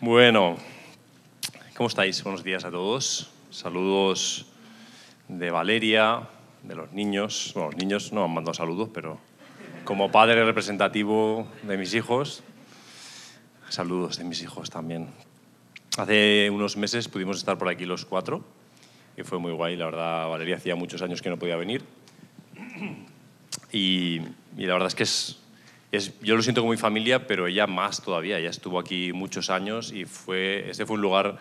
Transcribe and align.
Bueno, 0.00 0.56
¿cómo 1.76 1.88
estáis? 1.88 2.22
Buenos 2.22 2.44
días 2.44 2.64
a 2.64 2.70
todos. 2.70 3.32
Saludos 3.50 4.46
de 5.26 5.50
Valeria, 5.50 6.20
de 6.62 6.76
los 6.76 6.92
niños. 6.92 7.50
Bueno, 7.52 7.70
los 7.72 7.78
niños 7.80 8.12
no 8.12 8.22
han 8.22 8.32
mandado 8.32 8.54
saludos, 8.54 8.90
pero 8.94 9.18
como 9.82 10.12
padre 10.12 10.44
representativo 10.44 11.48
de 11.64 11.76
mis 11.76 11.94
hijos, 11.94 12.44
saludos 13.70 14.18
de 14.18 14.24
mis 14.24 14.40
hijos 14.40 14.70
también. 14.70 15.08
Hace 15.96 16.48
unos 16.48 16.76
meses 16.76 17.08
pudimos 17.08 17.38
estar 17.38 17.58
por 17.58 17.68
aquí 17.68 17.84
los 17.84 18.04
cuatro 18.04 18.44
y 19.16 19.24
fue 19.24 19.40
muy 19.40 19.50
guay. 19.50 19.74
La 19.74 19.86
verdad, 19.86 20.28
Valeria 20.28 20.58
hacía 20.58 20.76
muchos 20.76 21.02
años 21.02 21.20
que 21.22 21.28
no 21.28 21.40
podía 21.40 21.56
venir. 21.56 21.82
Y, 23.72 24.20
y 24.56 24.66
la 24.66 24.74
verdad 24.74 24.86
es 24.86 24.94
que 24.94 25.02
es, 25.02 25.40
es, 25.90 26.20
yo 26.20 26.36
lo 26.36 26.42
siento 26.42 26.60
como 26.60 26.72
mi 26.72 26.78
familia, 26.78 27.26
pero 27.26 27.46
ella 27.46 27.66
más 27.66 28.02
todavía. 28.02 28.38
Ella 28.38 28.50
estuvo 28.50 28.78
aquí 28.78 29.12
muchos 29.12 29.50
años 29.50 29.92
y 29.92 30.04
fue, 30.04 30.68
este 30.68 30.84
fue 30.84 30.96
un 30.96 31.02
lugar 31.02 31.38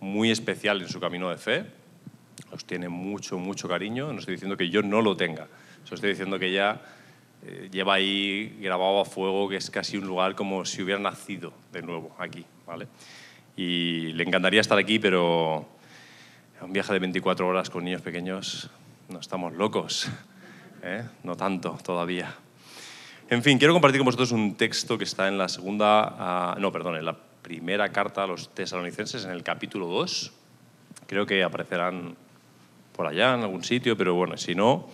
muy 0.00 0.30
especial 0.30 0.80
en 0.80 0.88
su 0.88 1.00
camino 1.00 1.30
de 1.30 1.36
fe. 1.36 1.64
Os 2.52 2.64
tiene 2.64 2.88
mucho, 2.88 3.38
mucho 3.38 3.68
cariño. 3.68 4.12
No 4.12 4.20
estoy 4.20 4.34
diciendo 4.34 4.56
que 4.56 4.70
yo 4.70 4.82
no 4.82 5.02
lo 5.02 5.16
tenga. 5.16 5.48
Solo 5.84 5.96
estoy 5.96 6.10
diciendo 6.10 6.38
que 6.38 6.46
ella 6.46 6.80
eh, 7.44 7.68
lleva 7.72 7.94
ahí 7.94 8.56
grabado 8.60 9.00
a 9.00 9.04
fuego, 9.04 9.48
que 9.48 9.56
es 9.56 9.70
casi 9.70 9.96
un 9.96 10.06
lugar 10.06 10.34
como 10.34 10.64
si 10.64 10.82
hubiera 10.82 11.00
nacido 11.00 11.52
de 11.72 11.82
nuevo 11.82 12.14
aquí. 12.18 12.44
¿vale? 12.66 12.86
Y 13.56 14.12
le 14.12 14.22
encantaría 14.22 14.60
estar 14.60 14.78
aquí, 14.78 15.00
pero 15.00 15.68
un 16.60 16.72
viaje 16.72 16.92
de 16.92 17.00
24 17.00 17.46
horas 17.46 17.68
con 17.70 17.84
niños 17.84 18.02
pequeños, 18.02 18.70
no 19.08 19.18
estamos 19.18 19.54
locos. 19.54 20.08
¿eh? 20.82 21.02
No 21.24 21.36
tanto 21.36 21.76
todavía. 21.82 22.34
En 23.30 23.42
fin, 23.42 23.58
quiero 23.58 23.74
compartir 23.74 23.98
con 23.98 24.06
vosotros 24.06 24.32
un 24.32 24.54
texto 24.54 24.96
que 24.96 25.04
está 25.04 25.28
en 25.28 25.36
la 25.36 25.50
segunda, 25.50 26.54
uh, 26.56 26.58
no, 26.58 26.72
perdón, 26.72 26.96
en 26.96 27.04
la 27.04 27.14
primera 27.42 27.90
carta 27.90 28.24
a 28.24 28.26
los 28.26 28.54
tesalonicenses, 28.54 29.26
en 29.26 29.32
el 29.32 29.42
capítulo 29.42 29.86
2. 29.86 30.32
Creo 31.06 31.26
que 31.26 31.42
aparecerán 31.42 32.16
por 32.96 33.06
allá 33.06 33.34
en 33.34 33.42
algún 33.42 33.62
sitio, 33.64 33.98
pero 33.98 34.14
bueno, 34.14 34.38
si 34.38 34.54
no, 34.54 34.88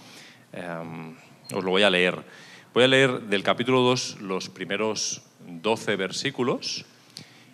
um, 0.52 1.14
os 1.54 1.62
lo 1.62 1.70
voy 1.70 1.84
a 1.84 1.90
leer. 1.90 2.24
Voy 2.74 2.82
a 2.82 2.88
leer 2.88 3.20
del 3.20 3.44
capítulo 3.44 3.82
2 3.82 4.22
los 4.22 4.48
primeros 4.48 5.22
12 5.46 5.94
versículos 5.94 6.86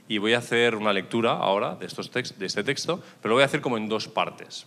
y 0.09 0.17
voy 0.17 0.33
a 0.33 0.39
hacer 0.39 0.77
una 0.77 0.95
lectura 0.95 1.33
ahora 1.33 1.75
de 1.75 1.89
este 2.47 2.65
texto, 2.65 3.03
pero 3.21 3.29
lo 3.29 3.35
voy 3.35 3.43
a 3.43 3.47
hacer 3.47 3.61
como 3.61 3.77
en 3.77 3.87
dos 3.87 4.09
partes. 4.09 4.67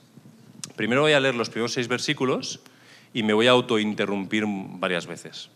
Primero 0.76 1.02
voy 1.02 1.14
a 1.14 1.20
leer 1.20 1.34
los 1.34 1.50
primeros 1.50 1.74
seis 1.74 1.88
versículos 1.88 2.62
y 3.16 3.24
me 3.24 3.34
voy 3.34 3.48
a 3.48 3.52
autointerrumpir 3.52 4.44
varias 4.48 5.08
veces 5.08 5.50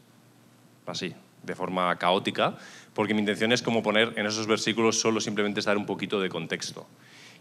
así, 0.92 1.14
de 1.44 1.56
forma 1.56 1.96
caótica, 1.98 2.58
porque 2.94 3.14
mi 3.14 3.20
intención 3.20 3.52
es 3.52 3.62
como 3.62 3.84
poner 3.84 4.14
en 4.18 4.26
esos 4.26 4.48
versículos 4.48 5.00
solo 5.00 5.22
simplemente 5.22 5.62
dar 5.62 5.78
un 5.78 5.86
poquito 5.86 6.20
de 6.20 6.30
contexto. 6.30 6.88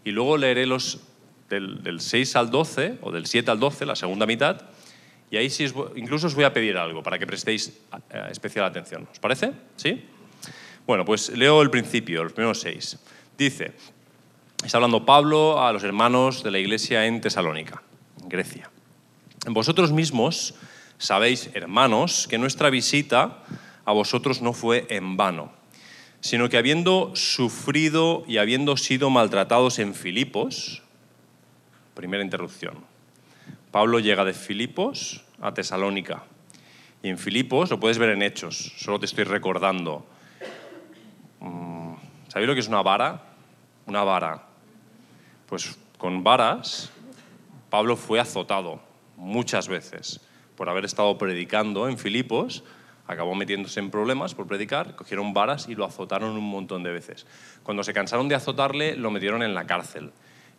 Y 0.03 0.11
luego 0.11 0.37
leeré 0.37 0.65
los 0.65 1.01
del, 1.49 1.83
del 1.83 1.99
6 2.01 2.35
al 2.35 2.51
12, 2.51 2.99
o 3.01 3.11
del 3.11 3.25
7 3.25 3.51
al 3.51 3.59
12, 3.59 3.85
la 3.85 3.95
segunda 3.95 4.25
mitad, 4.25 4.61
y 5.29 5.37
ahí 5.37 5.49
sí 5.49 5.65
incluso 5.95 6.27
os 6.27 6.35
voy 6.35 6.45
a 6.45 6.53
pedir 6.53 6.77
algo 6.77 7.03
para 7.03 7.19
que 7.19 7.27
prestéis 7.27 7.67
eh, 8.09 8.27
especial 8.31 8.65
atención. 8.65 9.07
¿Os 9.11 9.19
parece? 9.19 9.51
¿Sí? 9.75 10.05
Bueno, 10.85 11.03
pues 11.03 11.29
leo 11.29 11.61
el 11.61 11.69
principio, 11.69 12.23
los 12.23 12.33
primeros 12.33 12.61
seis. 12.61 12.97
Dice, 13.37 13.73
está 14.63 14.77
hablando 14.77 15.05
Pablo 15.05 15.61
a 15.61 15.73
los 15.73 15.83
hermanos 15.83 16.43
de 16.43 16.51
la 16.51 16.59
iglesia 16.59 17.05
en 17.05 17.19
Tesalónica, 17.19 17.83
en 18.21 18.29
Grecia. 18.29 18.71
Vosotros 19.47 19.91
mismos 19.91 20.55
Sabéis, 20.99 21.51
hermanos, 21.53 22.27
que 22.27 22.39
nuestra 22.39 22.71
visita 22.71 23.43
a 23.85 23.91
vosotros 23.91 24.41
no 24.41 24.51
fue 24.51 24.87
en 24.89 25.15
vano, 25.15 25.51
sino 26.21 26.49
que 26.49 26.57
habiendo 26.57 27.15
sufrido 27.15 28.23
y 28.27 28.39
habiendo 28.39 28.77
sido 28.77 29.11
maltratados 29.11 29.77
en 29.77 29.93
Filipos, 29.93 30.81
primera 31.93 32.23
interrupción, 32.23 32.83
Pablo 33.69 33.99
llega 33.99 34.25
de 34.25 34.33
Filipos 34.33 35.23
a 35.39 35.53
Tesalónica. 35.53 36.23
Y 37.03 37.09
en 37.09 37.19
Filipos, 37.19 37.69
lo 37.69 37.79
puedes 37.79 37.99
ver 37.99 38.09
en 38.09 38.23
Hechos, 38.23 38.73
solo 38.77 38.99
te 38.99 39.05
estoy 39.05 39.25
recordando. 39.25 40.03
Mm, 41.41 41.93
¿Sabéis 42.27 42.47
lo 42.47 42.55
que 42.55 42.61
es 42.61 42.67
una 42.67 42.81
vara? 42.81 43.23
Una 43.85 44.03
vara. 44.03 44.47
Pues 45.45 45.77
con 45.99 46.23
varas, 46.23 46.89
Pablo 47.69 47.95
fue 47.95 48.19
azotado 48.19 48.81
muchas 49.15 49.67
veces 49.67 50.26
por 50.57 50.69
haber 50.69 50.83
estado 50.83 51.17
predicando 51.17 51.87
en 51.87 51.97
Filipos, 51.97 52.63
acabó 53.05 53.35
metiéndose 53.35 53.79
en 53.79 53.91
problemas 53.91 54.35
por 54.35 54.47
predicar, 54.47 54.95
cogieron 54.95 55.33
varas 55.33 55.69
y 55.69 55.75
lo 55.75 55.85
azotaron 55.85 56.31
un 56.31 56.49
montón 56.49 56.83
de 56.83 56.91
veces. 56.91 57.25
Cuando 57.63 57.83
se 57.83 57.93
cansaron 57.93 58.27
de 58.27 58.35
azotarle, 58.35 58.97
lo 58.97 59.11
metieron 59.11 59.43
en 59.43 59.53
la 59.53 59.65
cárcel. 59.65 60.11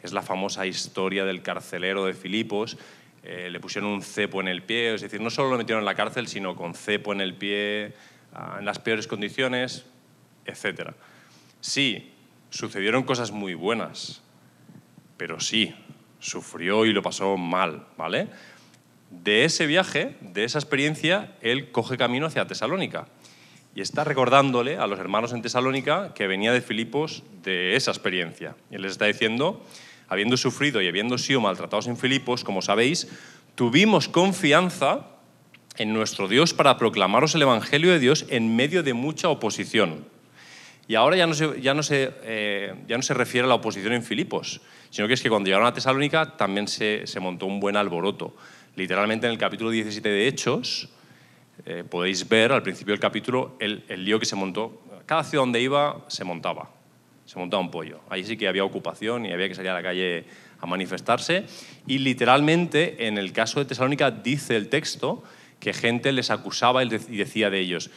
Es 0.03 0.13
la 0.13 0.23
famosa 0.23 0.65
historia 0.65 1.25
del 1.25 1.43
carcelero 1.43 2.07
de 2.07 2.15
Filipos. 2.15 2.79
Eh, 3.25 3.51
le 3.51 3.61
pusieron 3.61 3.91
un 3.91 4.01
cepo 4.01 4.41
en 4.41 4.49
el 4.49 4.63
pie, 4.63 4.95
es 4.95 5.03
decir, 5.03 5.21
no 5.21 5.29
solo 5.29 5.51
lo 5.51 5.59
metieron 5.59 5.83
en 5.83 5.87
la 5.87 5.97
cárcel, 5.97 6.29
sino 6.29 6.55
con 6.55 6.75
cepo 6.75 7.13
en 7.13 7.21
el 7.21 7.35
pie, 7.35 7.93
ah, 8.33 8.57
en 8.61 8.65
las 8.65 8.79
peores 8.79 9.09
condiciones, 9.09 9.85
etc. 10.47 10.93
Sí, 11.61 12.13
sucedieron 12.51 13.03
cosas 13.03 13.33
muy 13.33 13.55
buenas, 13.55 14.23
pero 15.17 15.41
sí, 15.41 15.75
sufrió 16.21 16.87
y 16.87 16.93
lo 16.93 17.03
pasó 17.03 17.37
mal, 17.37 17.87
¿vale? 17.97 18.29
De 19.11 19.45
ese 19.45 19.67
viaje, 19.67 20.17
de 20.21 20.45
esa 20.45 20.59
experiencia, 20.59 21.33
él 21.41 21.71
coge 21.71 21.97
camino 21.97 22.27
hacia 22.27 22.47
Tesalónica. 22.47 23.07
Y 23.75 23.81
está 23.81 24.05
recordándole 24.05 24.77
a 24.77 24.87
los 24.87 24.99
hermanos 24.99 25.33
en 25.33 25.43
Tesalónica 25.43 26.13
que 26.15 26.27
venía 26.27 26.53
de 26.53 26.61
Filipos 26.61 27.23
de 27.43 27.77
esa 27.77 27.91
experiencia. 27.91 28.57
Y 28.71 28.79
les 28.79 28.93
está 28.93 29.07
diciendo, 29.07 29.65
habiendo 30.09 30.37
sufrido 30.37 30.83
y 30.83 30.89
habiendo 30.89 31.17
sido 31.19 31.41
maltratados 31.41 31.87
en 31.87 31.97
Filipos, 31.97 32.45
como 32.45 32.61
sabéis, 32.61 33.09
tuvimos 33.55 34.09
confianza 34.09 35.07
en 35.77 35.93
nuestro 35.93 36.29
Dios 36.29 36.55
para 36.55 36.77
proclamaros 36.77 37.35
el 37.35 37.43
Evangelio 37.43 37.93
de 37.93 38.01
Dios 38.01 38.27
en 38.29 38.57
medio 38.57 38.83
de 38.83 38.95
mucha 38.95 39.29
oposición. 39.29 40.05
Y 40.89 40.95
ahora 40.95 41.17
ya 41.17 41.27
no 41.27 41.35
se, 41.83 42.13
eh, 42.23 42.75
refiere 43.11 43.45
a 43.45 43.49
la 43.49 43.55
oposición 43.55 43.93
en 43.93 44.03
Filipos, 44.03 44.63
sino 44.91 45.07
que 45.07 45.15
es 45.15 45.23
que 45.23 45.29
cuando 45.29 45.47
llegaron 45.47 45.67
a 45.67 45.75
Tesalónica 45.75 46.37
también 46.37 46.67
se 46.67 47.21
montó 47.21 47.47
un 47.47 47.61
buen 47.61 47.77
alboroto. 47.77 48.35
Literalmente 48.79 49.27
en 49.27 49.33
el 49.33 49.39
capítulo 49.39 49.71
17 49.71 50.09
de 50.09 50.29
Hechos 50.29 50.89
eh, 51.67 51.83
podéis 51.83 52.29
ver 52.29 52.53
al 52.53 52.63
principio 52.63 52.93
del 52.93 53.01
capítulo 53.01 53.57
el, 53.59 53.83
el, 53.89 54.05
lío 54.05 54.21
que 54.21 54.25
se 54.25 54.37
montó. 54.37 54.85
Cada 55.05 55.25
ciudad 55.25 55.43
donde 55.43 55.61
iba 55.61 56.05
se 56.07 56.23
montaba, 56.23 56.71
se 57.27 57.41
montaba 57.41 57.61
un 57.61 57.73
pollo. 57.73 57.99
Ahí 58.09 58.23
sí 58.23 58.37
que 58.37 58.47
había 58.47 58.63
ocupación 58.63 59.27
y 59.27 59.33
había 59.33 59.49
que 59.49 59.57
salir 59.57 59.73
a 59.73 59.75
la 59.75 59.83
calle 59.83 60.27
a 60.61 60.67
manifestarse. 60.67 61.47
Y 61.89 61.99
literalmente 61.99 63.09
en 63.09 63.19
el 63.19 63.33
caso 63.33 63.59
de 63.59 63.67
Tesalónica 63.67 64.13
dice 64.13 64.55
el 64.55 64.69
texto 64.69 65.25
que 65.59 65.73
gente 65.73 66.13
les 66.13 66.31
acusaba 66.31 66.85
y 66.85 66.89
decía 66.89 67.51
de 67.51 67.59
ellos, 67.59 67.91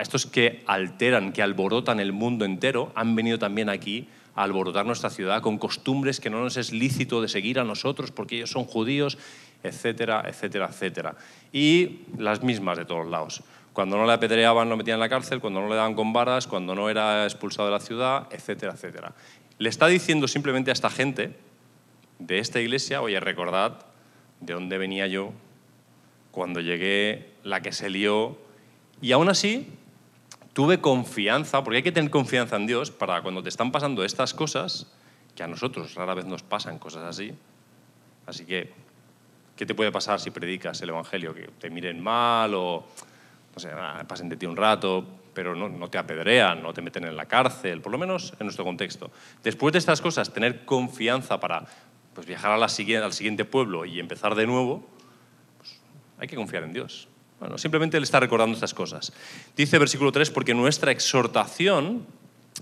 estos 0.00 0.26
que 0.26 0.62
alteran, 0.66 1.32
que 1.32 1.42
alborotan 1.42 1.98
el 1.98 2.12
mundo 2.12 2.44
entero, 2.44 2.92
han 2.94 3.16
venido 3.16 3.40
también 3.40 3.68
aquí 3.68 4.06
a 4.36 4.44
alborotar 4.44 4.86
nuestra 4.86 5.10
ciudad 5.10 5.42
con 5.42 5.58
costumbres 5.58 6.20
que 6.20 6.30
no 6.30 6.40
nos 6.40 6.56
es 6.56 6.70
lícito 6.70 7.20
de 7.20 7.26
seguir 7.26 7.58
a 7.58 7.64
nosotros 7.64 8.12
porque 8.12 8.36
ellos 8.36 8.50
son 8.50 8.66
judíos 8.66 9.18
etcétera, 9.62 10.24
etcétera, 10.26 10.68
etcétera. 10.70 11.14
Y 11.52 12.02
las 12.16 12.42
mismas 12.42 12.78
de 12.78 12.84
todos 12.84 13.06
lados. 13.06 13.42
Cuando 13.72 13.96
no 13.96 14.06
le 14.06 14.12
apedreaban, 14.12 14.68
lo 14.68 14.76
metían 14.76 14.96
en 14.96 15.00
la 15.00 15.08
cárcel, 15.08 15.40
cuando 15.40 15.60
no 15.60 15.68
le 15.68 15.76
daban 15.76 15.94
con 15.94 16.12
varas, 16.12 16.46
cuando 16.46 16.74
no 16.74 16.90
era 16.90 17.24
expulsado 17.24 17.68
de 17.68 17.72
la 17.72 17.80
ciudad, 17.80 18.26
etcétera, 18.30 18.72
etcétera. 18.72 19.14
Le 19.58 19.68
está 19.68 19.86
diciendo 19.86 20.26
simplemente 20.26 20.70
a 20.70 20.72
esta 20.72 20.90
gente 20.90 21.36
de 22.18 22.38
esta 22.38 22.60
iglesia, 22.60 23.02
oye, 23.02 23.20
recordad 23.20 23.86
de 24.40 24.54
dónde 24.54 24.78
venía 24.78 25.06
yo 25.06 25.32
cuando 26.30 26.60
llegué, 26.60 27.30
la 27.42 27.62
que 27.62 27.72
se 27.72 27.90
lió, 27.90 28.38
y 29.00 29.12
aún 29.12 29.28
así 29.28 29.68
tuve 30.52 30.80
confianza, 30.80 31.62
porque 31.62 31.78
hay 31.78 31.82
que 31.82 31.92
tener 31.92 32.10
confianza 32.10 32.56
en 32.56 32.66
Dios 32.66 32.90
para 32.90 33.22
cuando 33.22 33.42
te 33.42 33.48
están 33.48 33.72
pasando 33.72 34.04
estas 34.04 34.34
cosas, 34.34 34.86
que 35.34 35.42
a 35.42 35.46
nosotros 35.46 35.94
rara 35.94 36.14
vez 36.14 36.26
nos 36.26 36.42
pasan 36.42 36.78
cosas 36.78 37.04
así, 37.04 37.32
así 38.26 38.44
que 38.44 38.72
¿Qué 39.58 39.66
te 39.66 39.74
puede 39.74 39.90
pasar 39.90 40.20
si 40.20 40.30
predicas 40.30 40.80
el 40.82 40.90
Evangelio? 40.90 41.34
Que 41.34 41.48
te 41.58 41.68
miren 41.68 42.00
mal 42.00 42.54
o 42.54 42.86
pasen 44.06 44.28
de 44.28 44.36
ti 44.36 44.46
un 44.46 44.56
rato, 44.56 45.04
pero 45.34 45.56
no, 45.56 45.90
te 45.90 45.98
apedrean, 45.98 46.62
no 46.62 46.72
te 46.72 46.80
meten 46.80 47.06
en 47.06 47.16
la 47.16 47.26
cárcel, 47.26 47.80
por 47.80 47.90
lo 47.90 47.98
menos 47.98 48.34
en 48.38 48.46
nuestro 48.46 48.64
contexto. 48.64 49.10
Después 49.42 49.72
de 49.72 49.80
estas 49.80 50.00
cosas, 50.00 50.32
tener 50.32 50.64
confianza 50.64 51.40
para 51.40 51.66
pues, 52.14 52.24
viajar 52.24 52.52
al 52.52 52.70
siguiente 52.70 53.44
pueblo 53.44 53.84
y 53.84 53.98
empezar 53.98 54.36
de 54.36 54.46
nuevo, 54.46 54.86
pues, 55.58 55.80
hay 56.20 56.28
que 56.28 56.36
confiar 56.36 56.62
en 56.62 56.72
Dios. 56.72 57.08
Bueno, 57.40 57.58
simplemente 57.58 57.96
Él 57.96 58.04
está 58.04 58.20
recordando 58.20 58.54
estas 58.54 58.74
cosas. 58.74 59.12
Dice 59.56 59.76
versículo 59.80 60.12
3, 60.12 60.30
porque 60.30 60.54
nuestra 60.54 60.92
exhortación 60.92 62.06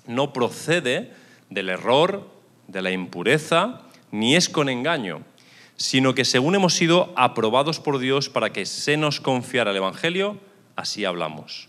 no 0.07 0.33
procede 0.33 1.13
del 1.51 1.69
error, 1.69 2.27
de 2.69 2.81
la 2.81 2.91
impureza, 2.91 3.83
ni 4.13 4.35
es 4.35 4.49
con 4.49 4.71
engaño 4.71 5.21
sino 5.77 6.15
que 6.15 6.25
según 6.25 6.55
hemos 6.55 6.75
sido 6.75 7.13
aprobados 7.17 7.81
por 7.81 7.99
Dios 7.99 8.29
para 8.29 8.53
que 8.53 8.67
se 8.67 8.97
nos 8.97 9.21
confiara 9.21 9.71
el 9.71 9.77
Evangelio, 9.77 10.39
así 10.75 11.05
hablamos. 11.05 11.69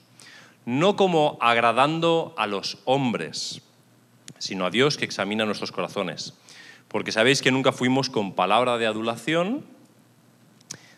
No 0.65 0.95
como 0.95 1.37
agradando 1.41 2.33
a 2.37 2.47
los 2.47 2.79
hombres, 2.85 3.61
sino 4.37 4.65
a 4.65 4.69
Dios 4.69 4.97
que 4.97 5.05
examina 5.05 5.45
nuestros 5.45 5.71
corazones. 5.71 6.33
Porque 6.87 7.11
sabéis 7.11 7.41
que 7.41 7.51
nunca 7.51 7.71
fuimos 7.71 8.09
con 8.09 8.33
palabra 8.33 8.77
de 8.77 8.85
adulación. 8.85 9.65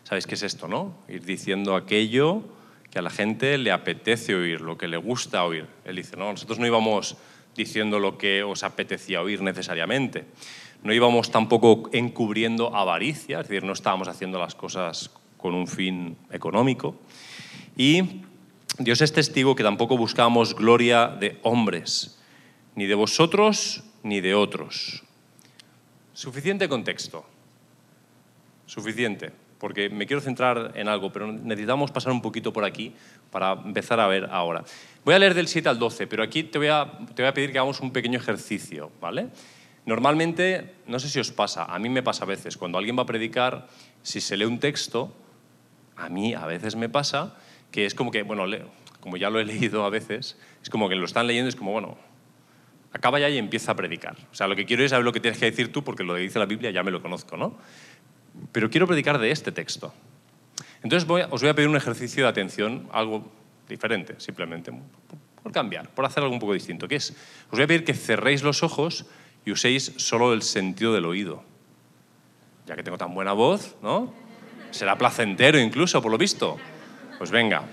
¿Sabéis 0.04 0.26
qué 0.26 0.34
es 0.34 0.42
esto, 0.42 0.68
no? 0.68 0.94
Ir 1.08 1.24
diciendo 1.24 1.74
aquello 1.74 2.42
que 2.90 2.98
a 2.98 3.02
la 3.02 3.10
gente 3.10 3.58
le 3.58 3.70
apetece 3.70 4.34
oír, 4.34 4.60
lo 4.60 4.76
que 4.76 4.88
le 4.88 4.96
gusta 4.96 5.44
oír. 5.44 5.66
Él 5.84 5.96
dice, 5.96 6.16
no, 6.16 6.30
nosotros 6.30 6.58
no 6.58 6.66
íbamos 6.66 7.16
diciendo 7.56 7.98
lo 7.98 8.18
que 8.18 8.42
os 8.42 8.62
apetecía 8.62 9.22
oír 9.22 9.42
necesariamente. 9.42 10.26
No 10.82 10.92
íbamos 10.92 11.30
tampoco 11.30 11.90
encubriendo 11.92 12.74
avaricia, 12.74 13.40
es 13.40 13.48
decir, 13.48 13.64
no 13.64 13.72
estábamos 13.72 14.08
haciendo 14.08 14.38
las 14.38 14.54
cosas 14.54 15.10
con 15.36 15.54
un 15.54 15.66
fin 15.66 16.16
económico. 16.30 16.96
Y 17.76 18.22
Dios 18.78 19.00
es 19.00 19.12
testigo 19.12 19.54
que 19.54 19.62
tampoco 19.62 19.96
buscábamos 19.96 20.54
gloria 20.54 21.08
de 21.08 21.38
hombres, 21.42 22.18
ni 22.74 22.86
de 22.86 22.94
vosotros 22.94 23.84
ni 24.02 24.20
de 24.20 24.34
otros. 24.34 25.02
Suficiente 26.14 26.68
contexto. 26.68 27.24
Suficiente, 28.66 29.32
porque 29.58 29.90
me 29.90 30.06
quiero 30.06 30.22
centrar 30.22 30.72
en 30.74 30.88
algo, 30.88 31.12
pero 31.12 31.30
necesitamos 31.30 31.90
pasar 31.90 32.12
un 32.12 32.22
poquito 32.22 32.52
por 32.52 32.64
aquí 32.64 32.94
para 33.30 33.52
empezar 33.52 34.00
a 34.00 34.06
ver 34.06 34.28
ahora. 34.30 34.64
Voy 35.04 35.14
a 35.14 35.18
leer 35.18 35.34
del 35.34 35.48
7 35.48 35.68
al 35.68 35.78
12, 35.78 36.06
pero 36.06 36.22
aquí 36.22 36.44
te 36.44 36.58
voy 36.58 36.68
a, 36.68 36.90
te 37.14 37.22
voy 37.22 37.28
a 37.28 37.34
pedir 37.34 37.52
que 37.52 37.58
hagamos 37.58 37.80
un 37.80 37.90
pequeño 37.90 38.18
ejercicio, 38.18 38.90
¿vale? 39.00 39.28
Normalmente, 39.86 40.74
no 40.86 40.98
sé 40.98 41.08
si 41.08 41.18
os 41.18 41.32
pasa, 41.32 41.64
a 41.64 41.78
mí 41.78 41.88
me 41.88 42.02
pasa 42.02 42.24
a 42.24 42.26
veces, 42.26 42.56
cuando 42.56 42.78
alguien 42.78 42.96
va 42.98 43.02
a 43.02 43.06
predicar, 43.06 43.68
si 44.02 44.20
se 44.20 44.36
lee 44.36 44.44
un 44.44 44.58
texto, 44.58 45.14
a 45.96 46.08
mí 46.08 46.34
a 46.34 46.46
veces 46.46 46.76
me 46.76 46.88
pasa 46.88 47.36
que 47.70 47.86
es 47.86 47.94
como 47.94 48.10
que, 48.10 48.22
bueno, 48.22 48.44
como 49.00 49.16
ya 49.16 49.30
lo 49.30 49.40
he 49.40 49.44
leído 49.46 49.84
a 49.84 49.90
veces, 49.90 50.36
es 50.62 50.70
como 50.70 50.88
que 50.88 50.94
lo 50.94 51.06
están 51.06 51.26
leyendo 51.26 51.48
es 51.48 51.56
como, 51.56 51.72
bueno, 51.72 51.96
acaba 52.92 53.18
ya 53.18 53.28
y 53.28 53.38
empieza 53.38 53.72
a 53.72 53.76
predicar. 53.76 54.16
O 54.30 54.34
sea, 54.34 54.46
lo 54.48 54.56
que 54.56 54.66
quiero 54.66 54.84
es 54.84 54.90
saber 54.90 55.04
lo 55.04 55.12
que 55.12 55.20
tienes 55.20 55.38
que 55.38 55.46
decir 55.46 55.72
tú, 55.72 55.82
porque 55.84 56.04
lo 56.04 56.14
que 56.14 56.20
dice 56.20 56.38
la 56.38 56.46
Biblia 56.46 56.70
ya 56.70 56.82
me 56.82 56.90
lo 56.90 57.00
conozco, 57.00 57.36
¿no? 57.36 57.56
Pero 58.52 58.70
quiero 58.70 58.86
predicar 58.86 59.18
de 59.18 59.30
este 59.30 59.52
texto. 59.52 59.94
Entonces 60.82 61.08
os 61.08 61.40
voy 61.40 61.50
a 61.50 61.54
pedir 61.54 61.68
un 61.68 61.76
ejercicio 61.76 62.24
de 62.24 62.30
atención, 62.30 62.88
algo 62.92 63.30
diferente, 63.68 64.14
simplemente, 64.18 64.72
por 65.42 65.52
cambiar, 65.52 65.88
por 65.90 66.04
hacer 66.04 66.22
algo 66.22 66.34
un 66.34 66.40
poco 66.40 66.54
distinto, 66.54 66.88
que 66.88 66.96
es, 66.96 67.10
os 67.10 67.52
voy 67.52 67.62
a 67.62 67.66
pedir 67.66 67.84
que 67.84 67.94
cerréis 67.94 68.42
los 68.42 68.62
ojos 68.62 69.06
y 69.44 69.52
uséis 69.52 69.92
solo 69.96 70.32
el 70.32 70.42
sentido 70.42 70.92
del 70.92 71.04
oído. 71.04 71.42
Ya 72.66 72.76
que 72.76 72.82
tengo 72.82 72.98
tan 72.98 73.14
buena 73.14 73.32
voz, 73.32 73.76
¿no? 73.82 74.12
Será 74.70 74.96
placentero 74.96 75.58
incluso, 75.58 76.00
por 76.00 76.12
lo 76.12 76.18
visto. 76.18 76.56
Pues 77.18 77.30
venga, 77.30 77.64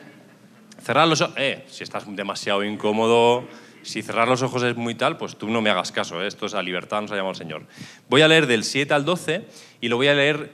cerrar 0.82 1.08
los 1.08 1.22
ojos. 1.22 1.36
Eh, 1.38 1.66
si 1.68 1.84
estás 1.84 2.04
demasiado 2.16 2.64
incómodo, 2.64 3.48
si 3.84 4.02
cerrar 4.02 4.28
los 4.28 4.42
ojos 4.42 4.64
es 4.64 4.76
muy 4.76 4.96
tal, 4.96 5.18
pues 5.18 5.38
tú 5.38 5.50
no 5.50 5.62
me 5.62 5.70
hagas 5.70 5.92
caso. 5.92 6.22
¿eh? 6.22 6.28
Esto 6.28 6.46
es 6.46 6.54
a 6.54 6.62
libertad, 6.62 7.02
nos 7.02 7.12
ha 7.12 7.16
llamado 7.16 7.32
el 7.32 7.38
Señor. 7.38 7.66
Voy 8.10 8.22
a 8.22 8.28
leer 8.28 8.48
del 8.48 8.64
7 8.64 8.94
al 8.94 9.06
12 9.06 9.48
y 9.82 9.88
lo 9.88 9.98
voy 9.98 10.08
a 10.08 10.14
leer, 10.14 10.52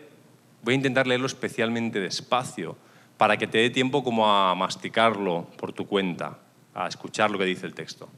voy 0.62 0.74
a 0.74 0.78
intentar 0.78 1.08
leerlo 1.08 1.28
especialmente 1.28 2.00
despacio 2.00 2.78
para 3.18 3.38
que 3.38 3.48
te 3.48 3.60
dé 3.60 3.70
tiempo 3.70 4.04
como 4.04 4.30
a 4.30 4.54
masticarlo 4.56 5.48
por 5.58 5.72
tu 5.72 5.88
cuenta, 5.88 6.38
a 6.74 6.88
escuchar 6.88 7.32
lo 7.32 7.38
que 7.38 7.46
dice 7.46 7.66
el 7.66 7.74
texto. 7.74 8.10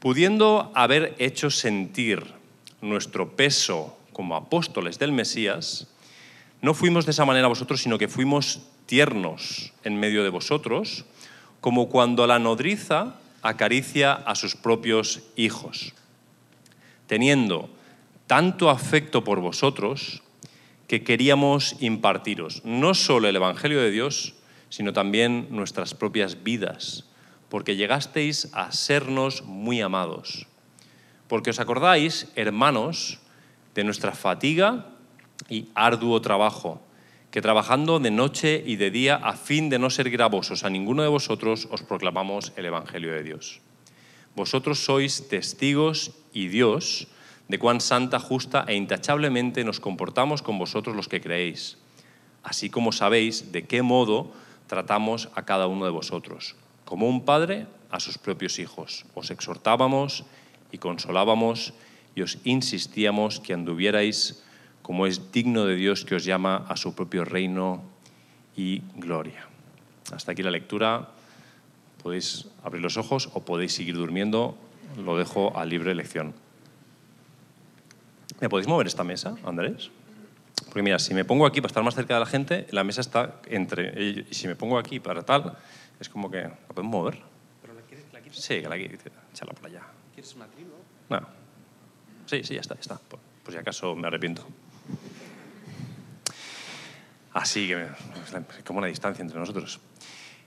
Pudiendo 0.00 0.72
haber 0.74 1.14
hecho 1.18 1.50
sentir 1.50 2.24
nuestro 2.80 3.36
peso 3.36 3.96
como 4.12 4.34
apóstoles 4.34 4.98
del 4.98 5.12
Mesías, 5.12 5.88
no 6.62 6.74
fuimos 6.74 7.04
de 7.04 7.12
esa 7.12 7.24
manera 7.26 7.48
vosotros, 7.48 7.82
sino 7.82 7.98
que 7.98 8.08
fuimos 8.08 8.60
tiernos 8.86 9.72
en 9.84 10.00
medio 10.00 10.24
de 10.24 10.30
vosotros, 10.30 11.04
como 11.60 11.88
cuando 11.88 12.26
la 12.26 12.38
nodriza 12.38 13.20
acaricia 13.42 14.12
a 14.12 14.34
sus 14.34 14.56
propios 14.56 15.20
hijos, 15.36 15.92
teniendo 17.06 17.70
tanto 18.26 18.70
afecto 18.70 19.22
por 19.22 19.40
vosotros 19.40 20.22
que 20.86 21.04
queríamos 21.04 21.76
impartiros 21.80 22.62
no 22.64 22.94
solo 22.94 23.28
el 23.28 23.36
Evangelio 23.36 23.80
de 23.80 23.90
Dios, 23.90 24.34
sino 24.70 24.92
también 24.92 25.46
nuestras 25.50 25.94
propias 25.94 26.42
vidas, 26.42 27.04
porque 27.50 27.76
llegasteis 27.76 28.48
a 28.54 28.72
sernos 28.72 29.42
muy 29.44 29.82
amados. 29.82 30.46
Porque 31.28 31.50
os 31.50 31.60
acordáis, 31.60 32.32
hermanos, 32.34 33.18
de 33.74 33.84
nuestra 33.84 34.12
fatiga 34.12 34.86
y 35.50 35.68
arduo 35.74 36.22
trabajo, 36.22 36.80
que 37.30 37.42
trabajando 37.42 38.00
de 38.00 38.10
noche 38.10 38.62
y 38.64 38.76
de 38.76 38.90
día 38.90 39.16
a 39.16 39.34
fin 39.34 39.68
de 39.68 39.78
no 39.78 39.90
ser 39.90 40.10
gravosos 40.10 40.64
a 40.64 40.70
ninguno 40.70 41.02
de 41.02 41.08
vosotros, 41.08 41.68
os 41.70 41.82
proclamamos 41.82 42.52
el 42.56 42.66
Evangelio 42.66 43.12
de 43.12 43.22
Dios. 43.22 43.60
Vosotros 44.34 44.84
sois 44.84 45.28
testigos 45.28 46.12
y 46.32 46.48
Dios 46.48 47.08
de 47.50 47.58
cuán 47.58 47.80
santa, 47.80 48.20
justa 48.22 48.64
e 48.66 48.78
intachablemente 48.78 49.66
nos 49.66 49.82
comportamos 49.82 50.42
con 50.42 50.58
vosotros 50.58 50.94
los 50.94 51.08
que 51.08 51.20
creéis, 51.20 51.78
así 52.42 52.70
como 52.70 52.92
sabéis 52.94 53.50
de 53.50 53.66
qué 53.66 53.82
modo 53.82 54.30
tratamos 54.68 55.28
a 55.34 55.44
cada 55.44 55.66
uno 55.66 55.84
de 55.84 55.90
vosotros, 55.90 56.54
como 56.90 57.08
un 57.08 57.24
padre 57.24 57.68
a 57.92 58.00
sus 58.00 58.18
propios 58.18 58.58
hijos. 58.58 59.06
Os 59.14 59.30
exhortábamos 59.30 60.24
y 60.72 60.78
consolábamos 60.78 61.72
y 62.16 62.22
os 62.22 62.38
insistíamos 62.42 63.38
que 63.38 63.54
anduvierais 63.54 64.42
como 64.82 65.06
es 65.06 65.30
digno 65.30 65.66
de 65.66 65.76
Dios 65.76 66.04
que 66.04 66.16
os 66.16 66.24
llama 66.24 66.66
a 66.68 66.76
su 66.76 66.92
propio 66.96 67.24
reino 67.24 67.80
y 68.56 68.82
gloria. 68.96 69.46
Hasta 70.10 70.32
aquí 70.32 70.42
la 70.42 70.50
lectura. 70.50 71.10
Podéis 72.02 72.48
abrir 72.64 72.82
los 72.82 72.96
ojos 72.96 73.30
o 73.34 73.44
podéis 73.44 73.72
seguir 73.72 73.94
durmiendo. 73.94 74.58
Lo 74.98 75.16
dejo 75.16 75.56
a 75.56 75.64
libre 75.64 75.92
elección. 75.92 76.34
¿Me 78.40 78.48
podéis 78.48 78.66
mover 78.66 78.88
esta 78.88 79.04
mesa, 79.04 79.36
Andrés? 79.44 79.92
Porque 80.70 80.84
mira, 80.84 81.00
si 81.00 81.14
me 81.14 81.24
pongo 81.24 81.46
aquí 81.46 81.60
para 81.60 81.70
estar 81.70 81.82
más 81.82 81.96
cerca 81.96 82.14
de 82.14 82.20
la 82.20 82.26
gente, 82.26 82.68
la 82.70 82.84
mesa 82.84 83.00
está 83.00 83.40
entre... 83.46 84.26
Y 84.30 84.32
si 84.32 84.46
me 84.46 84.54
pongo 84.54 84.78
aquí 84.78 85.00
para 85.00 85.24
tal, 85.24 85.58
es 85.98 86.08
como 86.08 86.30
que... 86.30 86.42
¿La 86.42 86.68
podemos 86.68 86.92
mover? 86.92 87.18
¿Pero 87.60 87.74
la 87.74 87.80
quieres, 87.82 88.06
la 88.12 88.20
quieres? 88.20 88.40
Sí, 88.40 88.60
que 88.62 88.68
la 88.68 88.76
quiero 88.76 88.96
echarla 89.32 89.52
por 89.52 89.66
allá. 89.66 89.82
¿Quieres 90.14 90.32
una? 90.36 90.46
No. 91.08 91.26
Sí, 92.26 92.44
sí, 92.44 92.54
ya 92.54 92.60
está, 92.60 92.76
ya 92.76 92.80
está. 92.82 92.98
Por, 92.98 93.18
por 93.42 93.52
si 93.52 93.58
acaso 93.58 93.96
me 93.96 94.06
arrepiento. 94.06 94.46
Así 97.32 97.66
que 97.66 97.88
como 98.64 98.78
una 98.78 98.86
distancia 98.86 99.22
entre 99.22 99.40
nosotros. 99.40 99.80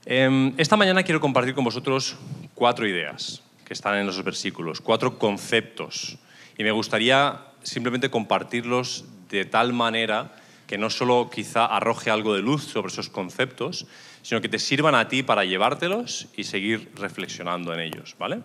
Em, 0.06 0.54
esta 0.56 0.76
mañana 0.76 1.02
quiero 1.02 1.20
compartir 1.20 1.54
con 1.54 1.64
vosotros 1.64 2.16
cuatro 2.54 2.88
ideas 2.88 3.42
que 3.66 3.74
están 3.74 3.96
en 3.96 4.06
los 4.06 4.22
versículos, 4.24 4.80
cuatro 4.80 5.18
conceptos. 5.18 6.18
Y 6.56 6.62
me 6.62 6.70
gustaría 6.70 7.42
simplemente 7.62 8.10
compartirlos 8.10 9.04
de 9.28 9.44
tal 9.44 9.72
manera 9.72 10.32
que 10.66 10.78
no 10.78 10.90
solo 10.90 11.30
quizá 11.30 11.66
arroje 11.66 12.10
algo 12.10 12.34
de 12.34 12.42
luz 12.42 12.64
sobre 12.64 12.88
esos 12.88 13.08
conceptos, 13.08 13.86
sino 14.22 14.40
que 14.40 14.48
te 14.48 14.58
sirvan 14.58 14.94
a 14.94 15.08
ti 15.08 15.22
para 15.22 15.44
llevártelos 15.44 16.28
y 16.36 16.44
seguir 16.44 16.90
reflexionando 16.94 17.74
en 17.74 17.80
ellos, 17.80 18.16
¿vale? 18.18 18.40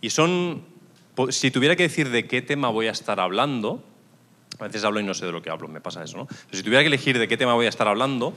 Y 0.00 0.10
son, 0.10 0.64
si 1.30 1.50
tuviera 1.50 1.76
que 1.76 1.84
decir 1.84 2.10
de 2.10 2.26
qué 2.26 2.42
tema 2.42 2.68
voy 2.68 2.88
a 2.88 2.90
estar 2.90 3.20
hablando, 3.20 3.84
a 4.58 4.64
veces 4.64 4.84
hablo 4.84 5.00
y 5.00 5.04
no 5.04 5.14
sé 5.14 5.26
de 5.26 5.32
lo 5.32 5.42
que 5.42 5.50
hablo, 5.50 5.68
me 5.68 5.80
pasa 5.80 6.02
eso, 6.02 6.16
¿no? 6.16 6.26
Pero 6.26 6.56
si 6.56 6.62
tuviera 6.62 6.82
que 6.82 6.88
elegir 6.88 7.18
de 7.18 7.28
qué 7.28 7.36
tema 7.36 7.54
voy 7.54 7.66
a 7.66 7.68
estar 7.68 7.86
hablando, 7.86 8.36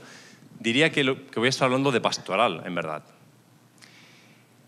diría 0.60 0.90
que, 0.90 1.02
que 1.02 1.40
voy 1.40 1.46
a 1.46 1.50
estar 1.50 1.66
hablando 1.66 1.90
de 1.90 2.00
pastoral, 2.00 2.62
en 2.64 2.74
verdad. 2.74 3.02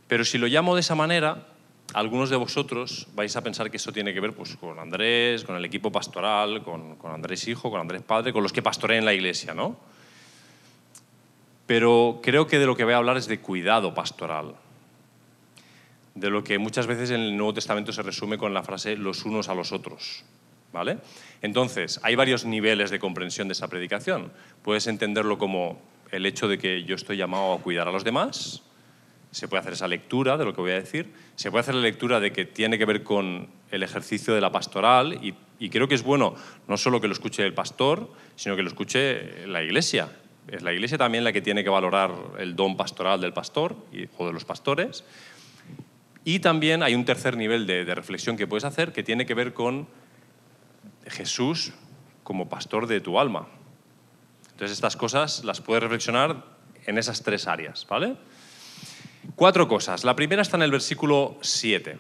Pero 0.09 0.25
si 0.25 0.39
lo 0.39 0.49
llamo 0.49 0.75
de 0.75 0.81
esa 0.81 0.97
manera, 0.97 1.47
algunos 1.95 2.31
de 2.31 2.37
vosotros 2.37 3.09
vais 3.15 3.35
a 3.37 3.43
pensar 3.43 3.71
que 3.71 3.77
eso 3.77 3.93
tiene 3.93 4.15
que 4.15 4.21
ver 4.21 4.33
pues, 4.33 4.57
con 4.57 4.79
Andrés, 4.79 5.45
con 5.45 5.57
el 5.57 5.65
equipo 5.65 5.91
pastoral, 5.91 6.63
con, 6.63 6.97
Andrés 7.05 7.49
hijo, 7.49 7.71
con 7.71 7.81
Andrés 7.81 8.03
padre, 8.03 8.33
con 8.33 8.43
los 8.43 8.53
que 8.53 8.63
pastoreen 8.63 9.05
la 9.05 9.15
iglesia, 9.15 9.55
¿no? 9.55 9.77
Pero 11.67 12.21
creo 12.23 12.47
que 12.47 12.59
de 12.59 12.67
lo 12.67 12.77
que 12.77 12.85
voy 12.85 12.95
a 12.95 12.97
hablar 12.97 13.17
es 13.17 13.27
de 13.27 13.41
cuidado 13.41 13.95
pastoral, 13.95 14.55
de 16.15 16.31
lo 16.31 16.43
que 16.43 16.59
muchas 16.59 16.87
veces 16.87 17.11
en 17.11 17.21
el 17.21 17.37
Nuevo 17.37 17.55
Testamento 17.55 17.93
se 17.93 18.03
resume 18.03 18.39
con 18.39 18.53
la 18.55 18.63
frase 18.63 18.97
los 18.97 19.25
unos 19.25 19.49
a 19.49 19.55
los 19.55 19.73
otros. 19.73 20.25
¿vale? 20.73 20.99
Entonces, 21.43 22.01
hay 22.03 22.15
varios 22.15 22.45
niveles 22.45 22.91
de 22.91 22.99
comprensión 22.99 23.49
de 23.49 23.53
esa 23.53 23.69
predicación. 23.69 24.33
Puedes 24.63 24.87
entenderlo 24.87 25.39
como 25.39 25.81
el 26.11 26.27
hecho 26.27 26.49
de 26.49 26.59
que 26.59 26.85
yo 26.85 26.95
estoy 26.95 27.17
llamado 27.17 27.53
a 27.53 27.59
cuidar 27.59 27.89
a 27.89 27.93
los 27.93 28.05
demás, 28.05 28.63
se 29.31 29.49
puede 29.49 29.61
hacer 29.61 29.75
esa 29.75 29.89
lectura 29.89 30.37
de 30.37 30.45
lo 30.45 30.55
que 30.55 30.61
voy 30.61 30.73
a 30.73 30.75
decir, 30.75 31.13
se 31.37 31.51
puede 31.51 31.61
hacer 31.61 31.75
la 31.75 31.83
lectura 31.83 32.21
de 32.21 32.33
que 32.33 32.45
tiene 32.45 32.79
que 32.79 32.85
ver 32.85 33.03
con 33.03 33.49
el 33.71 33.83
ejercicio 33.83 34.35
de 34.35 34.41
la 34.41 34.51
pastoral 34.51 35.19
y, 35.23 35.35
creo 35.69 35.89
que 35.89 35.95
es 35.95 36.03
bueno 36.03 36.35
no 36.69 36.77
solo 36.77 37.01
que 37.01 37.07
lo 37.07 37.13
escuche 37.13 37.45
el 37.45 37.55
pastor, 37.55 38.11
sino 38.35 38.57
que 38.57 38.63
lo 38.63 38.69
escuche 38.69 39.47
la 39.47 39.63
iglesia. 39.63 40.09
Es 40.49 40.63
la 40.63 40.73
iglesia 40.73 40.99
también 40.99 41.23
la 41.23 41.33
que 41.33 41.43
tiene 41.43 41.63
que 41.63 41.71
valorar 41.71 42.11
el 42.39 42.57
don 42.57 42.77
pastoral 42.77 43.21
del 43.21 43.33
pastor 43.33 43.77
o 44.17 44.27
de 44.27 44.33
los 44.33 44.45
pastores. 44.45 45.05
Y 46.25 46.41
también 46.41 46.83
hay 46.83 46.95
un 46.95 47.05
tercer 47.05 47.37
nivel 47.37 47.67
de 47.67 47.95
reflexión 47.95 48.37
que 48.37 48.47
puedes 48.47 48.65
hacer 48.65 48.93
que 48.93 49.03
tiene 49.03 49.27
que 49.27 49.35
ver 49.35 49.53
con 49.53 49.87
Jesús 51.07 51.73
como 52.23 52.49
pastor 52.49 52.87
de 52.87 53.01
tu 53.01 53.19
alma. 53.19 53.49
Entonces 54.53 54.77
estas 54.77 54.97
cosas 54.97 55.45
las 55.45 55.61
puedes 55.61 55.83
reflexionar 55.83 56.45
en 56.87 56.99
esas 56.99 57.23
tres 57.23 57.47
áreas, 57.47 57.87
¿vale? 57.89 58.17
Cuatro 59.35 59.69
cosas. 59.69 60.05
La 60.05 60.17
primera 60.17 60.43
está 60.43 60.57
en 60.57 60.63
el 60.63 60.71
versículo 60.71 61.37
7. 61.41 61.99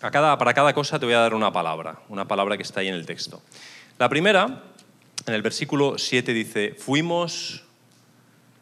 a 0.00 0.10
cada, 0.10 0.38
para 0.38 0.54
cada 0.54 0.72
cosa 0.72 0.98
te 0.98 1.06
voy 1.06 1.14
a 1.14 1.20
dar 1.20 1.34
una 1.34 1.52
palabra, 1.52 2.00
una 2.08 2.26
palabra 2.26 2.56
que 2.56 2.62
está 2.62 2.80
ahí 2.80 2.88
en 2.88 2.94
el 2.94 3.06
texto. 3.06 3.42
La 3.98 4.08
primera, 4.08 4.62
en 5.26 5.34
el 5.34 5.42
versículo 5.42 5.98
7 5.98 6.32
dice, 6.32 6.74
fuimos 6.76 7.64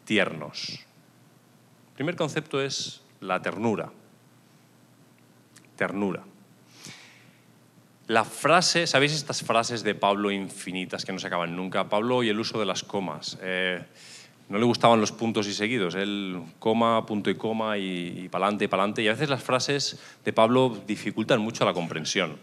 tiernos. 0.05 0.79
El 1.89 1.95
primer 1.95 2.15
concepto 2.15 2.61
es 2.61 3.01
la 3.19 3.41
ternura. 3.41 3.91
Ternura. 5.75 6.23
La 8.07 8.25
frase, 8.25 8.85
¿sabéis 8.85 9.13
estas 9.13 9.43
frases 9.43 9.81
de 9.81 9.95
Pablo 9.95 10.29
infinitas 10.29 11.05
que 11.05 11.13
no 11.13 11.19
se 11.19 11.27
acaban 11.27 11.55
nunca? 11.55 11.87
Pablo 11.87 12.21
y 12.21 12.29
el 12.29 12.39
uso 12.39 12.59
de 12.59 12.65
las 12.65 12.83
comas. 12.83 13.37
Eh, 13.41 13.81
no 14.53 14.59
le 14.59 14.65
gustaban 14.65 15.01
los 15.01 15.11
puntos 15.11 15.47
y 15.47 15.53
seguidos, 15.53 15.95
él 15.95 16.39
coma, 16.59 17.07
punto 17.07 17.31
y 17.31 17.35
coma 17.35 17.79
y, 17.79 18.25
y 18.25 18.29
pa'lante 18.29 18.65
y 18.65 18.67
pa'lante. 18.67 19.01
Y 19.01 19.07
a 19.07 19.13
veces 19.13 19.27
las 19.27 19.41
frases 19.41 19.99
de 20.23 20.31
Pablo 20.31 20.77
dificultan 20.85 21.41
mucho 21.41 21.65
la 21.65 21.73
comprensión. 21.73 22.37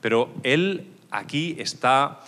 Pero 0.00 0.32
él 0.44 0.86
aquí 1.10 1.56
está, 1.58 2.20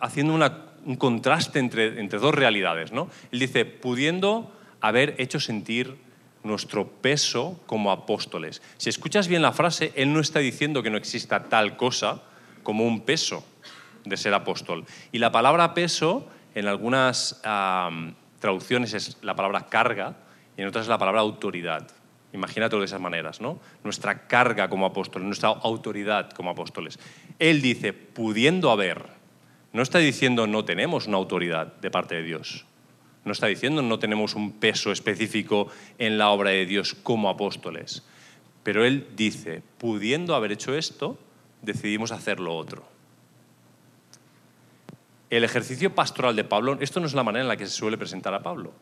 haciendo 0.00 0.34
un 0.34 0.96
contraste 0.96 1.60
entre, 1.60 2.00
entre 2.00 2.18
dos 2.18 2.34
realidades. 2.34 2.90
¿no? 2.90 3.08
Él 3.30 3.38
dice, 3.38 3.64
pudiendo 3.64 4.52
haber 4.80 5.14
hecho 5.18 5.38
sentir 5.38 5.96
nuestro 6.42 6.88
peso 6.88 7.60
como 7.66 7.92
apóstoles. 7.92 8.60
Si 8.76 8.88
escuchas 8.88 9.28
bien 9.28 9.42
la 9.42 9.52
frase, 9.52 9.92
él 9.94 10.12
no 10.12 10.18
está 10.18 10.40
diciendo 10.40 10.82
que 10.82 10.90
no 10.90 10.98
exista 10.98 11.44
tal 11.44 11.76
cosa 11.76 12.24
como 12.64 12.84
un 12.84 13.02
peso 13.02 13.44
de 14.04 14.16
ser 14.16 14.34
apóstol. 14.34 14.84
Y 15.12 15.18
la 15.20 15.30
palabra 15.30 15.74
peso 15.74 16.28
en 16.56 16.66
algunas 16.66 17.40
traducciones 18.40 18.94
es 18.94 19.18
la 19.20 19.36
palabra 19.36 19.66
carga 19.66 20.16
y 20.56 20.62
en 20.62 20.68
otras 20.68 20.88
la 20.88 20.96
palabra 20.96 21.20
autoridad. 21.20 21.86
Imagínatelo 22.32 22.80
de 22.80 22.86
esas 22.86 23.00
maneras, 23.00 23.42
¿no? 23.42 23.60
Nuestra 23.84 24.26
carga 24.26 24.70
como 24.70 24.86
apóstoles, 24.86 25.26
nuestra 25.26 25.50
autoridad 25.50 26.30
como 26.30 26.50
apóstoles. 26.50 26.98
Él 27.38 27.60
dice, 27.60 27.92
pudiendo 27.92 28.70
haber, 28.70 29.04
no 29.74 29.82
está 29.82 29.98
diciendo 29.98 30.46
no 30.46 30.64
tenemos 30.64 31.06
una 31.06 31.18
autoridad 31.18 31.74
de 31.74 31.90
parte 31.90 32.14
de 32.14 32.22
Dios. 32.22 32.64
No 33.26 33.32
está 33.32 33.48
diciendo 33.48 33.82
no 33.82 33.98
tenemos 33.98 34.34
un 34.34 34.52
peso 34.52 34.92
específico 34.92 35.68
en 35.98 36.16
la 36.16 36.30
obra 36.30 36.50
de 36.50 36.64
Dios 36.64 36.94
como 36.94 37.28
apóstoles. 37.28 38.02
Pero 38.62 38.82
él 38.82 39.08
dice, 39.14 39.62
pudiendo 39.76 40.34
haber 40.34 40.52
hecho 40.52 40.74
esto, 40.74 41.18
decidimos 41.60 42.12
hacer 42.12 42.40
lo 42.40 42.56
otro. 42.56 42.95
El 45.30 45.44
ejercicio 45.44 45.94
pastoral 45.94 46.36
de 46.36 46.44
Pablo, 46.44 46.76
esto 46.80 47.00
no 47.00 47.06
es 47.06 47.14
la 47.14 47.24
manera 47.24 47.42
en 47.42 47.48
la 47.48 47.56
que 47.56 47.66
se 47.66 47.72
suele 47.72 47.98
presentar 47.98 48.32
a 48.34 48.42
Pablo. 48.42 48.72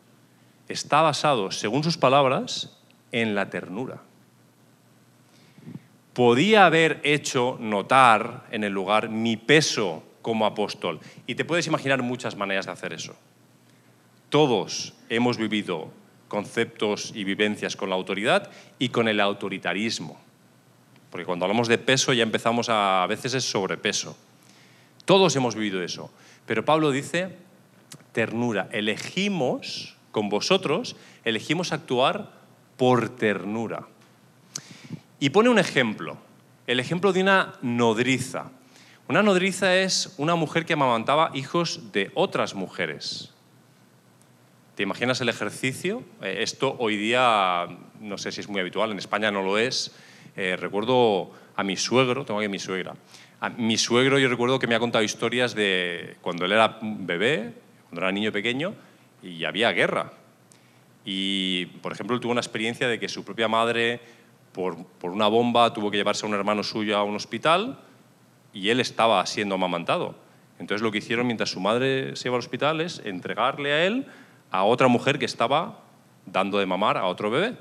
Está 0.67 1.01
basado, 1.01 1.51
según 1.51 1.83
sus 1.83 1.97
palabras, 1.97 2.77
en 3.11 3.35
la 3.35 3.49
ternura. 3.49 4.01
Podía 6.13 6.65
haber 6.65 7.01
hecho 7.03 7.57
notar 7.59 8.45
en 8.51 8.63
el 8.63 8.73
lugar 8.73 9.09
mi 9.09 9.37
peso 9.37 10.03
como 10.21 10.45
apóstol. 10.45 10.99
Y 11.27 11.35
te 11.35 11.45
puedes 11.45 11.67
imaginar 11.67 12.01
muchas 12.01 12.35
maneras 12.35 12.65
de 12.65 12.71
hacer 12.71 12.93
eso. 12.93 13.15
Todos 14.29 14.93
hemos 15.09 15.37
vivido 15.37 15.91
conceptos 16.27 17.11
y 17.13 17.23
vivencias 17.23 17.75
con 17.75 17.89
la 17.89 17.95
autoridad 17.95 18.49
y 18.79 18.89
con 18.89 19.07
el 19.07 19.19
autoritarismo. 19.19 20.19
Porque 21.11 21.25
cuando 21.25 21.45
hablamos 21.45 21.67
de 21.67 21.77
peso 21.77 22.11
ya 22.13 22.23
empezamos 22.23 22.69
a, 22.69 23.03
a 23.03 23.07
veces 23.07 23.33
es 23.33 23.43
sobrepeso. 23.43 24.17
Todos 25.05 25.35
hemos 25.35 25.53
vivido 25.53 25.83
eso. 25.83 26.11
Pero 26.45 26.65
Pablo 26.65 26.91
dice, 26.91 27.35
ternura. 28.11 28.69
Elegimos, 28.71 29.95
con 30.11 30.29
vosotros, 30.29 30.95
elegimos 31.23 31.71
actuar 31.71 32.31
por 32.77 33.09
ternura. 33.09 33.87
Y 35.19 35.29
pone 35.29 35.49
un 35.49 35.59
ejemplo, 35.59 36.17
el 36.67 36.79
ejemplo 36.79 37.13
de 37.13 37.21
una 37.21 37.53
nodriza. 37.61 38.51
Una 39.07 39.21
nodriza 39.21 39.75
es 39.75 40.13
una 40.17 40.35
mujer 40.35 40.65
que 40.65 40.73
amamantaba 40.73 41.31
hijos 41.33 41.91
de 41.91 42.11
otras 42.15 42.55
mujeres. 42.55 43.31
¿Te 44.75 44.83
imaginas 44.83 45.21
el 45.21 45.29
ejercicio? 45.29 46.03
Eh, 46.21 46.39
esto 46.41 46.75
hoy 46.79 46.97
día 46.97 47.67
no 48.01 48.17
sé 48.17 48.31
si 48.31 48.41
es 48.41 48.49
muy 48.49 48.59
habitual, 48.59 48.91
en 48.91 48.97
España 48.97 49.31
no 49.31 49.41
lo 49.41 49.57
es. 49.57 49.95
Eh, 50.35 50.57
recuerdo 50.57 51.31
a 51.55 51.63
mi 51.63 51.77
suegro, 51.77 52.25
tengo 52.25 52.39
aquí 52.39 52.47
a 52.47 52.49
mi 52.49 52.59
suegra. 52.59 52.93
Mi 53.57 53.77
suegro 53.77 54.17
yo 54.17 54.27
recuerdo 54.29 54.59
que 54.59 54.67
me 54.67 54.75
ha 54.75 54.79
contado 54.79 55.03
historias 55.03 55.53
de 55.53 56.17
cuando 56.21 56.45
él 56.45 56.51
era 56.51 56.79
bebé, 56.81 57.53
cuando 57.89 58.01
era 58.01 58.11
niño 58.11 58.31
pequeño, 58.31 58.73
y 59.21 59.45
había 59.45 59.71
guerra. 59.71 60.13
Y, 61.03 61.67
por 61.81 61.91
ejemplo, 61.91 62.15
él 62.15 62.21
tuvo 62.21 62.31
una 62.31 62.41
experiencia 62.41 62.87
de 62.87 62.99
que 62.99 63.07
su 63.07 63.23
propia 63.23 63.47
madre, 63.47 63.99
por, 64.51 64.83
por 64.85 65.11
una 65.11 65.27
bomba, 65.27 65.73
tuvo 65.73 65.91
que 65.91 65.97
llevarse 65.97 66.25
a 66.25 66.29
un 66.29 66.35
hermano 66.35 66.63
suyo 66.63 66.97
a 66.97 67.03
un 67.03 67.15
hospital 67.15 67.79
y 68.53 68.69
él 68.69 68.79
estaba 68.79 69.23
siendo 69.25 69.55
amamantado. 69.55 70.15
Entonces 70.57 70.81
lo 70.81 70.91
que 70.91 70.99
hicieron 70.99 71.27
mientras 71.27 71.49
su 71.49 71.59
madre 71.59 72.15
se 72.15 72.29
iba 72.29 72.35
al 72.35 72.39
hospital 72.39 72.81
es 72.81 73.01
entregarle 73.03 73.73
a 73.73 73.85
él 73.85 74.07
a 74.51 74.63
otra 74.63 74.87
mujer 74.87 75.19
que 75.19 75.25
estaba 75.25 75.81
dando 76.25 76.57
de 76.57 76.65
mamar 76.65 76.97
a 76.97 77.05
otro 77.05 77.29
bebé. 77.29 77.55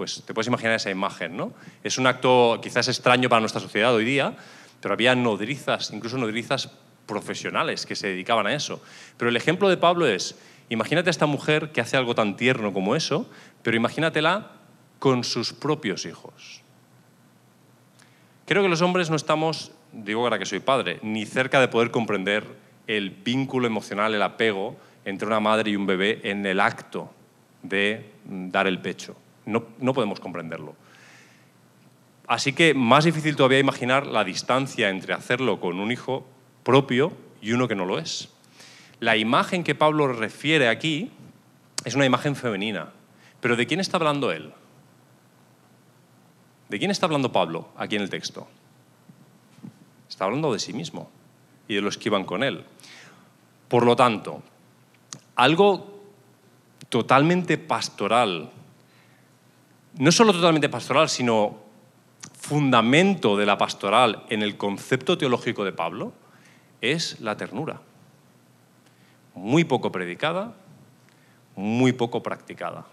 Pues 0.00 0.22
te 0.24 0.32
puedes 0.32 0.46
imaginar 0.46 0.76
esa 0.76 0.88
imagen, 0.88 1.36
¿no? 1.36 1.52
Es 1.84 1.98
un 1.98 2.06
acto 2.06 2.58
quizás 2.62 2.88
extraño 2.88 3.28
para 3.28 3.40
nuestra 3.40 3.60
sociedad 3.60 3.94
hoy 3.94 4.06
día, 4.06 4.34
pero 4.80 4.94
había 4.94 5.14
nodrizas, 5.14 5.90
incluso 5.90 6.16
nodrizas 6.16 6.70
profesionales 7.04 7.84
que 7.84 7.94
se 7.94 8.06
dedicaban 8.06 8.46
a 8.46 8.54
eso. 8.54 8.82
Pero 9.18 9.28
el 9.28 9.36
ejemplo 9.36 9.68
de 9.68 9.76
Pablo 9.76 10.06
es, 10.06 10.38
imagínate 10.70 11.10
a 11.10 11.12
esta 11.12 11.26
mujer 11.26 11.70
que 11.72 11.82
hace 11.82 11.98
algo 11.98 12.14
tan 12.14 12.38
tierno 12.38 12.72
como 12.72 12.96
eso, 12.96 13.28
pero 13.62 13.76
imagínatela 13.76 14.52
con 15.00 15.22
sus 15.22 15.52
propios 15.52 16.06
hijos. 16.06 16.62
Creo 18.46 18.62
que 18.62 18.70
los 18.70 18.80
hombres 18.80 19.10
no 19.10 19.16
estamos, 19.16 19.70
digo 19.92 20.22
ahora 20.22 20.38
que 20.38 20.46
soy 20.46 20.60
padre, 20.60 20.98
ni 21.02 21.26
cerca 21.26 21.60
de 21.60 21.68
poder 21.68 21.90
comprender 21.90 22.46
el 22.86 23.10
vínculo 23.10 23.66
emocional, 23.66 24.14
el 24.14 24.22
apego 24.22 24.78
entre 25.04 25.26
una 25.26 25.40
madre 25.40 25.72
y 25.72 25.76
un 25.76 25.84
bebé 25.84 26.22
en 26.24 26.46
el 26.46 26.58
acto 26.58 27.12
de 27.62 28.12
dar 28.24 28.66
el 28.66 28.80
pecho. 28.80 29.14
No, 29.46 29.94
podemos 29.94 30.20
comprenderlo. 30.20 30.74
Así 32.26 32.52
que 32.52 32.74
más 32.74 33.04
difícil 33.04 33.36
todavía 33.36 33.58
imaginar 33.58 34.06
la 34.06 34.24
distancia 34.24 34.88
entre 34.88 35.14
hacerlo 35.14 35.60
con 35.60 35.80
un 35.80 35.90
hijo 35.90 36.26
propio 36.62 37.12
y 37.42 37.52
uno 37.52 37.66
que 37.66 37.74
no 37.74 37.84
lo 37.84 37.98
es. 37.98 38.28
La 39.00 39.16
imagen 39.16 39.64
que 39.64 39.74
Pablo 39.74 40.08
refiere 40.08 40.68
aquí 40.68 41.10
es 41.84 41.94
una 41.94 42.06
imagen 42.06 42.36
femenina. 42.36 42.90
Pero 43.40 43.56
¿de 43.56 43.66
quién 43.66 43.80
está 43.80 43.96
hablando 43.96 44.30
él? 44.30 44.52
¿De 46.68 46.78
quién 46.78 46.90
está 46.90 47.06
hablando 47.06 47.32
Pablo 47.32 47.68
aquí 47.76 47.96
en 47.96 48.02
el 48.02 48.10
texto? 48.10 48.46
Está 50.08 50.26
hablando 50.26 50.52
de 50.52 50.58
sí 50.58 50.72
mismo 50.72 51.10
y 51.66 51.74
de 51.74 51.80
los 51.80 51.96
que 51.96 52.08
iban 52.08 52.24
con 52.24 52.44
él. 52.44 52.64
Por 53.68 53.84
lo 53.84 53.96
tanto, 53.96 54.42
algo 55.34 56.00
totalmente 56.88 57.56
pastoral, 57.56 58.50
no 59.98 60.12
solo 60.12 60.32
totalmente 60.32 60.68
pastoral, 60.68 61.08
sino 61.08 61.58
fundamento 62.34 63.36
de 63.36 63.46
la 63.46 63.58
pastoral 63.58 64.24
en 64.28 64.42
el 64.42 64.56
concepto 64.56 65.18
teológico 65.18 65.64
de 65.64 65.72
Pablo, 65.72 66.12
es 66.80 67.20
la 67.20 67.36
ternura. 67.36 67.80
Muy 69.34 69.64
poco 69.64 69.92
predicada, 69.92 70.54
muy 71.56 71.92
poco 71.92 72.22
practicada. 72.22 72.86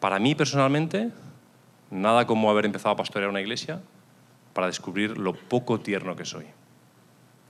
Para 0.00 0.18
mí 0.18 0.34
personalmente, 0.34 1.10
nada 1.90 2.26
como 2.26 2.50
haber 2.50 2.66
empezado 2.66 2.92
a 2.92 2.96
pastorear 2.96 3.30
una 3.30 3.40
iglesia 3.40 3.80
para 4.52 4.66
descubrir 4.66 5.18
lo 5.18 5.34
poco 5.34 5.80
tierno 5.80 6.16
que 6.16 6.24
soy 6.24 6.46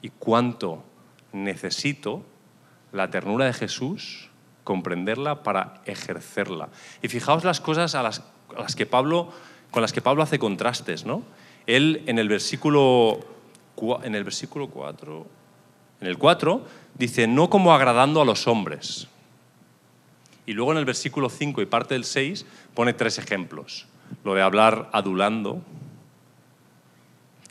y 0.05 0.11
cuánto 0.11 0.85
necesito 1.33 2.23
la 2.93 3.11
ternura 3.11 3.47
de 3.47 3.55
Jesús, 3.55 4.31
comprenderla 4.65 5.43
para 5.43 5.83
ejercerla. 5.85 6.71
Y 7.03 7.09
fijaos 7.09 7.45
las 7.45 7.61
cosas 7.61 7.95
a 7.95 8.03
las, 8.03 8.23
que 8.75 8.87
Pablo, 8.87 9.31
con 9.71 9.83
las 9.83 9.93
que 9.93 10.01
Pablo 10.01 10.23
hace 10.23 10.39
contrastes. 10.39 11.05
¿no? 11.05 11.23
Él 11.67 12.03
en 12.07 12.19
el 12.19 12.29
versículo, 12.29 13.21
en 14.03 14.15
el 14.15 14.25
versículo 14.25 14.69
4, 14.69 15.27
en 16.01 16.07
el 16.09 16.19
4, 16.19 16.63
dice, 16.95 17.27
no 17.27 17.51
como 17.51 17.75
agradando 17.75 18.23
a 18.23 18.25
los 18.25 18.49
hombres. 18.49 19.07
Y 20.47 20.53
luego 20.53 20.73
en 20.73 20.79
el 20.79 20.85
versículo 20.85 21.29
5 21.29 21.63
y 21.63 21.67
parte 21.67 21.95
del 21.95 22.05
6 22.05 22.45
pone 22.75 22.93
tres 22.93 23.19
ejemplos. 23.19 23.87
Lo 24.25 24.35
de 24.35 24.43
hablar 24.43 24.91
adulando. 24.93 25.63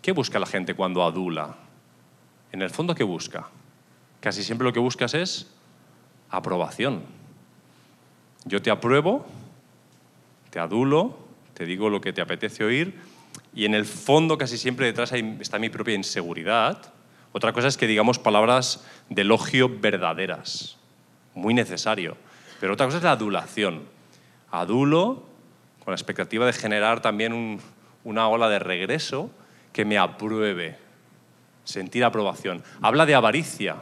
¿Qué 0.01 0.11
busca 0.11 0.37
la 0.37 0.45
gente 0.45 0.75
cuando 0.75 1.03
adula? 1.03 1.55
En 2.51 2.61
el 2.61 2.69
fondo, 2.69 2.93
¿qué 2.93 3.03
busca? 3.03 3.49
Casi 4.19 4.43
siempre 4.43 4.65
lo 4.65 4.73
que 4.73 4.79
buscas 4.79 5.15
es 5.15 5.52
aprobación. 6.33 7.03
Yo 8.45 8.61
te 8.61 8.71
apruebo, 8.71 9.25
te 10.49 10.59
adulo, 10.59 11.17
te 11.53 11.65
digo 11.65 11.89
lo 11.89 12.01
que 12.01 12.11
te 12.11 12.21
apetece 12.21 12.63
oír 12.63 12.99
y 13.53 13.65
en 13.65 13.75
el 13.75 13.85
fondo 13.85 14.37
casi 14.37 14.57
siempre 14.57 14.87
detrás 14.87 15.13
está 15.13 15.59
mi 15.59 15.69
propia 15.69 15.93
inseguridad. 15.93 16.79
Otra 17.31 17.53
cosa 17.53 17.67
es 17.67 17.77
que 17.77 17.87
digamos 17.87 18.19
palabras 18.19 18.83
de 19.09 19.21
elogio 19.21 19.69
verdaderas, 19.79 20.77
muy 21.35 21.53
necesario. 21.53 22.17
Pero 22.59 22.73
otra 22.73 22.87
cosa 22.87 22.97
es 22.97 23.03
la 23.03 23.11
adulación. 23.11 23.83
Adulo 24.51 25.23
con 25.83 25.91
la 25.91 25.95
expectativa 25.95 26.45
de 26.45 26.53
generar 26.53 27.01
también 27.01 27.31
un- 27.33 27.61
una 28.03 28.27
ola 28.27 28.49
de 28.49 28.59
regreso 28.59 29.29
que 29.71 29.85
me 29.85 29.97
apruebe, 29.97 30.77
sentir 31.63 32.03
aprobación. 32.03 32.63
Habla 32.81 33.05
de 33.05 33.15
avaricia, 33.15 33.77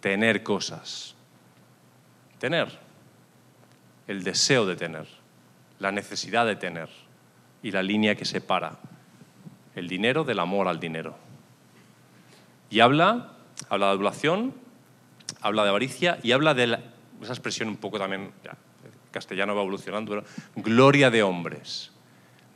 tener 0.00 0.42
cosas. 0.42 1.13
Tener, 2.44 2.68
el 4.06 4.22
deseo 4.22 4.66
de 4.66 4.76
tener, 4.76 5.06
la 5.78 5.90
necesidad 5.92 6.44
de 6.44 6.56
tener 6.56 6.90
y 7.62 7.70
la 7.70 7.82
línea 7.82 8.16
que 8.16 8.26
separa 8.26 8.76
el 9.74 9.88
dinero 9.88 10.24
del 10.24 10.38
amor 10.38 10.68
al 10.68 10.78
dinero. 10.78 11.16
Y 12.68 12.80
habla, 12.80 13.30
habla 13.70 13.86
de 13.86 13.92
adulación, 13.92 14.54
habla 15.40 15.62
de 15.62 15.70
avaricia 15.70 16.18
y 16.22 16.32
habla 16.32 16.52
de 16.52 16.66
la- 16.66 16.80
esa 17.22 17.32
expresión 17.32 17.70
un 17.70 17.78
poco 17.78 17.98
también, 17.98 18.24
el 18.44 19.10
castellano 19.10 19.54
va 19.54 19.62
evolucionando, 19.62 20.10
pero 20.10 20.24
gloria 20.56 21.08
de 21.08 21.22
hombres, 21.22 21.92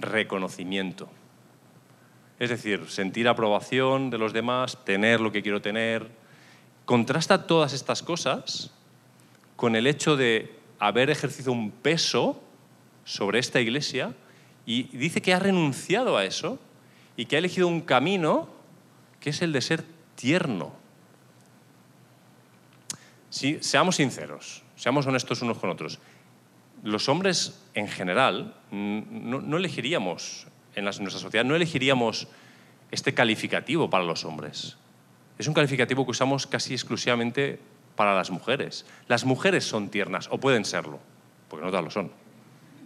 reconocimiento. 0.00 1.08
Es 2.38 2.50
decir, 2.50 2.90
sentir 2.90 3.26
aprobación 3.26 4.10
de 4.10 4.18
los 4.18 4.34
demás, 4.34 4.84
tener 4.84 5.22
lo 5.22 5.32
que 5.32 5.42
quiero 5.42 5.62
tener. 5.62 6.10
Contrasta 6.84 7.46
todas 7.46 7.72
estas 7.72 8.02
cosas 8.02 8.74
con 9.58 9.74
el 9.74 9.88
hecho 9.88 10.16
de 10.16 10.54
haber 10.78 11.10
ejercido 11.10 11.50
un 11.50 11.72
peso 11.72 12.40
sobre 13.04 13.40
esta 13.40 13.60
iglesia 13.60 14.14
y 14.64 14.84
dice 14.96 15.20
que 15.20 15.34
ha 15.34 15.40
renunciado 15.40 16.16
a 16.16 16.24
eso 16.24 16.60
y 17.16 17.26
que 17.26 17.34
ha 17.34 17.40
elegido 17.40 17.66
un 17.66 17.80
camino 17.80 18.48
que 19.18 19.30
es 19.30 19.42
el 19.42 19.52
de 19.52 19.60
ser 19.60 19.82
tierno. 20.14 20.72
Si, 23.30 23.58
seamos 23.60 23.96
sinceros, 23.96 24.62
seamos 24.76 25.08
honestos 25.08 25.42
unos 25.42 25.58
con 25.58 25.70
otros. 25.70 25.98
Los 26.84 27.08
hombres 27.08 27.60
en 27.74 27.88
general 27.88 28.54
no, 28.70 29.56
elegiríamos, 29.56 30.46
en, 30.76 30.86
en 30.86 31.02
nuestra 31.02 31.18
sociedad, 31.18 31.44
no 31.44 31.56
elegiríamos 31.56 32.28
este 32.92 33.12
calificativo 33.12 33.90
para 33.90 34.04
los 34.04 34.24
hombres. 34.24 34.76
Es 35.36 35.48
un 35.48 35.54
calificativo 35.54 36.04
que 36.04 36.12
usamos 36.12 36.46
casi 36.46 36.74
exclusivamente 36.74 37.58
para 37.98 38.14
las 38.14 38.30
mujeres. 38.30 38.86
Las 39.08 39.24
mujeres 39.24 39.64
son 39.64 39.88
tiernas, 39.88 40.28
o 40.30 40.38
pueden 40.38 40.64
serlo, 40.64 41.00
porque 41.48 41.64
no 41.64 41.70
todas 41.72 41.84
lo 41.84 41.90
son. 41.90 42.12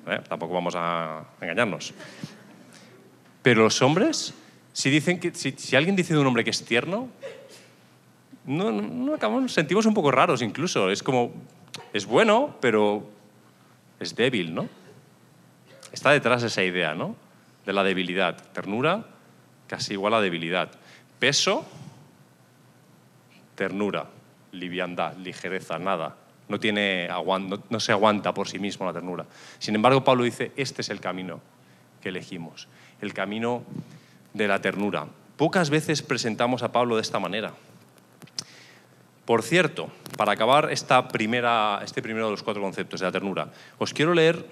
¿eh? 0.07 0.19
Tampoco 0.27 0.55
vamos 0.55 0.73
a 0.75 1.27
engañarnos. 1.39 1.93
Pero 3.43 3.65
los 3.65 3.83
hombres, 3.83 4.33
si, 4.73 4.89
dicen 4.89 5.21
que, 5.21 5.35
si, 5.35 5.77
alguien 5.77 5.97
dice 5.97 6.15
de 6.15 6.21
un 6.21 6.27
hombre 6.27 6.45
que 6.45 6.51
es 6.51 6.65
tierno, 6.65 7.11
no, 8.47 9.15
acabamos, 9.15 9.53
sentimos 9.53 9.85
un 9.85 9.93
poco 9.93 10.11
raros 10.11 10.41
incluso. 10.41 10.91
Es 10.91 11.03
como, 11.03 11.35
es 11.93 12.07
bueno, 12.07 12.57
pero 12.63 13.07
es 14.01 14.17
débil, 14.17 14.55
¿no? 14.55 14.67
Está 15.93 16.13
detrás 16.13 16.43
esa 16.43 16.65
idea, 16.65 16.95
¿no? 16.95 17.17
De 17.67 17.75
la 17.75 17.85
debilidad. 17.85 18.43
Ternura, 18.55 19.05
casi 19.67 19.93
igual 19.93 20.15
a 20.15 20.23
debilidad. 20.23 20.71
Peso, 21.19 21.67
ternura. 23.57 24.07
Liviandad, 24.53 25.17
ligereza, 25.17 25.79
nada. 25.79 26.17
No, 26.49 26.61
tiene, 26.61 27.09
no 27.71 27.81
se 27.81 27.93
aguanta 27.93 28.35
por 28.35 28.49
sí 28.49 28.59
mismo 28.59 28.87
la 28.87 28.93
ternura. 28.93 29.27
Sin 29.59 29.75
embargo, 29.75 30.05
Pablo 30.05 30.25
dice, 30.25 30.53
este 30.57 30.83
es 30.83 30.91
el 30.91 31.01
camino 31.01 31.41
que 32.01 32.11
elegimos, 32.11 32.69
el 33.01 33.15
camino 33.15 33.63
de 34.35 34.49
la 34.49 34.61
ternura. 34.61 35.07
Pocas 35.37 35.71
veces 35.71 36.03
presentamos 36.03 36.63
a 36.63 36.73
Pablo 36.73 36.97
de 36.97 37.03
esta 37.03 37.19
manera. 37.19 37.55
Por 39.25 39.43
cierto, 39.43 39.91
para 40.17 40.33
acabar 40.33 40.71
esta 40.73 41.09
primera, 41.09 41.81
este 41.85 42.03
primero 42.03 42.27
de 42.27 42.33
los 42.33 42.43
cuatro 42.43 42.61
conceptos 42.61 43.01
de 43.01 43.07
la 43.07 43.13
ternura, 43.13 43.49
os 43.79 43.95
quiero 43.95 44.15
leer 44.15 44.45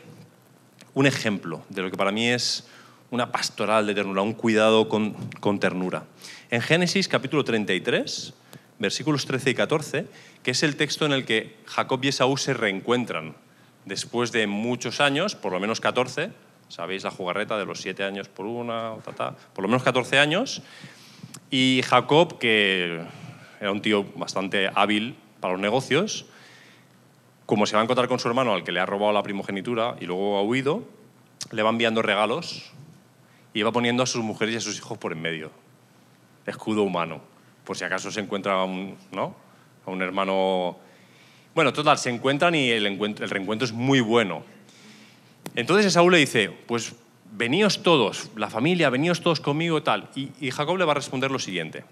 un 0.94 1.06
ejemplo 1.06 1.62
de 1.68 1.82
lo 1.82 1.90
que 1.90 1.96
para 1.96 2.12
mí 2.12 2.28
es 2.28 2.68
una 3.10 3.32
pastoral 3.32 3.86
de 3.86 3.94
ternura, 3.94 4.22
un 4.22 4.34
cuidado 4.34 4.88
con, 4.88 5.12
con 5.40 5.58
ternura. 5.58 6.04
En 6.50 6.62
Génesis 6.62 7.08
capítulo 7.08 7.44
33, 7.44 8.32
versículos 8.80 9.26
13 9.26 9.50
y 9.50 9.54
14, 9.54 10.06
que 10.42 10.50
es 10.50 10.62
el 10.64 10.76
texto 10.76 11.06
en 11.06 11.12
el 11.12 11.24
que 11.24 11.56
Jacob 11.66 12.00
y 12.02 12.08
Esaú 12.08 12.36
se 12.36 12.54
reencuentran 12.54 13.36
después 13.84 14.32
de 14.32 14.46
muchos 14.46 15.00
años, 15.00 15.36
por 15.36 15.52
lo 15.52 15.60
menos 15.60 15.80
14, 15.80 16.32
sabéis 16.68 17.04
la 17.04 17.10
jugarreta 17.10 17.58
de 17.58 17.66
los 17.66 17.80
7 17.80 18.02
años 18.02 18.28
por 18.28 18.46
una, 18.46 18.94
ta, 19.16 19.36
por 19.52 19.62
lo 19.62 19.68
menos 19.68 19.82
14 19.82 20.18
años, 20.18 20.62
y 21.50 21.82
Jacob, 21.86 22.38
que 22.38 23.02
era 23.60 23.70
un 23.70 23.82
tío 23.82 24.04
bastante 24.16 24.70
hábil 24.74 25.16
para 25.40 25.52
los 25.52 25.60
negocios, 25.60 26.26
como 27.44 27.66
se 27.66 27.74
va 27.74 27.82
a 27.82 27.84
encontrar 27.84 28.08
con 28.08 28.18
su 28.18 28.28
hermano 28.28 28.54
al 28.54 28.64
que 28.64 28.72
le 28.72 28.80
ha 28.80 28.86
robado 28.86 29.12
la 29.12 29.22
primogenitura 29.22 29.96
y 30.00 30.06
luego 30.06 30.38
ha 30.38 30.42
huido, 30.42 30.84
le 31.50 31.62
va 31.62 31.70
enviando 31.70 32.00
regalos 32.00 32.72
y 33.52 33.62
va 33.62 33.72
poniendo 33.72 34.02
a 34.02 34.06
sus 34.06 34.22
mujeres 34.22 34.54
y 34.54 34.58
a 34.58 34.60
sus 34.60 34.78
hijos 34.78 34.96
por 34.96 35.12
en 35.12 35.20
medio. 35.20 35.50
Escudo 36.46 36.82
humano, 36.82 37.20
por 37.70 37.76
si 37.76 37.84
acaso 37.84 38.10
se 38.10 38.18
encuentra 38.18 38.54
a 38.54 38.64
un, 38.64 38.96
hermano... 40.02 40.76
Bueno, 41.54 41.72
total, 41.72 41.98
se 41.98 42.10
encuentran 42.10 42.52
y 42.56 42.68
el, 42.68 42.84
encuentro- 42.84 43.22
el 43.22 43.30
reencuentro 43.30 43.64
es 43.64 43.70
muy 43.70 44.00
bueno. 44.00 44.42
Entonces 45.54 45.86
Esaú 45.86 46.10
le 46.10 46.18
dice, 46.18 46.50
pues 46.66 46.96
veníos 47.30 47.84
todos, 47.84 48.32
la 48.34 48.50
familia, 48.50 48.90
veníos 48.90 49.20
todos 49.20 49.38
conmigo 49.38 49.84
tal. 49.84 50.08
Y, 50.16 50.30
y 50.40 50.50
Jacob 50.50 50.78
le 50.78 50.84
va 50.84 50.90
a 50.90 50.94
responder 50.96 51.30
lo 51.30 51.38
siguiente. 51.38 51.84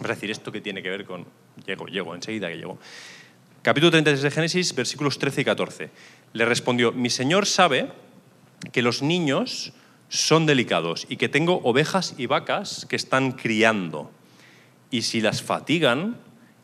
Es 0.00 0.08
decir, 0.08 0.30
esto 0.30 0.50
que 0.50 0.62
tiene 0.62 0.82
que 0.82 0.88
ver 0.88 1.04
con... 1.04 1.26
Llego, 1.66 1.88
llego, 1.88 2.14
enseguida 2.14 2.48
que 2.48 2.56
llego. 2.56 2.78
Capítulo 3.60 3.90
33 3.90 4.22
de 4.22 4.30
Génesis, 4.30 4.74
versículos 4.74 5.18
13 5.18 5.42
y 5.42 5.44
14. 5.44 5.90
Le 6.32 6.44
respondió, 6.46 6.90
mi 6.90 7.10
señor 7.10 7.44
sabe 7.44 7.90
que 8.72 8.80
los 8.80 9.02
niños 9.02 9.74
son 10.08 10.46
delicados 10.46 11.04
y 11.10 11.18
que 11.18 11.28
tengo 11.28 11.60
ovejas 11.64 12.14
y 12.16 12.24
vacas 12.24 12.86
que 12.88 12.96
están 12.96 13.32
criando. 13.32 14.10
Y 14.92 15.02
si 15.02 15.20
las 15.20 15.42
fatigan, 15.42 16.18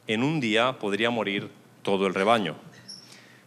en 0.06 0.22
un 0.22 0.38
día 0.38 0.78
podría 0.78 1.10
morir 1.10 1.48
todo 1.82 2.06
el 2.06 2.14
rebaño. 2.14 2.56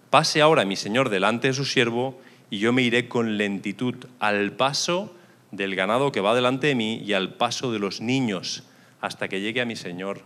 Pase 0.09 0.41
ahora 0.41 0.65
mi 0.65 0.75
señor 0.75 1.09
delante 1.09 1.47
de 1.47 1.53
su 1.53 1.65
siervo 1.65 2.19
y 2.49 2.57
yo 2.57 2.73
me 2.73 2.81
iré 2.81 3.07
con 3.07 3.37
lentitud 3.37 3.95
al 4.19 4.51
paso 4.53 5.15
del 5.51 5.75
ganado 5.75 6.11
que 6.11 6.19
va 6.19 6.33
delante 6.33 6.67
de 6.67 6.75
mí 6.75 6.97
y 7.05 7.13
al 7.13 7.35
paso 7.35 7.71
de 7.71 7.77
los 7.77 8.01
niños 8.01 8.63
hasta 9.01 9.27
que 9.27 9.39
llegue 9.39 9.61
a 9.61 9.65
mi 9.65 9.75
señor 9.75 10.21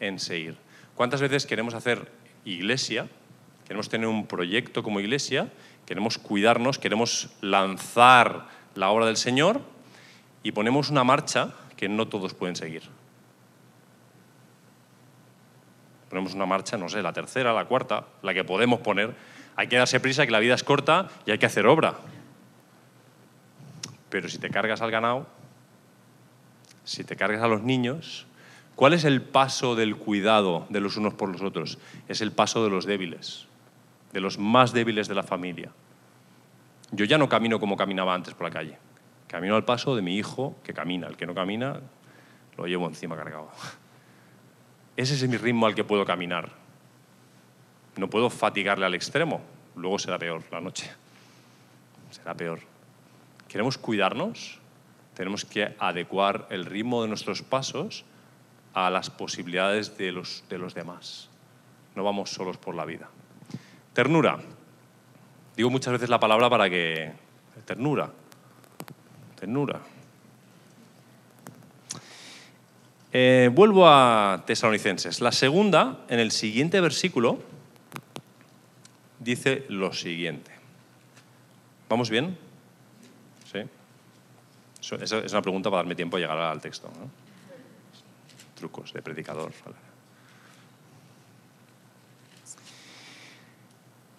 en 0.00 0.18
Seir. 0.18 0.56
¿Cuántas 0.94 1.20
veces 1.20 1.44
queremos 1.44 1.74
hacer 1.74 2.10
iglesia? 2.46 3.06
Queremos 3.66 3.90
tener 3.90 4.08
un 4.08 4.26
proyecto 4.26 4.82
como 4.82 5.00
iglesia, 5.00 5.52
queremos 5.84 6.16
cuidarnos, 6.16 6.78
queremos 6.78 7.28
lanzar 7.42 8.48
la 8.74 8.88
obra 8.88 9.04
del 9.06 9.18
Señor 9.18 9.60
y 10.42 10.52
ponemos 10.52 10.88
una 10.88 11.04
marcha 11.04 11.54
que 11.76 11.88
no 11.88 12.08
todos 12.08 12.32
pueden 12.32 12.56
seguir. 12.56 12.82
Ponemos 16.14 16.34
una 16.34 16.46
marcha, 16.46 16.78
no 16.78 16.88
sé, 16.88 17.02
la 17.02 17.12
tercera, 17.12 17.52
la 17.52 17.64
cuarta, 17.64 18.04
la 18.22 18.32
que 18.32 18.44
podemos 18.44 18.78
poner. 18.78 19.16
Hay 19.56 19.66
que 19.66 19.74
darse 19.74 19.98
prisa, 19.98 20.24
que 20.24 20.30
la 20.30 20.38
vida 20.38 20.54
es 20.54 20.62
corta 20.62 21.08
y 21.26 21.32
hay 21.32 21.38
que 21.38 21.46
hacer 21.46 21.66
obra. 21.66 21.94
Pero 24.10 24.28
si 24.28 24.38
te 24.38 24.48
cargas 24.48 24.80
al 24.80 24.92
ganado, 24.92 25.26
si 26.84 27.02
te 27.02 27.16
cargas 27.16 27.42
a 27.42 27.48
los 27.48 27.64
niños, 27.64 28.28
¿cuál 28.76 28.92
es 28.92 29.04
el 29.04 29.22
paso 29.22 29.74
del 29.74 29.96
cuidado 29.96 30.68
de 30.68 30.78
los 30.78 30.96
unos 30.96 31.14
por 31.14 31.30
los 31.30 31.42
otros? 31.42 31.78
Es 32.06 32.20
el 32.20 32.30
paso 32.30 32.62
de 32.62 32.70
los 32.70 32.86
débiles, 32.86 33.48
de 34.12 34.20
los 34.20 34.38
más 34.38 34.72
débiles 34.72 35.08
de 35.08 35.16
la 35.16 35.24
familia. 35.24 35.72
Yo 36.92 37.06
ya 37.06 37.18
no 37.18 37.28
camino 37.28 37.58
como 37.58 37.76
caminaba 37.76 38.14
antes 38.14 38.34
por 38.34 38.46
la 38.46 38.52
calle. 38.52 38.78
Camino 39.26 39.56
al 39.56 39.64
paso 39.64 39.96
de 39.96 40.02
mi 40.02 40.16
hijo 40.16 40.54
que 40.62 40.74
camina. 40.74 41.08
El 41.08 41.16
que 41.16 41.26
no 41.26 41.34
camina 41.34 41.80
lo 42.56 42.68
llevo 42.68 42.86
encima 42.86 43.16
cargado. 43.16 43.50
Ese 44.96 45.14
es 45.14 45.28
mi 45.28 45.36
ritmo 45.36 45.66
al 45.66 45.74
que 45.74 45.84
puedo 45.84 46.04
caminar. 46.04 46.50
No 47.96 48.08
puedo 48.08 48.30
fatigarle 48.30 48.86
al 48.86 48.94
extremo. 48.94 49.40
Luego 49.76 49.98
será 49.98 50.18
peor 50.18 50.42
la 50.50 50.60
noche. 50.60 50.90
Será 52.10 52.34
peor. 52.34 52.60
¿Queremos 53.48 53.76
cuidarnos? 53.78 54.58
Tenemos 55.14 55.44
que 55.44 55.74
adecuar 55.78 56.46
el 56.50 56.64
ritmo 56.64 57.02
de 57.02 57.08
nuestros 57.08 57.42
pasos 57.42 58.04
a 58.72 58.90
las 58.90 59.10
posibilidades 59.10 59.96
de 59.96 60.12
los, 60.12 60.44
de 60.48 60.58
los 60.58 60.74
demás. 60.74 61.28
No 61.94 62.02
vamos 62.02 62.30
solos 62.30 62.56
por 62.56 62.74
la 62.74 62.84
vida. 62.84 63.08
Ternura. 63.92 64.38
Digo 65.56 65.70
muchas 65.70 65.92
veces 65.92 66.08
la 66.08 66.18
palabra 66.18 66.50
para 66.50 66.68
que... 66.68 67.12
Ternura. 67.64 68.10
Ternura. 69.38 69.80
Eh, 73.16 73.48
vuelvo 73.52 73.86
a 73.86 74.42
Tesalonicenses. 74.44 75.20
La 75.20 75.30
segunda, 75.30 76.04
en 76.08 76.18
el 76.18 76.32
siguiente 76.32 76.80
versículo, 76.80 77.38
dice 79.20 79.64
lo 79.68 79.92
siguiente. 79.92 80.50
¿Vamos 81.88 82.10
bien? 82.10 82.36
¿Sí? 83.52 83.60
Eso, 84.80 84.96
es 84.96 85.30
una 85.30 85.42
pregunta 85.42 85.70
para 85.70 85.84
darme 85.84 85.94
tiempo 85.94 86.16
a 86.16 86.20
llegar 86.20 86.36
al 86.36 86.60
texto. 86.60 86.90
Trucos 88.56 88.92
de 88.92 89.00
predicador. 89.00 89.52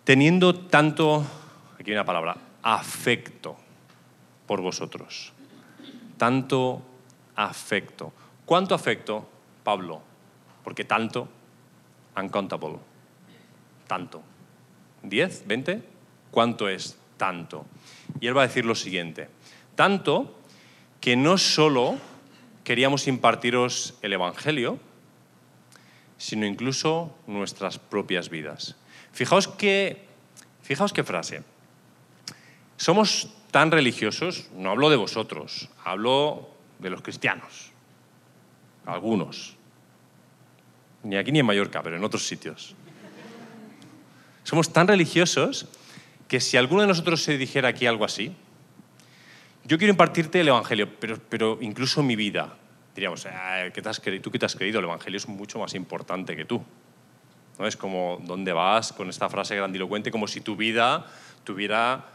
Teniendo 0.05 0.55
tanto, 0.55 1.25
aquí 1.77 1.91
hay 1.91 1.97
una 1.97 2.05
palabra, 2.05 2.37
afecto 2.63 3.57
por 4.47 4.61
vosotros. 4.61 5.33
tanto 6.17 6.81
afecto. 7.35 8.13
¿Cuánto 8.45 8.75
afecto, 8.75 9.27
Pablo? 9.63 10.01
Porque 10.63 10.85
tanto, 10.85 11.27
uncountable. 12.15 12.77
Tanto. 13.87 14.21
¿10? 15.03 15.45
¿20? 15.45 15.81
¿Cuánto 16.29 16.69
es 16.69 16.97
tanto? 17.17 17.65
Y 18.19 18.27
él 18.27 18.37
va 18.37 18.43
a 18.43 18.47
decir 18.47 18.65
lo 18.65 18.75
siguiente. 18.75 19.29
Tanto 19.75 20.39
que 21.01 21.15
no 21.15 21.37
solo 21.37 21.97
queríamos 22.63 23.07
impartiros 23.07 23.95
el 24.01 24.13
Evangelio, 24.13 24.79
sino 26.17 26.45
incluso 26.45 27.15
nuestras 27.27 27.79
propias 27.79 28.29
vidas. 28.29 28.75
Fijaos 29.11 29.47
que, 29.47 30.05
fijaos 30.61 30.93
qué 30.93 31.03
frase. 31.03 31.43
Somos 32.77 33.29
tan 33.51 33.71
religiosos, 33.71 34.49
no 34.53 34.71
hablo 34.71 34.89
de 34.89 34.97
vosotros, 34.97 35.69
hablo 35.83 36.49
de 36.79 36.89
los 36.89 37.01
cristianos, 37.01 37.71
algunos, 38.85 39.55
ni 41.03 41.15
aquí 41.17 41.31
ni 41.31 41.39
en 41.39 41.45
Mallorca, 41.45 41.81
pero 41.83 41.95
en 41.97 42.03
otros 42.03 42.27
sitios. 42.27 42.75
Somos 44.43 44.71
tan 44.71 44.87
religiosos 44.87 45.67
que 46.27 46.39
si 46.39 46.57
alguno 46.57 46.81
de 46.81 46.87
nosotros 46.87 47.21
se 47.23 47.37
dijera 47.37 47.69
aquí 47.69 47.85
algo 47.87 48.05
así, 48.05 48.35
yo 49.63 49.77
quiero 49.77 49.91
impartirte 49.91 50.41
el 50.41 50.47
Evangelio, 50.49 50.89
pero, 50.99 51.17
pero 51.29 51.57
incluso 51.61 52.03
mi 52.03 52.15
vida, 52.15 52.55
diríamos, 52.93 53.25
"Ah, 53.25 53.65
¿qué 53.73 53.81
te 53.81 53.89
has 53.89 54.01
cre- 54.01 54.21
¿tú 54.21 54.29
qué 54.31 54.37
te 54.39 54.45
has 54.45 54.55
creído? 54.55 54.79
El 54.79 54.85
Evangelio 54.85 55.17
es 55.17 55.27
mucho 55.27 55.57
más 55.59 55.73
importante 55.73 56.35
que 56.35 56.45
tú. 56.45 56.63
¿No? 57.57 57.65
Es 57.65 57.75
como, 57.77 58.19
¿dónde 58.23 58.53
vas? 58.53 58.93
Con 58.93 59.09
esta 59.09 59.29
frase 59.29 59.55
grandilocuente, 59.55 60.11
como 60.11 60.27
si 60.27 60.41
tu 60.41 60.55
vida 60.55 61.05
tuviera 61.43 62.05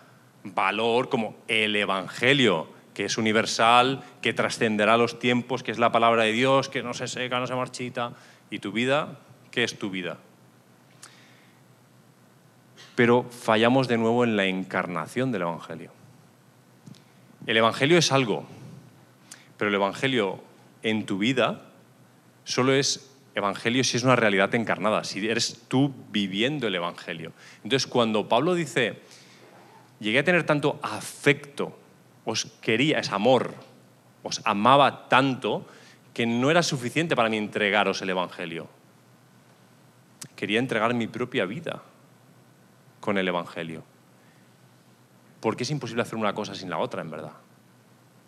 valor 0.45 1.09
como 1.09 1.37
el 1.49 1.75
Evangelio, 1.77 2.69
que 3.01 3.07
es 3.07 3.17
universal, 3.17 4.03
que 4.21 4.35
trascenderá 4.35 4.99
los 4.99 5.19
tiempos, 5.19 5.63
que 5.63 5.71
es 5.71 5.79
la 5.79 5.91
palabra 5.91 6.25
de 6.25 6.33
Dios, 6.33 6.69
que 6.69 6.83
no 6.83 6.93
se 6.93 7.09
seca, 7.09 7.41
no 7.41 7.47
se 7.47 7.55
marchita. 7.55 8.13
¿Y 8.51 8.59
tu 8.59 8.73
vida? 8.73 9.21
¿Qué 9.51 9.65
es 9.65 9.79
tu 9.79 9.89
vida? 9.89 10.19
Pero 12.97 13.23
fallamos 13.31 13.89
de 13.89 13.97
nuevo 13.97 14.23
en 14.23 14.37
la 14.37 14.45
encarnación 14.45 15.33
del 15.33 15.41
Evangelio. 15.41 15.93
El 17.47 17.57
Evangelio 17.57 17.97
es 17.97 18.13
algo, 18.13 18.45
pero 19.57 19.71
el 19.71 19.77
Evangelio 19.77 20.45
en 20.83 21.07
tu 21.07 21.17
vida 21.17 21.71
solo 22.45 22.75
es 22.75 23.15
Evangelio 23.35 23.83
si 23.83 23.97
es 23.97 24.03
una 24.03 24.17
realidad 24.17 24.55
encarnada, 24.55 25.05
si 25.05 25.27
eres 25.27 25.63
tú 25.69 25.95
viviendo 26.11 26.67
el 26.67 26.75
Evangelio. 26.75 27.33
Entonces, 27.65 27.87
cuando 27.87 28.29
Pablo 28.29 28.55
dice, 28.55 29.01
llegué 30.01 30.19
a 30.19 30.25
tener 30.25 30.45
tanto 30.45 30.79
afecto, 30.83 31.79
os 32.25 32.47
quería, 32.61 32.99
es 32.99 33.11
amor, 33.13 33.55
os 34.23 34.41
amaba 34.45 35.09
tanto, 35.09 35.67
que 36.15 36.27
no 36.27 36.51
era 36.51 36.63
suficiente 36.63 37.17
para 37.17 37.29
mí 37.29 37.37
entregaros 37.37 38.03
el 38.03 38.11
Evangelio. 38.11 38.69
Quería 40.37 40.59
entregar 40.59 40.95
mi 40.95 41.07
propia 41.07 41.47
vida 41.47 41.83
con 43.01 43.19
el 43.19 43.29
Evangelio. 43.29 43.85
Porque 45.41 45.63
es 45.63 45.71
imposible 45.71 46.03
hacer 46.03 46.19
una 46.19 46.35
cosa 46.35 46.55
sin 46.55 46.69
la 46.69 46.79
otra, 46.79 47.01
en 47.01 47.11
verdad. 47.11 47.33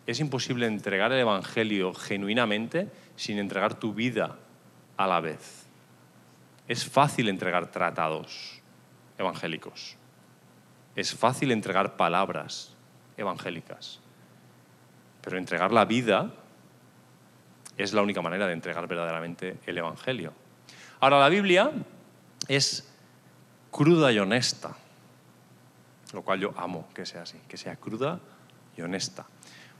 Es 0.06 0.20
imposible 0.20 0.66
entregar 0.66 1.12
el 1.12 1.20
Evangelio 1.20 1.92
genuinamente 1.94 2.90
sin 3.16 3.38
entregar 3.38 3.74
tu 3.74 3.92
vida 3.92 4.36
a 4.96 5.06
la 5.06 5.20
vez. 5.20 5.66
Es 6.68 6.88
fácil 6.88 7.28
entregar 7.28 7.70
tratados 7.70 8.60
evangélicos. 9.18 9.96
Es 10.96 11.14
fácil 11.14 11.52
entregar 11.52 11.96
palabras 11.96 12.71
evangélicas. 13.16 14.00
Pero 15.22 15.38
entregar 15.38 15.72
la 15.72 15.84
vida 15.84 16.30
es 17.76 17.92
la 17.92 18.02
única 18.02 18.22
manera 18.22 18.46
de 18.46 18.52
entregar 18.52 18.86
verdaderamente 18.86 19.58
el 19.66 19.78
Evangelio. 19.78 20.32
Ahora, 21.00 21.20
la 21.20 21.28
Biblia 21.28 21.70
es 22.48 22.88
cruda 23.70 24.12
y 24.12 24.18
honesta, 24.18 24.76
lo 26.12 26.22
cual 26.22 26.40
yo 26.40 26.54
amo 26.56 26.88
que 26.94 27.06
sea 27.06 27.22
así, 27.22 27.38
que 27.48 27.56
sea 27.56 27.76
cruda 27.76 28.20
y 28.76 28.82
honesta. 28.82 29.26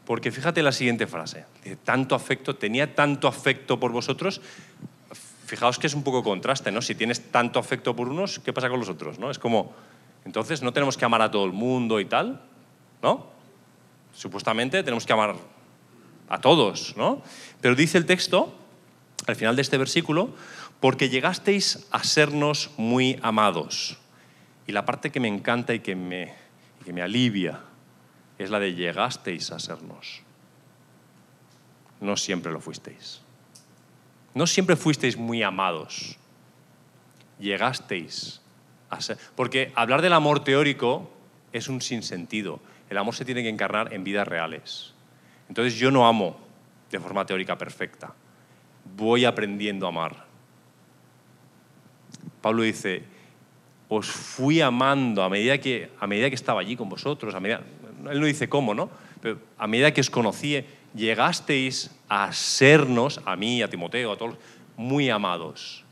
Porque 0.07 0.33
fíjate 0.33 0.62
la 0.62 0.73
siguiente 0.73 1.07
frase, 1.07 1.45
dice, 1.62 1.77
tanto 1.77 2.14
afecto, 2.14 2.57
tenía 2.57 2.95
tanto 2.95 3.29
afecto 3.29 3.79
por 3.79 3.92
vosotros, 3.92 4.40
fijaos 5.47 5.79
que 5.79 5.87
es 5.87 5.95
un 5.95 6.03
poco 6.03 6.25
contraste, 6.25 6.73
¿no? 6.73 6.83
Si 6.83 6.95
tienes 6.95 7.31
tanto 7.31 7.59
afecto 7.59 7.95
por 7.95 8.09
unos, 8.09 8.40
¿qué 8.40 8.53
pasa 8.53 8.68
con 8.68 8.81
los 8.81 8.88
otros? 8.88 9.18
¿no? 9.18 9.31
Es 9.31 9.38
como, 9.38 9.73
entonces 10.25 10.62
no 10.62 10.73
tenemos 10.73 10.97
que 10.97 11.05
amar 11.05 11.23
a 11.23 11.31
todo 11.31 11.45
el 11.45 11.53
mundo 11.53 12.01
y 12.01 12.07
tal, 12.07 12.40
¿no? 13.03 13.27
Supuestamente 14.15 14.83
tenemos 14.83 15.07
que 15.07 15.12
amar 15.12 15.37
a 16.29 16.41
todos, 16.41 16.97
¿no? 16.97 17.23
Pero 17.61 17.75
dice 17.75 17.99
el 17.99 18.07
texto, 18.07 18.55
al 19.27 19.37
final 19.37 19.57
de 19.57 19.62
este 19.62 19.79
versículo, 19.79 20.31
porque 20.81 21.09
llegasteis 21.09 21.87
a 21.91 22.03
sernos 22.05 22.71
muy 22.77 23.19
amados. 23.23 23.99
Y 24.67 24.73
la 24.73 24.85
parte 24.85 25.11
que 25.11 25.21
me 25.21 25.29
encanta 25.29 25.75
y 25.75 25.81
que 25.81 25.95
me, 25.95 26.35
y 26.81 26.85
que 26.85 26.93
me 26.93 27.03
alivia 27.03 27.61
es 28.38 28.51
la 28.51 28.59
de 28.59 28.75
llegasteis 28.75 29.51
a 29.51 29.59
sernos. 29.59 30.23
No 32.01 32.17
siempre 32.17 32.53
lo 32.53 32.61
fuisteis. 32.61 33.21
No 34.35 34.47
siempre 34.47 34.77
fuisteis 34.77 35.17
muy 35.17 35.43
amados. 35.43 36.17
Llegasteis 37.38 38.41
a 38.91 39.01
ser. 39.01 39.19
Porque 39.37 39.73
hablar 39.75 40.03
del 40.03 40.12
amor 40.12 40.43
teórico 40.43 41.11
es 41.53 41.69
un 41.69 41.81
sinsentido. 41.81 42.61
El 42.92 42.98
amor 42.98 43.14
se 43.14 43.24
tiene 43.24 43.42
que 43.42 43.48
encarnar 43.48 43.94
en 43.94 44.05
vidas 44.05 44.28
reales. 44.28 44.92
Entonces 45.48 45.76
yo 45.76 45.90
no 45.90 46.07
amo 46.07 46.37
de 46.90 47.00
forma 47.00 47.24
teórica 47.24 47.57
perfecta. 47.57 48.12
Voy 48.94 49.24
aprendiendo 49.24 49.87
a 49.87 49.88
amar. 49.88 50.26
Pablo 52.42 52.64
dice, 52.64 53.02
os 53.88 54.09
fui 54.09 54.61
amando 54.61 55.22
a 55.22 55.31
medida 55.31 55.57
que, 55.57 55.90
a 55.98 56.07
medida 56.07 56.28
que 56.28 56.35
estaba 56.35 56.61
allí 56.61 56.76
con 56.76 56.90
vosotros, 56.90 57.35
a 57.35 57.40
medida, 57.40 57.62
él 58.11 58.20
no 58.20 58.26
dice 58.26 58.50
cómo, 58.50 58.74
¿no? 58.74 58.90
Pero 59.22 59.38
a 59.57 59.66
medida 59.66 59.94
que 59.94 60.02
os 60.02 60.11
conocí, 60.11 60.62
llegasteis 60.94 61.92
a 62.11 62.31
sernos, 62.35 63.22
a 63.24 63.37
mí, 63.37 63.62
a 63.62 63.70
Timoteo, 63.70 64.12
a 64.12 64.18
todos, 64.18 64.37
muy 64.76 65.09
amados. 65.09 65.83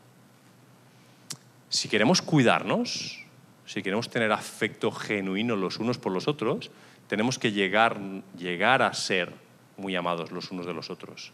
Si 1.71 1.89
queremos 1.89 2.21
cuidarnos, 2.21 3.25
si 3.65 3.83
queremos 3.83 4.11
tener 4.11 4.33
afecto 4.33 4.93
genuino 4.93 5.57
los 5.57 5.79
unos 5.79 5.97
por 5.97 6.13
los 6.13 6.29
otros, 6.29 6.71
tenemos 7.11 7.41
que 7.41 7.51
llegar, 7.51 7.99
llegar 8.39 8.83
a 8.83 8.95
ser 8.95 9.35
muy 9.77 9.97
amados 9.97 10.31
los 10.31 10.53
unos 10.53 10.65
de 10.65 10.73
los 10.73 10.91
otros. 10.91 11.33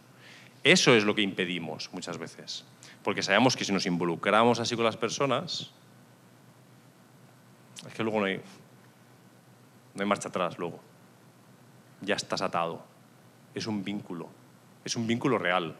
Eso 0.63 0.95
es 0.95 1.03
lo 1.03 1.13
que 1.13 1.21
impedimos 1.21 1.93
muchas 1.93 2.17
veces. 2.17 2.65
Porque 3.03 3.21
sabemos 3.21 3.55
que 3.55 3.63
si 3.63 3.71
nos 3.71 3.85
involucramos 3.85 4.59
así 4.59 4.75
con 4.75 4.85
las 4.85 4.97
personas, 4.97 5.69
es 7.87 7.93
que 7.93 8.01
luego 8.01 8.21
no 8.21 8.25
hay, 8.25 8.41
no 9.93 10.01
hay 10.01 10.07
marcha 10.07 10.29
atrás 10.29 10.57
luego. 10.57 10.79
Ya 12.01 12.15
estás 12.15 12.41
atado. 12.41 12.83
Es 13.53 13.67
un 13.67 13.83
vínculo. 13.83 14.29
Es 14.83 14.95
un 14.95 15.05
vínculo 15.05 15.37
real. 15.37 15.75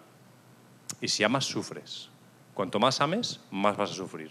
Y 1.01 1.07
si 1.07 1.23
amas, 1.23 1.45
sufres. 1.45 2.11
Cuanto 2.53 2.77
más 2.77 3.01
ames, 3.01 3.39
más 3.49 3.75
vas 3.75 3.89
a 3.89 3.95
sufrir. 3.95 4.29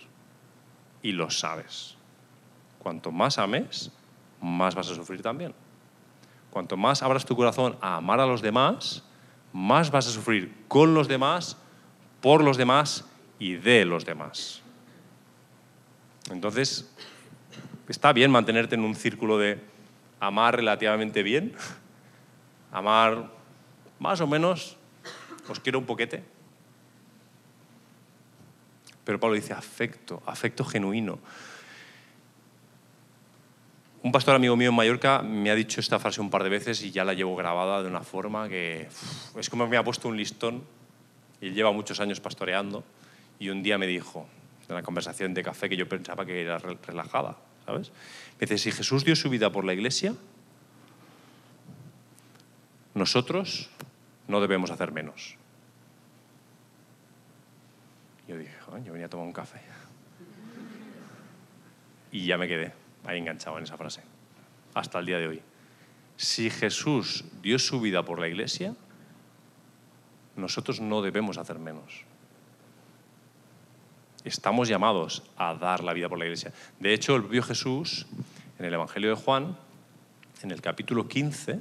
Y 1.03 1.11
lo 1.11 1.29
sabes. 1.29 1.97
Cuanto 2.79 3.11
más 3.11 3.39
ames, 3.39 3.91
más 4.41 4.75
vas 4.75 4.91
a 4.91 4.95
sufrir 4.95 5.23
también. 5.23 5.55
Cuanto 6.51 6.77
más 6.77 7.03
abras 7.03 7.25
tu 7.25 7.37
corazón 7.37 7.77
a 7.81 7.97
amar 7.97 8.21
a 8.21 8.27
los 8.27 8.43
demás, 8.43 9.05
más 9.53 9.91
vas 9.91 10.07
a 10.07 10.11
sufrir 10.11 10.55
con 10.69 10.95
los 10.95 11.09
demás, 11.09 11.57
por 12.21 12.43
los 12.43 12.57
demás 12.57 13.05
y 13.39 13.55
de 13.55 13.85
los 13.85 14.05
demás. 14.05 14.63
Entonces, 16.31 16.91
está 17.89 18.13
bien 18.13 18.31
mantenerte 18.31 18.75
en 18.75 18.85
un 18.85 18.95
círculo 18.95 19.39
de 19.39 19.61
amar 20.21 20.57
relativamente 20.57 21.23
bien, 21.23 21.55
amar 22.73 23.31
más 23.99 24.21
o 24.21 24.27
menos, 24.27 24.77
os 25.49 25.61
quiero 25.61 25.79
un 25.79 25.87
poquete. 25.87 26.25
Pero 29.05 29.21
Pablo 29.21 29.37
dice 29.37 29.53
afecto, 29.53 30.23
afecto 30.27 30.65
genuino. 30.65 31.21
Un 34.07 34.13
pastor 34.13 34.37
amigo 34.37 34.55
mío 34.55 34.69
en 34.69 34.75
Mallorca 34.77 35.21
me 35.21 35.51
ha 35.51 35.57
dicho 35.57 35.81
esta 35.81 35.99
frase 35.99 36.21
un 36.21 36.31
par 36.31 36.45
de 36.45 36.49
veces 36.49 36.81
y 36.85 36.93
ya 36.93 37.05
la 37.05 37.13
llevo 37.13 37.35
grabada 37.35 37.83
de 37.83 37.89
una 37.89 38.03
forma 38.03 38.49
que 38.49 38.87
es 39.37 39.51
como 39.51 39.67
me 39.67 39.77
ha 39.77 39.83
puesto 39.83 40.07
un 40.07 40.17
listón 40.17 40.63
y 41.41 41.51
lleva 41.51 41.73
muchos 41.73 41.99
años 41.99 42.21
pastoreando 42.21 42.85
y 43.41 43.49
un 43.49 43.65
día 43.65 43.79
me 43.79 43.89
dijo, 43.89 44.29
en 44.69 44.75
una 44.77 44.85
conversación 44.85 45.35
de 45.35 45.43
café 45.43 45.69
que 45.69 45.77
yo 45.77 45.89
pensaba 45.89 46.25
que 46.25 46.41
era 46.41 46.59
re- 46.59 46.79
relajada, 46.87 47.37
¿sabes? 47.65 47.91
Me 48.39 48.47
dice, 48.47 48.59
si 48.59 48.71
Jesús 48.71 49.05
dio 49.05 49.17
su 49.17 49.29
vida 49.29 49.51
por 49.51 49.65
la 49.65 49.75
iglesia, 49.75 50.15
nosotros 52.95 53.71
no 54.29 54.41
debemos 54.41 54.71
hacer 54.71 54.93
menos. 54.93 55.35
Yo 58.29 58.39
dije, 58.39 58.55
"Joder, 58.67 58.85
yo 58.85 58.93
venía 58.93 59.07
a 59.07 59.11
tomar 59.11 59.27
un 59.27 59.33
café. 59.33 59.59
Y 62.13 62.25
ya 62.27 62.39
me 62.39 62.47
quedé 62.47 62.86
ahí 63.07 63.19
enganchado 63.19 63.59
en 63.59 63.65
esa 63.65 63.77
frase, 63.77 64.03
hasta 64.75 64.99
el 64.99 65.07
día 65.07 65.19
de 65.19 65.29
hoy. 65.29 65.43
Si 66.17 66.51
Jesús 66.51 67.25
dio 67.43 67.59
su 67.59 67.81
vida 67.81 68.05
por 68.05 68.19
la 68.19 68.29
iglesia, 68.29 68.75
nosotros 70.37 70.81
no 70.81 71.03
debemos 71.03 71.39
hacer 71.39 71.59
menos. 71.59 72.05
Estamos 74.25 74.69
llamados 74.69 75.23
a 75.37 75.55
dar 75.55 75.85
la 75.85 75.93
vida 75.93 76.09
por 76.09 76.19
la 76.19 76.25
iglesia. 76.25 76.53
De 76.81 76.93
hecho, 76.93 77.15
el 77.15 77.23
propio 77.23 77.43
Jesús, 77.43 78.07
en 78.59 78.65
el 78.65 78.75
Evangelio 78.75 79.11
de 79.11 79.17
Juan, 79.17 79.57
en 80.43 80.51
el 80.51 80.61
capítulo 80.61 81.07
15, 81.07 81.61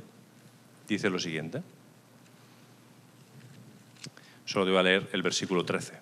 dice 0.87 1.09
lo 1.09 1.19
siguiente. 1.19 1.61
Solo 4.45 4.65
te 4.65 4.83
leer 4.83 5.09
el 5.11 5.21
versículo 5.21 5.65
13. 5.65 5.99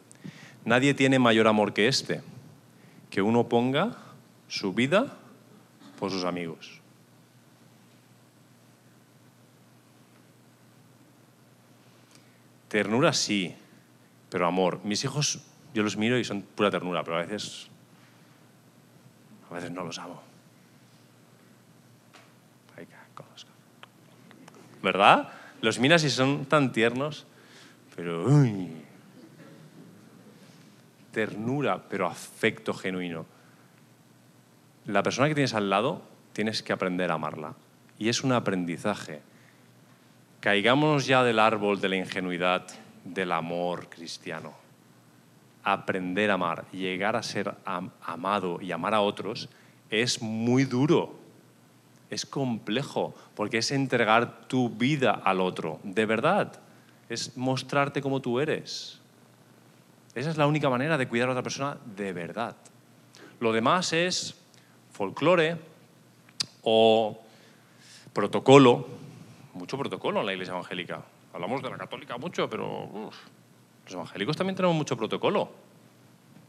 Nadie 0.65 0.93
tiene 0.93 1.19
mayor 1.19 1.47
amor 1.47 1.73
que 1.73 1.87
este, 1.87 2.21
que 3.09 3.21
uno 3.21 3.49
ponga 3.49 3.97
su 4.47 4.73
vida 4.73 5.17
por 5.99 6.11
sus 6.11 6.23
amigos. 6.23 6.79
Ternura 12.67 13.13
sí, 13.13 13.55
pero 14.29 14.47
amor. 14.47 14.79
Mis 14.83 15.03
hijos, 15.03 15.39
yo 15.73 15.83
los 15.83 15.95
miro 15.95 16.17
y 16.17 16.23
son 16.23 16.41
pura 16.41 16.71
ternura, 16.71 17.03
pero 17.03 17.17
a 17.17 17.21
veces, 17.21 17.67
a 19.49 19.53
veces 19.53 19.71
no 19.71 19.83
los 19.83 19.99
amo. 19.99 20.33
¿Verdad? 24.83 25.29
Los 25.61 25.79
miras 25.79 26.03
y 26.03 26.09
son 26.09 26.45
tan 26.45 26.73
tiernos, 26.73 27.25
pero 27.95 28.25
uy. 28.25 28.69
Ternura, 31.13 31.81
pero 31.87 32.05
afecto 32.05 32.73
genuino. 32.73 33.25
La 34.85 35.03
persona 35.03 35.27
que 35.27 35.35
tienes 35.35 35.53
al 35.53 35.69
lado 35.69 36.01
tienes 36.33 36.61
que 36.63 36.73
aprender 36.73 37.11
a 37.11 37.15
amarla. 37.15 37.53
Y 37.97 38.09
es 38.09 38.23
un 38.23 38.31
aprendizaje. 38.31 39.21
Caigámonos 40.39 41.05
ya 41.05 41.23
del 41.23 41.39
árbol 41.39 41.79
de 41.79 41.89
la 41.89 41.95
ingenuidad, 41.95 42.65
del 43.05 43.31
amor 43.31 43.87
cristiano. 43.89 44.53
Aprender 45.63 46.31
a 46.31 46.33
amar, 46.33 46.65
llegar 46.71 47.15
a 47.15 47.23
ser 47.23 47.55
am- 47.63 47.91
amado 48.01 48.59
y 48.61 48.71
amar 48.73 48.93
a 48.93 49.01
otros 49.01 49.47
es 49.89 50.21
muy 50.21 50.65
duro. 50.65 51.15
Es 52.09 52.25
complejo, 52.25 53.15
porque 53.35 53.59
es 53.59 53.71
entregar 53.71 54.47
tu 54.47 54.69
vida 54.69 55.11
al 55.23 55.39
otro, 55.39 55.79
de 55.83 56.05
verdad. 56.05 56.59
Es 57.07 57.37
mostrarte 57.37 58.01
como 58.01 58.21
tú 58.21 58.39
eres. 58.39 58.99
Esa 60.13 60.29
es 60.29 60.37
la 60.37 60.45
única 60.45 60.69
manera 60.69 60.97
de 60.97 61.07
cuidar 61.07 61.29
a 61.29 61.31
otra 61.31 61.43
persona 61.43 61.77
de 61.95 62.11
verdad. 62.11 62.55
Lo 63.39 63.53
demás 63.53 63.93
es 63.93 64.35
folclore 64.93 65.57
o 66.63 67.19
protocolo. 68.13 68.87
Mucho 69.53 69.77
protocolo 69.77 70.21
en 70.21 70.25
la 70.25 70.33
iglesia 70.33 70.53
evangélica. 70.53 71.03
Hablamos 71.33 71.61
de 71.61 71.69
la 71.69 71.77
católica 71.77 72.17
mucho, 72.17 72.49
pero 72.49 73.11
los 73.85 73.93
evangélicos 73.93 74.37
también 74.37 74.55
tenemos 74.55 74.77
mucho 74.77 74.95
protocolo. 74.95 75.51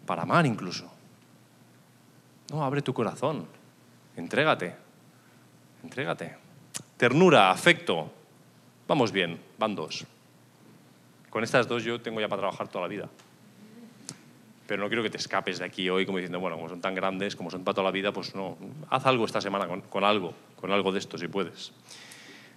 Para 0.06 0.22
amar 0.22 0.46
incluso. 0.46 0.90
No, 2.50 2.62
abre 2.62 2.82
tu 2.82 2.92
corazón. 2.92 3.46
Entrégate. 4.16 4.76
Entrégate. 5.82 6.36
Ternura, 6.96 7.50
afecto. 7.50 8.10
Vamos 8.86 9.10
bien, 9.10 9.40
van 9.58 9.74
dos. 9.74 10.06
Con 11.30 11.42
estas 11.42 11.66
dos 11.66 11.82
yo 11.82 12.00
tengo 12.00 12.20
ya 12.20 12.28
para 12.28 12.40
trabajar 12.40 12.68
toda 12.68 12.82
la 12.82 12.88
vida. 12.88 13.08
Pero 14.66 14.82
no 14.82 14.88
quiero 14.88 15.02
que 15.02 15.10
te 15.10 15.18
escapes 15.18 15.58
de 15.58 15.66
aquí 15.66 15.90
hoy 15.90 16.06
como 16.06 16.18
diciendo, 16.18 16.40
bueno, 16.40 16.56
como 16.56 16.68
son 16.68 16.80
tan 16.80 16.94
grandes, 16.94 17.36
como 17.36 17.50
son 17.50 17.64
para 17.64 17.74
toda 17.74 17.84
la 17.84 17.90
vida, 17.90 18.12
pues 18.12 18.34
no, 18.34 18.56
haz 18.88 19.04
algo 19.06 19.26
esta 19.26 19.40
semana 19.40 19.68
con, 19.68 20.04
algo, 20.04 20.34
con 20.60 20.72
algo 20.72 20.90
de 20.92 20.98
esto 20.98 21.18
si 21.18 21.28
puedes. 21.28 21.72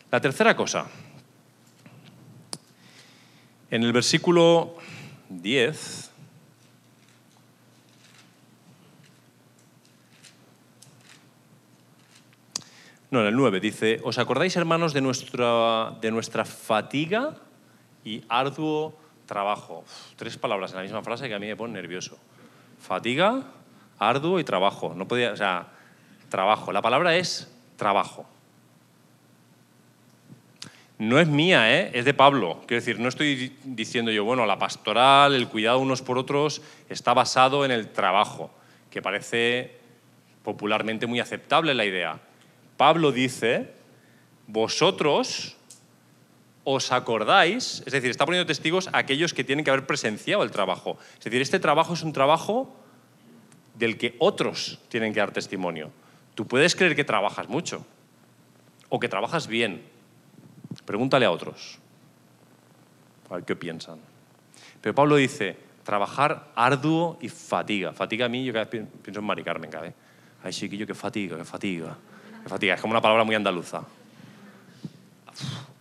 La 0.10 0.22
tercera 0.22 0.56
cosa. 0.56 0.88
En 3.70 3.84
el 3.84 3.92
versículo 3.92 4.76
10, 5.28 6.12
no, 13.12 13.20
en 13.20 13.28
el 13.28 13.36
9 13.36 13.60
dice, 13.60 14.00
¿os 14.06 14.18
acordáis 14.18 14.56
hermanos 14.56 14.94
de 14.94 15.02
nuestra, 15.02 15.98
de 16.00 16.12
nuestra 16.12 16.46
fatiga 16.46 17.36
y 18.06 18.24
arduo 18.30 18.98
trabajo? 19.28 19.84
Tres 20.16 20.38
palabras 20.38 20.72
en 20.72 20.78
la 20.78 20.84
misma 20.84 21.04
frase 21.04 21.28
que 21.28 21.36
a 21.36 21.40
mí 21.40 21.46
me 21.46 21.56
ponen 21.56 21.74
nervioso. 21.74 22.18
Fatiga, 22.82 23.44
arduo 24.00 24.40
y 24.40 24.44
trabajo. 24.44 24.94
No 24.96 25.08
podía, 25.08 25.32
o 25.34 25.38
sea, 25.38 25.68
trabajo. 26.30 26.72
La 26.72 26.82
palabra 26.82 27.16
es 27.16 27.52
trabajo. 27.76 28.26
No 31.00 31.20
es 31.20 31.28
mía, 31.28 31.78
¿eh? 31.80 31.92
es 31.94 32.06
de 32.06 32.14
Pablo. 32.16 32.62
Quiero 32.66 32.82
decir, 32.82 33.00
no 33.00 33.08
estoy 33.08 33.36
di- 33.36 33.56
diciendo 33.64 34.10
yo, 34.12 34.24
bueno, 34.24 34.48
la 34.48 34.58
pastoral, 34.58 35.36
el 35.36 35.48
cuidado 35.48 35.78
unos 35.78 36.02
por 36.02 36.18
otros 36.18 36.64
está 36.90 37.14
basado 37.14 37.66
en 37.66 37.72
el 37.72 37.90
trabajo, 37.90 38.50
que 38.90 39.04
parece 39.04 39.78
popularmente 40.44 41.06
muy 41.06 41.20
aceptable 41.20 41.76
la 41.76 41.86
idea. 41.86 42.20
Pablo 42.78 43.12
dice, 43.12 43.74
vosotros 44.48 45.57
os 46.70 46.92
acordáis, 46.92 47.82
es 47.86 47.94
decir, 47.94 48.12
está 48.12 48.26
poniendo 48.26 48.46
testigos 48.46 48.90
a 48.92 48.98
aquellos 48.98 49.34
que 49.34 49.46
tienen 49.46 49.64
que 49.64 49.72
haber 49.72 49.88
presenciado 49.88 50.44
el 50.44 50.52
trabajo. 50.52 50.98
Es 51.18 51.24
decir, 51.24 51.42
este 51.42 51.60
trabajo 51.62 51.94
es 51.94 52.04
un 52.04 52.12
trabajo 52.12 52.76
del 53.76 53.98
que 53.98 54.18
otros 54.20 54.78
tienen 54.90 55.14
que 55.14 55.22
dar 55.22 55.32
testimonio. 55.32 55.92
Tú 56.36 56.46
puedes 56.46 56.76
creer 56.76 56.94
que 56.94 57.06
trabajas 57.06 57.48
mucho 57.48 57.86
o 58.90 59.00
que 59.00 59.08
trabajas 59.08 59.48
bien. 59.48 59.82
Pregúntale 60.84 61.26
a 61.26 61.32
otros. 61.32 61.80
A 63.30 63.36
ver 63.36 63.46
qué 63.46 63.56
piensan. 63.56 64.00
Pero 64.82 64.94
Pablo 64.94 65.16
dice, 65.16 65.56
trabajar 65.86 66.52
arduo 66.54 67.18
y 67.22 67.30
fatiga. 67.30 67.94
Fatiga 67.94 68.26
a 68.26 68.30
mí, 68.30 68.44
yo 68.44 68.52
cada 68.52 68.66
vez 68.66 68.72
pi- 68.84 69.00
pienso 69.04 69.22
en 69.22 69.26
Mari 69.26 69.44
Carmen. 69.44 69.70
Ay, 70.44 70.52
chiquillo, 70.52 70.86
qué 70.86 70.94
fatiga, 70.94 71.38
qué 71.38 71.46
fatiga. 71.46 71.96
Qué 72.44 72.50
fatiga. 72.50 72.76
Es 72.76 72.82
como 72.82 72.92
una 72.92 73.02
palabra 73.02 73.24
muy 73.24 73.36
andaluza. 73.36 73.84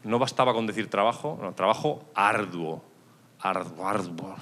No 0.06 0.20
bastaba 0.20 0.54
con 0.54 0.68
decir 0.68 0.88
trabajo, 0.88 1.52
trabajo 1.56 2.08
arduo. 2.14 2.82
Arduo, 3.40 3.86
arduo. 3.86 4.36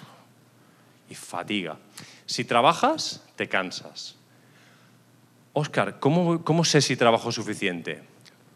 Y 1.09 1.15
fatiga. 1.15 1.79
Si 2.27 2.45
trabajas, 2.45 3.25
te 3.35 3.49
cansas. 3.49 4.17
Óscar, 5.55 6.01
¿cómo, 6.01 6.45
¿cómo 6.45 6.65
sé 6.65 6.83
si 6.83 6.97
trabajo 6.97 7.33
suficiente? 7.33 8.03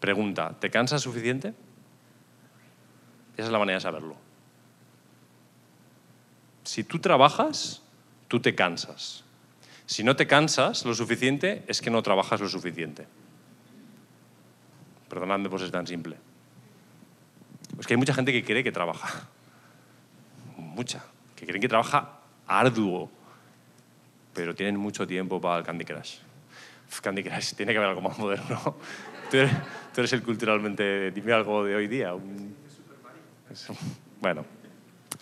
Pregunta, 0.01 0.55
¿te 0.61 0.71
cansas 0.71 1.01
suficiente? 1.01 1.55
Esa 3.39 3.47
es 3.47 3.53
la 3.53 3.59
manera 3.59 3.79
de 3.79 3.83
saberlo. 3.83 4.17
Si 6.65 6.85
tú 6.85 6.99
trabajas, 6.99 7.81
tú 8.29 8.41
te 8.41 8.55
cansas. 8.55 9.25
Si 9.87 10.05
no 10.05 10.15
te 10.15 10.27
cansas 10.27 10.85
lo 10.85 10.95
suficiente, 10.95 11.65
es 11.69 11.81
que 11.81 11.91
no 11.91 12.03
trabajas 12.03 12.41
lo 12.43 12.49
suficiente. 12.51 13.07
Perdonadme 15.09 15.49
por 15.49 15.61
ser 15.61 15.71
tan 15.71 15.87
simple. 15.87 16.28
Es 17.79 17.87
que 17.87 17.95
hay 17.95 17.99
mucha 17.99 18.15
gente 18.15 18.33
que 18.33 18.45
cree 18.45 18.65
que 18.65 18.73
trabaja. 18.73 19.29
Mucha. 20.57 21.05
Que 21.37 21.47
creen 21.47 21.61
que 21.61 21.69
trabaja 21.69 22.19
arduo. 22.47 23.11
Pero 24.35 24.55
tienen 24.55 24.77
mucho 24.77 25.07
tiempo 25.07 25.41
para 25.41 25.59
el 25.59 25.65
Candy 25.65 25.85
Crush. 25.85 26.17
Candy 27.03 27.23
Crush, 27.23 27.55
tiene 27.55 27.73
que 27.73 27.79
haber 27.79 27.91
algo 27.91 28.03
más 28.03 28.19
moderno. 28.19 28.77
Tú 29.31 29.37
eres, 29.97 30.13
el 30.13 30.23
culturalmente... 30.23 31.11
Dime 31.11 31.33
algo 31.33 31.65
de 31.65 31.75
hoy 31.75 31.87
día. 31.87 32.15
Bueno, 34.21 34.45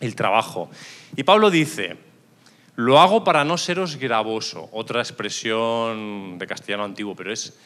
el 0.00 0.14
trabajo. 0.14 0.70
Y 1.16 1.24
Pablo 1.24 1.50
dice, 1.50 1.96
lo 2.76 3.00
hago 3.00 3.24
para 3.24 3.44
no 3.44 3.58
seros 3.58 3.96
gravoso, 3.96 4.68
otra 4.72 5.00
expresión 5.00 6.38
de 6.38 6.46
castellano 6.46 6.84
antiguo, 6.84 7.16
pero 7.16 7.32
es 7.32 7.58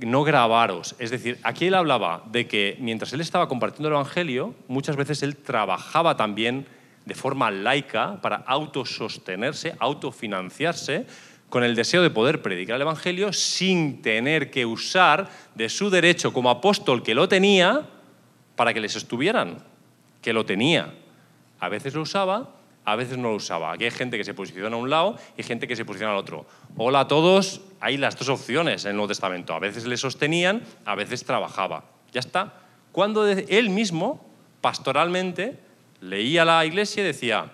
no 0.00 0.24
grabaros. 0.24 0.94
Es 0.98 1.10
decir, 1.10 1.38
aquí 1.42 1.66
él 1.66 1.74
hablaba 1.74 2.22
de 2.30 2.46
que 2.46 2.76
mientras 2.80 3.12
él 3.12 3.20
estaba 3.20 3.48
compartiendo 3.48 3.88
el 3.88 3.94
Evangelio, 3.94 4.54
muchas 4.68 4.96
veces 4.96 5.22
él 5.22 5.36
trabajaba 5.36 6.16
también 6.16 6.66
de 7.04 7.14
forma 7.14 7.50
laica 7.50 8.20
para 8.20 8.36
autosostenerse, 8.36 9.74
autofinanciarse, 9.78 11.06
con 11.48 11.62
el 11.62 11.76
deseo 11.76 12.02
de 12.02 12.10
poder 12.10 12.42
predicar 12.42 12.76
el 12.76 12.82
Evangelio 12.82 13.32
sin 13.32 14.02
tener 14.02 14.50
que 14.50 14.66
usar 14.66 15.30
de 15.54 15.68
su 15.68 15.90
derecho 15.90 16.32
como 16.32 16.50
apóstol 16.50 17.02
que 17.02 17.14
lo 17.14 17.28
tenía 17.28 17.86
para 18.56 18.74
que 18.74 18.80
les 18.80 18.96
estuvieran, 18.96 19.58
que 20.20 20.32
lo 20.32 20.44
tenía. 20.44 20.92
A 21.60 21.68
veces 21.68 21.94
lo 21.94 22.02
usaba, 22.02 22.50
a 22.86 22.94
veces 22.94 23.18
no 23.18 23.30
lo 23.30 23.34
usaba. 23.34 23.72
Aquí 23.72 23.84
hay 23.84 23.90
gente 23.90 24.16
que 24.16 24.24
se 24.24 24.32
posiciona 24.32 24.74
a 24.74 24.78
un 24.78 24.88
lado 24.88 25.18
y 25.36 25.42
gente 25.42 25.66
que 25.66 25.74
se 25.74 25.84
posiciona 25.84 26.12
al 26.12 26.18
otro. 26.18 26.46
Hola 26.76 27.00
a 27.00 27.08
todos, 27.08 27.60
hay 27.80 27.96
las 27.96 28.16
dos 28.16 28.28
opciones 28.28 28.84
en 28.84 28.90
el 28.90 28.96
Nuevo 28.96 29.08
Testamento. 29.08 29.54
A 29.54 29.58
veces 29.58 29.86
le 29.86 29.96
sostenían, 29.96 30.62
a 30.84 30.94
veces 30.94 31.24
trabajaba. 31.24 31.84
Ya 32.12 32.20
está. 32.20 32.54
Cuando 32.92 33.26
él 33.26 33.70
mismo, 33.70 34.24
pastoralmente, 34.60 35.58
leía 36.00 36.44
la 36.44 36.64
iglesia 36.64 37.02
y 37.02 37.06
decía, 37.06 37.50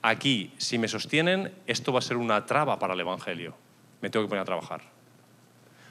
aquí, 0.00 0.54
si 0.56 0.78
me 0.78 0.88
sostienen, 0.88 1.52
esto 1.66 1.92
va 1.92 1.98
a 1.98 2.02
ser 2.02 2.16
una 2.16 2.46
traba 2.46 2.78
para 2.78 2.94
el 2.94 3.00
Evangelio. 3.00 3.54
Me 4.00 4.08
tengo 4.08 4.24
que 4.24 4.30
poner 4.30 4.42
a 4.42 4.46
trabajar. 4.46 4.80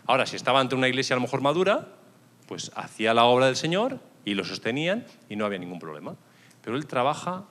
Ahora, 0.08 0.26
si 0.26 0.36
estaba 0.36 0.60
ante 0.60 0.74
una 0.74 0.88
iglesia 0.88 1.14
a 1.14 1.18
lo 1.18 1.22
mejor 1.22 1.42
madura, 1.42 1.88
pues 2.48 2.72
hacía 2.76 3.14
la 3.14 3.26
obra 3.26 3.46
del 3.46 3.56
Señor 3.56 4.00
y 4.26 4.34
lo 4.34 4.44
sostenían 4.44 5.06
y 5.30 5.36
no 5.36 5.46
había 5.46 5.60
ningún 5.60 5.78
problema. 5.78 6.16
Pero 6.64 6.78
él 6.78 6.88
trabaja 6.88 7.44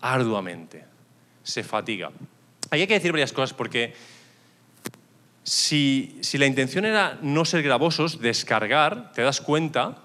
arduamente, 0.00 0.84
se 1.42 1.62
fatiga. 1.62 2.10
Ahí 2.70 2.82
hay 2.82 2.86
que 2.86 2.94
decir 2.94 3.12
varias 3.12 3.32
cosas 3.32 3.54
porque 3.54 3.94
si, 5.42 6.18
si 6.20 6.36
la 6.38 6.46
intención 6.46 6.84
era 6.84 7.18
no 7.22 7.44
ser 7.44 7.62
gravosos, 7.62 8.20
descargar, 8.20 9.12
te 9.12 9.22
das 9.22 9.40
cuenta 9.40 9.98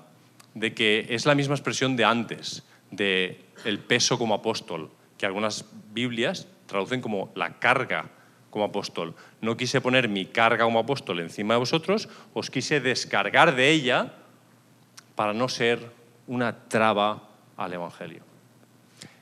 de 0.53 0.73
que 0.73 1.08
es 1.10 1.25
la 1.25 1.36
misma 1.36 1.56
expresión 1.56 1.95
de 1.95 2.06
antes, 2.06 2.63
de 2.91 3.43
el 3.65 3.79
peso 3.79 4.17
como 4.17 4.34
apóstol, 4.36 4.89
que 5.17 5.25
algunas 5.25 5.65
Biblias 5.93 6.47
traducen 6.65 7.01
como 7.01 7.32
la 7.36 7.60
carga 7.60 8.10
como 8.49 8.65
apóstol. 8.65 9.15
No 9.41 9.58
quise 9.58 9.82
poner 9.82 10.08
mi 10.08 10.25
carga 10.25 10.65
como 10.65 10.79
apóstol 10.79 11.19
encima 11.19 11.56
de 11.56 11.60
vosotros, 11.60 12.08
os 12.34 12.49
quise 12.49 12.79
descargar 12.79 13.56
de 13.56 13.71
ella 13.71 14.13
para 15.15 15.34
no 15.34 15.49
ser 15.49 15.91
una 16.27 16.67
traba 16.69 17.29
al 17.58 17.73
Evangelio. 17.73 18.33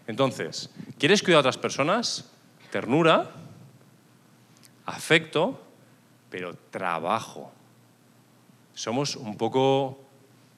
Entonces, 0.07 0.69
¿quieres 0.97 1.21
cuidar 1.21 1.37
a 1.37 1.39
otras 1.41 1.57
personas? 1.57 2.31
Ternura, 2.71 3.31
afecto, 4.85 5.61
pero 6.29 6.55
trabajo. 6.69 7.51
Somos 8.73 9.15
un 9.15 9.37
poco 9.37 9.99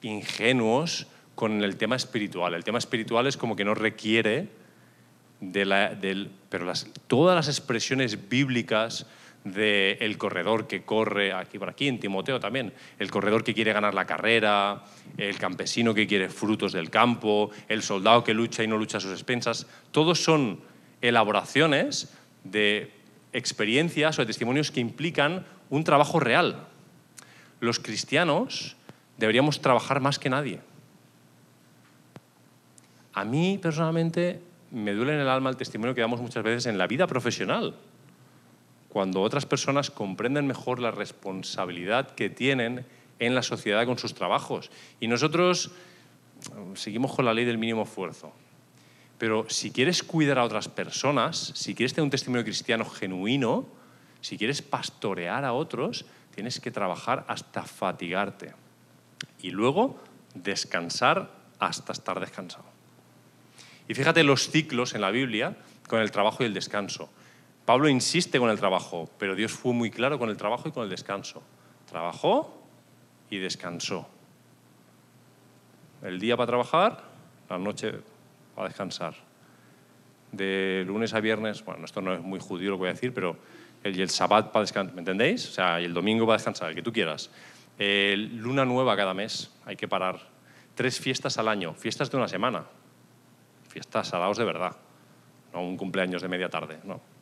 ingenuos 0.02 1.06
con 1.34 1.62
el 1.62 1.76
tema 1.76 1.96
espiritual. 1.96 2.54
El 2.54 2.64
tema 2.64 2.78
espiritual 2.78 3.26
es 3.26 3.36
como 3.36 3.56
que 3.56 3.64
no 3.64 3.74
requiere 3.74 4.48
de 5.40 5.64
la, 5.64 5.94
del... 5.94 6.30
Pero 6.48 6.72
todas 7.06 7.34
las 7.34 7.48
expresiones 7.48 8.28
bíblicas 8.28 9.06
del 9.44 9.98
el 10.00 10.18
corredor 10.18 10.66
que 10.66 10.82
corre 10.82 11.32
aquí 11.32 11.58
por 11.58 11.68
aquí, 11.68 11.86
en 11.86 12.00
Timoteo 12.00 12.40
también, 12.40 12.72
el 12.98 13.10
corredor 13.10 13.44
que 13.44 13.54
quiere 13.54 13.72
ganar 13.72 13.94
la 13.94 14.06
carrera, 14.06 14.84
el 15.18 15.38
campesino 15.38 15.94
que 15.94 16.06
quiere 16.06 16.30
frutos 16.30 16.72
del 16.72 16.90
campo, 16.90 17.50
el 17.68 17.82
soldado 17.82 18.24
que 18.24 18.34
lucha 18.34 18.64
y 18.64 18.66
no 18.66 18.78
lucha 18.78 18.98
a 18.98 19.00
sus 19.00 19.12
expensas, 19.12 19.66
todos 19.90 20.22
son 20.22 20.60
elaboraciones 21.02 22.14
de 22.42 22.90
experiencias 23.34 24.18
o 24.18 24.22
de 24.22 24.26
testimonios 24.26 24.70
que 24.70 24.80
implican 24.80 25.44
un 25.68 25.84
trabajo 25.84 26.20
real. 26.20 26.66
Los 27.60 27.78
cristianos 27.78 28.76
deberíamos 29.18 29.60
trabajar 29.60 30.00
más 30.00 30.18
que 30.18 30.30
nadie. 30.30 30.60
A 33.12 33.24
mí 33.24 33.58
personalmente 33.60 34.40
me 34.70 34.92
duele 34.92 35.14
en 35.14 35.20
el 35.20 35.28
alma 35.28 35.50
el 35.50 35.56
testimonio 35.56 35.94
que 35.94 36.00
damos 36.00 36.20
muchas 36.20 36.42
veces 36.42 36.66
en 36.66 36.78
la 36.78 36.86
vida 36.86 37.06
profesional, 37.06 37.76
cuando 38.94 39.22
otras 39.22 39.44
personas 39.44 39.90
comprenden 39.90 40.46
mejor 40.46 40.78
la 40.78 40.92
responsabilidad 40.92 42.14
que 42.14 42.30
tienen 42.30 42.86
en 43.18 43.34
la 43.34 43.42
sociedad 43.42 43.84
con 43.86 43.98
sus 43.98 44.14
trabajos. 44.14 44.70
Y 45.00 45.08
nosotros 45.08 45.72
eh, 46.42 46.76
seguimos 46.76 47.12
con 47.12 47.24
la 47.24 47.34
ley 47.34 47.44
del 47.44 47.58
mínimo 47.58 47.82
esfuerzo. 47.82 48.32
Pero 49.18 49.50
si 49.50 49.72
quieres 49.72 50.04
cuidar 50.04 50.38
a 50.38 50.44
otras 50.44 50.68
personas, 50.68 51.36
si 51.56 51.74
quieres 51.74 51.92
tener 51.92 52.04
un 52.04 52.10
testimonio 52.10 52.44
cristiano 52.44 52.84
genuino, 52.84 53.66
si 54.20 54.38
quieres 54.38 54.62
pastorear 54.62 55.44
a 55.44 55.54
otros, 55.54 56.04
tienes 56.32 56.60
que 56.60 56.70
trabajar 56.70 57.24
hasta 57.26 57.64
fatigarte. 57.64 58.52
Y 59.42 59.50
luego 59.50 59.98
descansar 60.36 61.32
hasta 61.58 61.92
estar 61.92 62.20
descansado. 62.20 62.66
Y 63.88 63.94
fíjate 63.94 64.22
los 64.22 64.50
ciclos 64.50 64.94
en 64.94 65.00
la 65.00 65.10
Biblia 65.10 65.56
con 65.88 66.00
el 66.00 66.12
trabajo 66.12 66.44
y 66.44 66.46
el 66.46 66.54
descanso. 66.54 67.10
Pablo 67.64 67.88
insiste 67.88 68.38
con 68.38 68.50
el 68.50 68.58
trabajo, 68.58 69.08
pero 69.18 69.34
Dios 69.34 69.52
fue 69.52 69.72
muy 69.72 69.90
claro 69.90 70.18
con 70.18 70.28
el 70.28 70.36
trabajo 70.36 70.68
y 70.68 70.72
con 70.72 70.84
el 70.84 70.90
descanso. 70.90 71.42
Trabajó 71.88 72.62
y 73.30 73.38
descansó. 73.38 74.06
El 76.02 76.20
día 76.20 76.36
para 76.36 76.48
trabajar, 76.48 77.04
la 77.48 77.58
noche 77.58 77.94
para 78.54 78.68
descansar. 78.68 79.14
De 80.32 80.84
lunes 80.86 81.14
a 81.14 81.20
viernes, 81.20 81.64
bueno, 81.64 81.86
esto 81.86 82.02
no 82.02 82.12
es 82.12 82.20
muy 82.20 82.38
judío 82.38 82.70
lo 82.70 82.76
que 82.76 82.80
voy 82.80 82.88
a 82.88 82.92
decir, 82.92 83.14
pero 83.14 83.38
el, 83.82 83.98
el 83.98 84.10
sabbat 84.10 84.52
para 84.52 84.62
descansar, 84.62 84.94
¿me 84.94 85.00
entendéis? 85.00 85.48
O 85.48 85.52
sea, 85.52 85.80
y 85.80 85.84
el 85.84 85.94
domingo 85.94 86.26
para 86.26 86.36
descansar, 86.36 86.68
el 86.68 86.74
que 86.74 86.82
tú 86.82 86.92
quieras. 86.92 87.30
luna 87.78 88.66
nueva 88.66 88.94
cada 88.94 89.14
mes, 89.14 89.50
hay 89.64 89.76
que 89.76 89.88
parar. 89.88 90.20
Tres 90.74 91.00
fiestas 91.00 91.38
al 91.38 91.48
año, 91.48 91.72
fiestas 91.72 92.10
de 92.10 92.16
una 92.18 92.28
semana, 92.28 92.64
fiestas 93.68 94.08
salados 94.08 94.36
de 94.36 94.44
verdad, 94.44 94.76
no 95.54 95.62
un 95.62 95.78
cumpleaños 95.78 96.20
de 96.20 96.28
media 96.28 96.50
tarde, 96.50 96.80
no. 96.84 97.13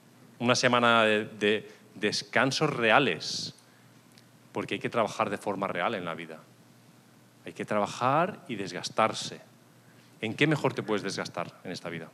Una 0.42 0.56
semana 0.56 1.04
de, 1.04 1.24
de 1.24 1.70
descansos 1.94 2.68
reales, 2.68 3.54
porque 4.50 4.74
hay 4.74 4.80
que 4.80 4.90
trabajar 4.90 5.30
de 5.30 5.38
forma 5.38 5.68
real 5.68 5.94
en 5.94 6.04
la 6.04 6.14
vida. 6.14 6.40
Hay 7.46 7.52
que 7.52 7.64
trabajar 7.64 8.40
y 8.48 8.56
desgastarse. 8.56 9.40
¿En 10.20 10.34
qué 10.34 10.48
mejor 10.48 10.74
te 10.74 10.82
puedes 10.82 11.04
desgastar 11.04 11.60
en 11.62 11.70
esta 11.70 11.88
vida? 11.90 12.08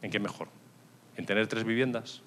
¿En 0.00 0.10
qué 0.10 0.18
mejor? 0.18 0.48
¿En 1.18 1.26
tener 1.26 1.46
tres 1.48 1.64
viviendas? 1.64 2.22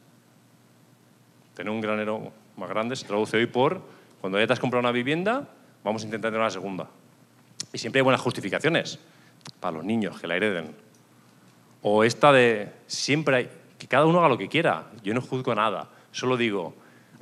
¿Tener 1.56 1.72
un 1.72 1.82
granero 1.82 2.32
más 2.58 2.70
grande? 2.70 2.96
Se 2.96 3.08
traduce 3.08 3.38
hoy 3.38 3.48
por, 3.48 3.82
cuando 4.22 4.40
ya 4.40 4.46
te 4.46 4.54
has 4.54 4.60
comprado 4.60 4.82
una 4.82 4.92
vivienda, 4.92 5.50
vamos 5.84 6.04
a 6.04 6.06
intentar 6.06 6.30
tener 6.30 6.42
una 6.42 6.52
segunda. 6.52 6.88
Y 7.74 7.80
siempre 7.80 8.02
hay 8.02 8.04
buenas 8.04 8.22
justificaciones 8.22 9.00
para 9.60 9.78
los 9.78 9.84
niños, 9.84 10.22
que 10.22 10.28
la 10.28 10.36
hereden. 10.36 10.76
O 11.82 12.04
esta 12.04 12.32
de 12.32 12.72
siempre 12.86 13.36
hay, 13.36 13.50
que 13.78 13.88
cada 13.88 14.06
uno 14.06 14.20
haga 14.20 14.30
lo 14.30 14.38
que 14.38 14.50
quiera. 14.50 14.88
Yo 15.04 15.14
no 15.14 15.22
juzgo 15.22 15.54
nada, 15.56 15.90
solo 16.12 16.38
digo, 16.38 16.76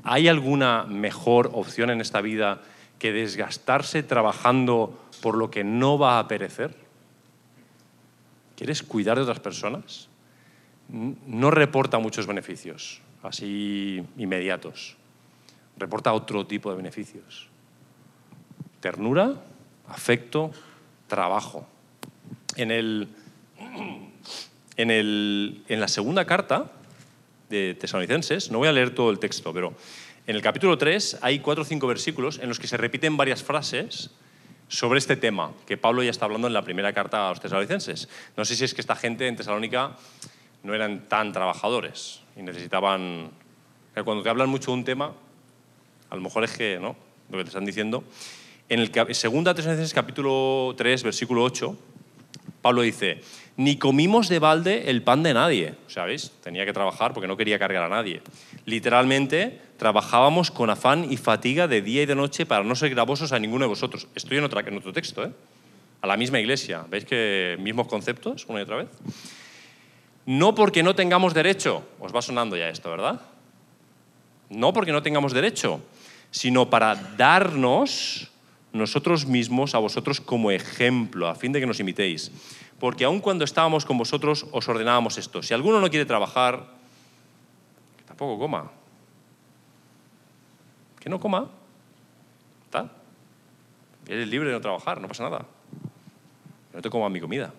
¿hay 0.03 0.27
alguna 0.27 0.83
mejor 0.83 1.51
opción 1.53 1.89
en 1.89 2.01
esta 2.01 2.21
vida 2.21 2.61
que 2.99 3.11
desgastarse 3.11 4.03
trabajando 4.03 4.99
por 5.21 5.35
lo 5.37 5.49
que 5.49 5.63
no 5.63 5.97
va 5.97 6.19
a 6.19 6.27
perecer? 6.27 6.75
¿Quieres 8.55 8.83
cuidar 8.83 9.17
de 9.17 9.23
otras 9.23 9.39
personas? 9.39 10.09
No 10.89 11.51
reporta 11.51 11.97
muchos 11.99 12.27
beneficios, 12.27 13.01
así 13.23 14.03
inmediatos. 14.17 14.95
Reporta 15.77 16.13
otro 16.13 16.45
tipo 16.45 16.69
de 16.69 16.77
beneficios. 16.77 17.49
Ternura, 18.79 19.33
afecto, 19.87 20.51
trabajo 21.07 21.65
en, 22.55 22.71
el, 22.71 23.07
en, 24.77 25.79
la 25.79 25.87
segunda 25.87 26.25
carta 26.25 26.71
de 27.49 27.75
Tesalonicenses, 27.75 28.51
no 28.51 28.59
voy 28.59 28.67
a 28.67 28.71
leer 28.71 28.95
todo 28.95 29.11
el 29.11 29.19
texto, 29.19 29.53
pero 29.53 29.73
en 30.25 30.35
el 30.35 30.41
capítulo 30.41 30.77
3 30.77 31.19
hay 31.21 31.39
cuatro 31.39 31.63
o 31.63 31.65
cinco 31.65 31.87
versículos 31.87 32.39
en 32.39 32.49
los 32.49 32.59
que 32.59 32.67
se 32.67 32.77
repiten 32.77 33.17
varias 33.17 33.43
frases 33.43 34.11
sobre 34.67 34.97
este 34.97 35.15
tema 35.15 35.51
que 35.67 35.77
Pablo 35.77 36.01
ya 36.01 36.09
está 36.09 36.25
hablando 36.25 36.47
en 36.47 36.53
la 36.53 36.63
primera 36.63 36.93
carta 36.93 37.27
a 37.27 37.29
los 37.29 37.39
tesalonicenses. 37.39 38.09
No 38.35 38.45
sé 38.45 38.55
si 38.55 38.63
es 38.63 38.73
que 38.73 38.81
esta 38.81 38.95
gente 38.95 39.27
en 39.27 39.35
Tesalónica 39.35 39.97
no 40.63 40.73
eran 40.73 41.07
tan 41.07 41.31
trabajadores 41.31 42.21
y 42.35 42.41
necesitaban... 42.41 43.31
Cuando 44.03 44.23
te 44.23 44.29
hablan 44.29 44.49
mucho 44.49 44.71
de 44.71 44.77
un 44.77 44.83
tema, 44.83 45.13
a 46.09 46.15
lo 46.15 46.21
mejor 46.21 46.43
es 46.43 46.57
que, 46.57 46.79
¿no? 46.79 46.95
Lo 47.29 47.37
que 47.37 47.43
te 47.43 47.49
están 47.49 47.65
diciendo. 47.65 48.03
En 48.69 48.79
el 48.79 48.91
segunda 49.13 49.53
Tesalonicenses 49.53 49.93
capítulo 49.93 50.73
3, 50.75 51.03
versículo 51.03 51.43
8, 51.43 51.77
Pablo 52.63 52.81
dice, 52.81 53.19
ni 53.57 53.75
comimos 53.75 54.29
de 54.29 54.39
balde 54.39 54.89
el 54.89 55.03
pan 55.03 55.21
de 55.21 55.33
nadie. 55.33 55.75
¿Sabéis? 55.87 56.31
Tenía 56.41 56.65
que 56.65 56.71
trabajar 56.71 57.13
porque 57.13 57.27
no 57.27 57.35
quería 57.35 57.59
cargar 57.59 57.83
a 57.83 57.89
nadie. 57.89 58.21
Literalmente, 58.65 59.59
trabajábamos 59.75 60.49
con 60.49 60.69
afán 60.69 61.11
y 61.11 61.17
fatiga 61.17 61.67
de 61.67 61.81
día 61.81 62.03
y 62.03 62.05
de 62.05 62.15
noche 62.15 62.45
para 62.45 62.63
no 62.63 62.73
ser 62.75 62.89
gravosos 62.91 63.33
a 63.33 63.39
ninguno 63.39 63.65
de 63.65 63.67
vosotros. 63.69 64.07
Estoy 64.15 64.37
en, 64.37 64.45
otra, 64.45 64.61
en 64.61 64.77
otro 64.77 64.93
texto, 64.93 65.25
¿eh? 65.25 65.31
A 65.99 66.07
la 66.07 66.15
misma 66.15 66.39
iglesia. 66.39 66.85
¿Veis 66.89 67.03
que 67.03 67.57
mismos 67.59 67.87
conceptos 67.87 68.45
una 68.47 68.59
y 68.59 68.63
otra 68.63 68.77
vez? 68.77 68.87
No 70.25 70.55
porque 70.55 70.83
no 70.83 70.95
tengamos 70.95 71.33
derecho. 71.33 71.85
Os 71.99 72.15
va 72.15 72.21
sonando 72.21 72.55
ya 72.55 72.69
esto, 72.69 72.89
¿verdad? 72.89 73.19
No 74.49 74.71
porque 74.71 74.93
no 74.93 75.03
tengamos 75.03 75.33
derecho, 75.33 75.81
sino 76.31 76.69
para 76.69 76.95
darnos 76.95 78.31
nosotros 78.73 79.27
mismos 79.27 79.75
a 79.75 79.77
vosotros 79.77 80.19
como 80.19 80.51
ejemplo, 80.51 81.29
a 81.29 81.35
fin 81.35 81.53
de 81.53 81.59
que 81.59 81.65
nos 81.65 81.79
imitéis. 81.79 82.31
Porque 82.79 83.05
aun 83.05 83.21
cuando 83.21 83.45
estábamos 83.45 83.85
con 83.85 83.97
vosotros 83.97 84.45
os 84.51 84.67
ordenábamos 84.67 85.17
esto. 85.17 85.41
Si 85.41 85.53
alguno 85.53 85.79
no 85.79 85.89
quiere 85.89 86.05
trabajar, 86.05 86.67
tampoco 88.07 88.39
coma. 88.39 88.71
Que 90.99 91.09
no 91.09 91.19
coma. 91.19 91.49
¿Está? 92.65 92.89
Eres 94.07 94.27
libre 94.27 94.49
de 94.49 94.55
no 94.55 94.61
trabajar, 94.61 94.99
no 94.99 95.07
pasa 95.07 95.23
nada. 95.23 95.45
No 96.73 96.81
te 96.81 96.89
coma 96.89 97.09
mi 97.09 97.21
comida. 97.21 97.53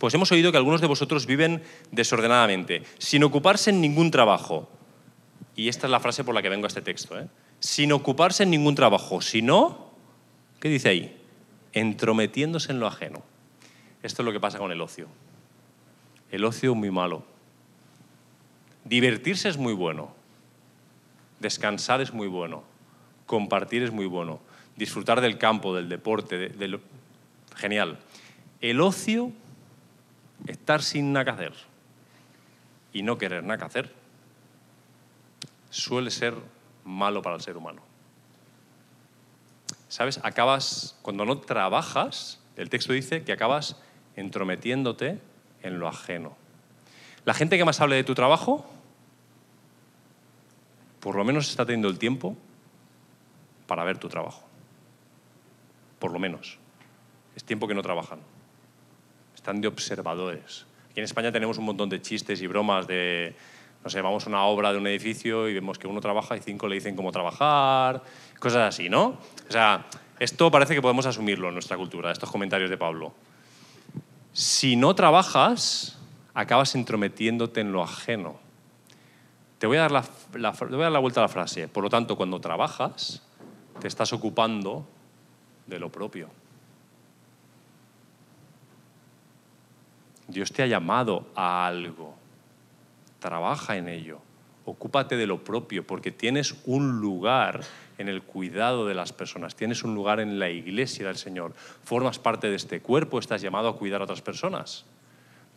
Pues 0.00 0.14
hemos 0.14 0.32
oído 0.32 0.50
que 0.50 0.58
algunos 0.58 0.80
de 0.80 0.86
vosotros 0.88 1.26
viven 1.26 1.62
desordenadamente, 1.92 2.82
sin 2.98 3.22
ocuparse 3.22 3.70
en 3.70 3.80
ningún 3.80 4.10
trabajo. 4.10 4.68
Y 5.54 5.68
esta 5.68 5.86
es 5.86 5.90
la 5.90 6.00
frase 6.00 6.24
por 6.24 6.34
la 6.34 6.42
que 6.42 6.48
vengo 6.48 6.66
a 6.66 6.68
este 6.68 6.82
texto. 6.82 7.18
¿eh? 7.20 7.28
Sin 7.60 7.92
ocuparse 7.92 8.42
en 8.42 8.50
ningún 8.50 8.74
trabajo, 8.74 9.20
sino, 9.20 9.90
¿qué 10.60 10.68
dice 10.68 10.88
ahí? 10.88 11.16
Entrometiéndose 11.72 12.72
en 12.72 12.80
lo 12.80 12.86
ajeno. 12.86 13.22
Esto 14.02 14.22
es 14.22 14.26
lo 14.26 14.32
que 14.32 14.40
pasa 14.40 14.58
con 14.58 14.72
el 14.72 14.80
ocio. 14.80 15.06
El 16.30 16.44
ocio 16.44 16.72
es 16.72 16.76
muy 16.76 16.90
malo. 16.90 17.24
Divertirse 18.84 19.48
es 19.48 19.58
muy 19.58 19.74
bueno, 19.74 20.14
Descansar 21.40 22.02
es 22.02 22.12
muy 22.12 22.28
bueno. 22.28 22.62
Compartir 23.26 23.82
es 23.82 23.90
muy 23.90 24.06
bueno. 24.06 24.40
Disfrutar 24.76 25.20
del 25.20 25.38
campo, 25.38 25.74
del 25.74 25.88
deporte, 25.88 26.52
genial. 27.56 27.98
El 28.60 28.80
ocio, 28.80 29.32
estar 30.46 30.82
sin 30.82 31.12
nada 31.12 31.24
que 31.24 31.30
hacer 31.30 31.52
y 32.92 33.02
no 33.02 33.18
querer 33.18 33.42
nada 33.42 33.58
que 33.58 33.64
hacer, 33.64 33.94
suele 35.70 36.10
ser 36.10 36.34
malo 36.90 37.22
para 37.22 37.36
el 37.36 37.42
ser 37.42 37.56
humano. 37.56 37.82
¿Sabes? 39.88 40.20
Acabas, 40.22 40.98
cuando 41.02 41.24
no 41.24 41.38
trabajas, 41.38 42.40
el 42.56 42.70
texto 42.70 42.92
dice 42.92 43.24
que 43.24 43.32
acabas 43.32 43.76
entrometiéndote 44.16 45.18
en 45.62 45.78
lo 45.78 45.88
ajeno. 45.88 46.36
La 47.24 47.34
gente 47.34 47.58
que 47.58 47.64
más 47.64 47.80
hable 47.80 47.96
de 47.96 48.04
tu 48.04 48.14
trabajo, 48.14 48.66
por 51.00 51.16
lo 51.16 51.24
menos 51.24 51.48
está 51.48 51.64
teniendo 51.64 51.88
el 51.88 51.98
tiempo 51.98 52.36
para 53.66 53.84
ver 53.84 53.98
tu 53.98 54.08
trabajo. 54.08 54.42
Por 55.98 56.12
lo 56.12 56.18
menos. 56.18 56.58
Es 57.36 57.44
tiempo 57.44 57.68
que 57.68 57.74
no 57.74 57.82
trabajan. 57.82 58.20
Están 59.34 59.60
de 59.60 59.68
observadores. 59.68 60.66
Aquí 60.90 61.00
en 61.00 61.04
España 61.04 61.30
tenemos 61.32 61.56
un 61.58 61.64
montón 61.64 61.88
de 61.88 62.02
chistes 62.02 62.42
y 62.42 62.46
bromas 62.46 62.86
de, 62.86 63.34
no 63.82 63.88
sé, 63.90 64.02
vamos 64.02 64.26
a 64.26 64.28
una 64.28 64.44
obra 64.44 64.72
de 64.72 64.78
un 64.78 64.86
edificio 64.86 65.48
y 65.48 65.54
vemos 65.54 65.78
que 65.78 65.86
uno 65.86 66.00
trabaja 66.00 66.36
y 66.36 66.40
cinco 66.40 66.68
le 66.68 66.74
dicen 66.74 66.96
cómo 66.96 67.12
trabajar, 67.12 68.02
cosas 68.38 68.74
así, 68.74 68.88
¿no? 68.88 69.18
O 69.48 69.52
sea, 69.52 69.86
esto 70.18 70.50
parece 70.50 70.74
que 70.74 70.82
podemos 70.82 71.06
asumirlo 71.06 71.48
en 71.48 71.54
nuestra 71.54 71.76
cultura, 71.78 72.12
estos 72.12 72.30
comentarios 72.30 72.68
de 72.68 72.76
Pablo. 72.76 73.14
Si 74.32 74.76
no 74.76 74.94
trabajas, 74.94 75.98
acabas 76.34 76.74
entrometiéndote 76.74 77.62
en 77.62 77.72
lo 77.72 77.82
ajeno. 77.82 78.38
Te 79.58 79.66
voy 79.66 79.78
a 79.78 79.80
dar 79.82 79.92
la, 79.92 80.02
te 80.02 80.38
voy 80.38 80.80
a 80.80 80.84
dar 80.84 80.92
la 80.92 80.98
vuelta 80.98 81.20
a 81.20 81.24
la 81.24 81.28
frase. 81.28 81.68
Por 81.68 81.82
lo 81.82 81.90
tanto, 81.90 82.16
cuando 82.16 82.40
trabajas, 82.40 83.22
te 83.80 83.88
estás 83.88 84.12
ocupando 84.12 84.86
de 85.66 85.78
lo 85.78 85.90
propio. 85.90 86.28
Dios 90.28 90.52
te 90.52 90.62
ha 90.62 90.66
llamado 90.66 91.26
a 91.34 91.66
algo. 91.66 92.19
Trabaja 93.20 93.76
en 93.76 93.88
ello. 93.88 94.20
Ocúpate 94.64 95.16
de 95.16 95.26
lo 95.26 95.44
propio, 95.44 95.86
porque 95.86 96.10
tienes 96.10 96.56
un 96.64 97.00
lugar 97.00 97.60
en 97.98 98.08
el 98.08 98.22
cuidado 98.22 98.86
de 98.86 98.94
las 98.94 99.12
personas, 99.12 99.54
tienes 99.54 99.84
un 99.84 99.94
lugar 99.94 100.20
en 100.20 100.38
la 100.38 100.48
iglesia 100.48 101.06
del 101.06 101.16
Señor, 101.16 101.54
formas 101.84 102.18
parte 102.18 102.48
de 102.48 102.56
este 102.56 102.80
cuerpo, 102.80 103.18
estás 103.18 103.42
llamado 103.42 103.68
a 103.68 103.76
cuidar 103.76 104.00
a 104.00 104.04
otras 104.04 104.22
personas. 104.22 104.84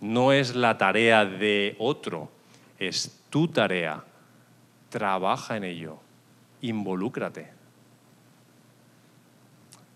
No 0.01 0.33
es 0.33 0.55
la 0.55 0.77
tarea 0.77 1.25
de 1.25 1.75
otro, 1.79 2.29
es 2.79 3.21
tu 3.29 3.47
tarea. 3.47 4.03
Trabaja 4.89 5.57
en 5.57 5.63
ello, 5.63 5.97
involúcrate. 6.61 7.51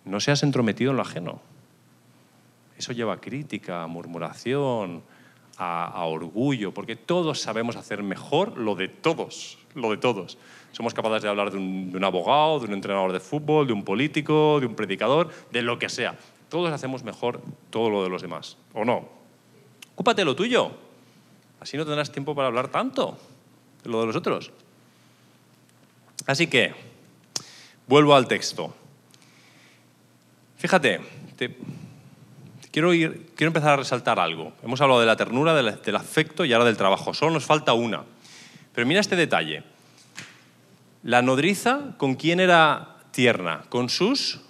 No 0.05 0.21
seas 0.21 0.43
entrometido 0.43 0.91
en 0.91 0.97
lo 0.97 1.03
ajeno. 1.03 1.41
Eso 2.77 2.93
lleva 2.93 3.19
crítica, 3.19 3.85
murmuración, 3.87 5.03
a, 5.57 6.05
orgullo, 6.05 6.73
porque 6.73 6.95
todos 6.95 7.41
sabemos 7.41 7.75
hacer 7.75 8.03
mejor 8.03 8.57
lo 8.57 8.75
de 8.75 8.87
todos, 8.87 9.57
lo 9.73 9.91
de 9.91 9.97
todos. 9.97 10.37
Somos 10.71 10.93
capaces 10.93 11.23
de 11.23 11.29
hablar 11.29 11.51
de 11.51 11.57
un, 11.57 11.91
de 11.91 11.97
un 11.97 12.03
abogado, 12.03 12.59
de 12.59 12.65
un 12.65 12.73
entrenador 12.73 13.11
de 13.11 13.19
fútbol, 13.19 13.65
de 13.65 13.73
un 13.73 13.83
político, 13.83 14.59
de 14.59 14.67
un 14.67 14.75
predicador, 14.75 15.29
de 15.51 15.61
lo 15.61 15.79
que 15.79 15.89
sea. 15.89 16.15
Todos 16.49 16.71
hacemos 16.71 17.03
mejor 17.03 17.41
todo 17.69 17.89
lo 17.89 18.03
de 18.03 18.09
los 18.09 18.21
demás, 18.21 18.57
¿o 18.73 18.85
no? 18.85 19.09
Ocúpate 19.93 20.23
lo 20.23 20.35
tuyo. 20.35 20.71
Así 21.59 21.75
no 21.75 21.85
tendrás 21.85 22.11
tiempo 22.11 22.35
para 22.35 22.47
hablar 22.47 22.67
tanto 22.67 23.17
de 23.83 23.89
lo 23.89 24.01
de 24.01 24.07
los 24.07 24.15
otros. 24.15 24.51
Así 26.27 26.47
que, 26.47 26.73
vuelvo 27.87 28.13
al 28.13 28.27
texto. 28.27 28.73
Fíjate, 30.57 30.99
te, 31.35 31.57
quiero, 32.71 32.93
ir, 32.93 33.31
quiero 33.35 33.49
empezar 33.49 33.71
a 33.71 33.77
resaltar 33.77 34.19
algo. 34.19 34.53
Hemos 34.63 34.81
hablado 34.81 34.99
de 34.99 35.05
la 35.05 35.15
ternura, 35.15 35.53
del, 35.53 35.95
afecto 35.95 36.45
y 36.45 36.53
ahora 36.53 36.65
del 36.65 36.77
trabajo. 36.77 37.13
Solo 37.13 37.31
nos 37.31 37.45
falta 37.45 37.73
una. 37.73 38.03
Pero 38.73 38.87
mira 38.87 38.99
este 38.99 39.15
detalle. 39.15 39.63
La 41.03 41.21
nodriza, 41.21 41.95
¿con 41.97 42.15
quién 42.15 42.39
era 42.39 42.97
tierna? 43.11 43.63
¿Con 43.69 43.89
sus? 43.89 44.41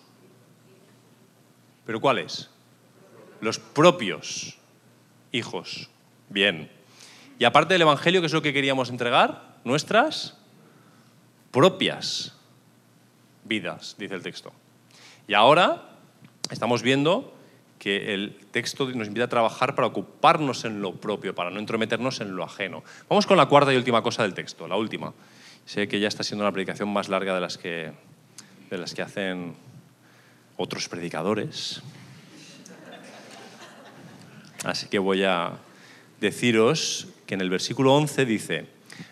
¿Pero 1.86 2.02
cuáles? 2.02 2.50
Los 3.42 3.60
propios 3.60 4.58
hijos. 5.32 5.90
Bien. 6.30 6.70
Y 7.40 7.46
aparte 7.46 7.74
del 7.74 7.84
Evangelio, 7.84 8.22
¿qué 8.22 8.28
es 8.28 8.34
lo 8.34 8.42
que 8.42 8.54
queríamos 8.54 8.90
entregar? 8.90 9.58
Nuestras 9.64 10.38
propias 11.52 12.36
vidas, 13.44 13.96
dice 13.98 14.16
el 14.16 14.24
texto. 14.24 14.52
Y 15.28 15.34
ahora 15.34 15.90
estamos 16.50 16.82
viendo 16.82 17.37
que 17.80 18.14
el 18.14 18.36
texto 18.52 18.90
nos 18.92 19.08
invita 19.08 19.26
a 19.26 19.30
trabajar 19.30 19.76
para 19.76 19.88
ocuparnos 19.88 20.66
en 20.66 20.82
lo 20.82 20.96
propio, 20.96 21.36
para 21.36 21.50
no 21.50 21.60
entrometernos 21.60 22.22
en 22.22 22.36
lo 22.36 22.44
ajeno. 22.44 22.84
Vamos 23.10 23.26
con 23.26 23.38
la 23.38 23.46
cuarta 23.46 23.74
y 23.74 23.78
última 23.78 24.02
cosa 24.02 24.24
del 24.24 24.34
texto, 24.34 24.68
la 24.68 24.76
última. 24.76 25.14
Sé 25.66 25.88
que 25.88 26.00
ya 26.00 26.08
está 26.08 26.24
siendo 26.24 26.44
una 26.44 26.52
predicación 26.52 26.90
más 26.90 27.10
larga 27.10 27.36
de 27.36 27.42
las 27.42 27.58
que, 27.58 27.92
de 28.70 28.78
las 28.78 28.94
que 28.94 29.02
hacen 29.02 29.56
otros 30.58 30.90
predicadores. 30.90 31.82
Así 34.64 34.88
que 34.88 35.00
voy 35.00 35.24
a 35.24 35.54
deciros 36.20 37.08
que 37.28 37.36
en 37.36 37.42
el 37.42 37.50
versículo 37.50 37.94
11 37.94 38.26
dice, 38.26 38.68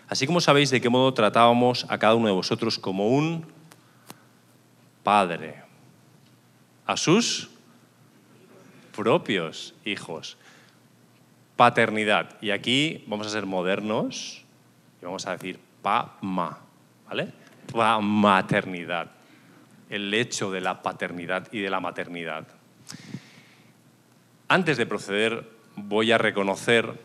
así 0.08 0.26
como 0.26 0.40
sabéis 0.40 0.70
de 0.70 0.80
qué 0.80 0.88
modo 0.88 1.14
tratábamos 1.14 1.86
a 1.88 1.98
cada 1.98 2.14
uno 2.14 2.26
de 2.26 2.32
vosotros 2.32 2.78
como 2.78 3.08
un 3.08 3.46
padre, 5.04 5.62
a 6.84 6.96
sus 6.96 7.50
propios 8.96 9.74
hijos. 9.84 10.36
Paternidad. 11.56 12.36
Y 12.40 12.50
aquí 12.50 13.04
vamos 13.06 13.26
a 13.26 13.30
ser 13.30 13.46
modernos 13.46 14.42
y 15.00 15.04
vamos 15.04 15.26
a 15.26 15.32
decir 15.32 15.58
pa-ma, 15.82 16.58
¿vale? 17.06 17.32
Pa-maternidad. 17.72 19.10
El 19.88 20.12
hecho 20.12 20.50
de 20.50 20.60
la 20.60 20.82
paternidad 20.82 21.48
y 21.52 21.60
de 21.60 21.70
la 21.70 21.80
maternidad. 21.80 22.46
Antes 24.48 24.76
de 24.76 24.86
proceder, 24.86 25.48
voy 25.76 26.12
a 26.12 26.18
reconocer 26.18 27.00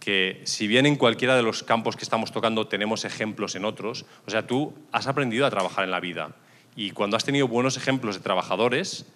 que 0.00 0.40
si 0.44 0.66
bien 0.66 0.86
en 0.86 0.96
cualquiera 0.96 1.34
de 1.36 1.42
los 1.42 1.62
campos 1.62 1.96
que 1.96 2.04
estamos 2.04 2.32
tocando 2.32 2.68
tenemos 2.68 3.04
ejemplos 3.04 3.54
en 3.56 3.64
otros, 3.64 4.04
o 4.26 4.30
sea, 4.30 4.46
tú 4.46 4.74
has 4.92 5.06
aprendido 5.06 5.46
a 5.46 5.50
trabajar 5.50 5.84
en 5.84 5.90
la 5.90 6.00
vida 6.00 6.30
y 6.76 6.90
cuando 6.90 7.16
has 7.16 7.24
tenido 7.24 7.48
buenos 7.48 7.76
ejemplos 7.76 8.16
de 8.16 8.20
trabajadores, 8.22 9.06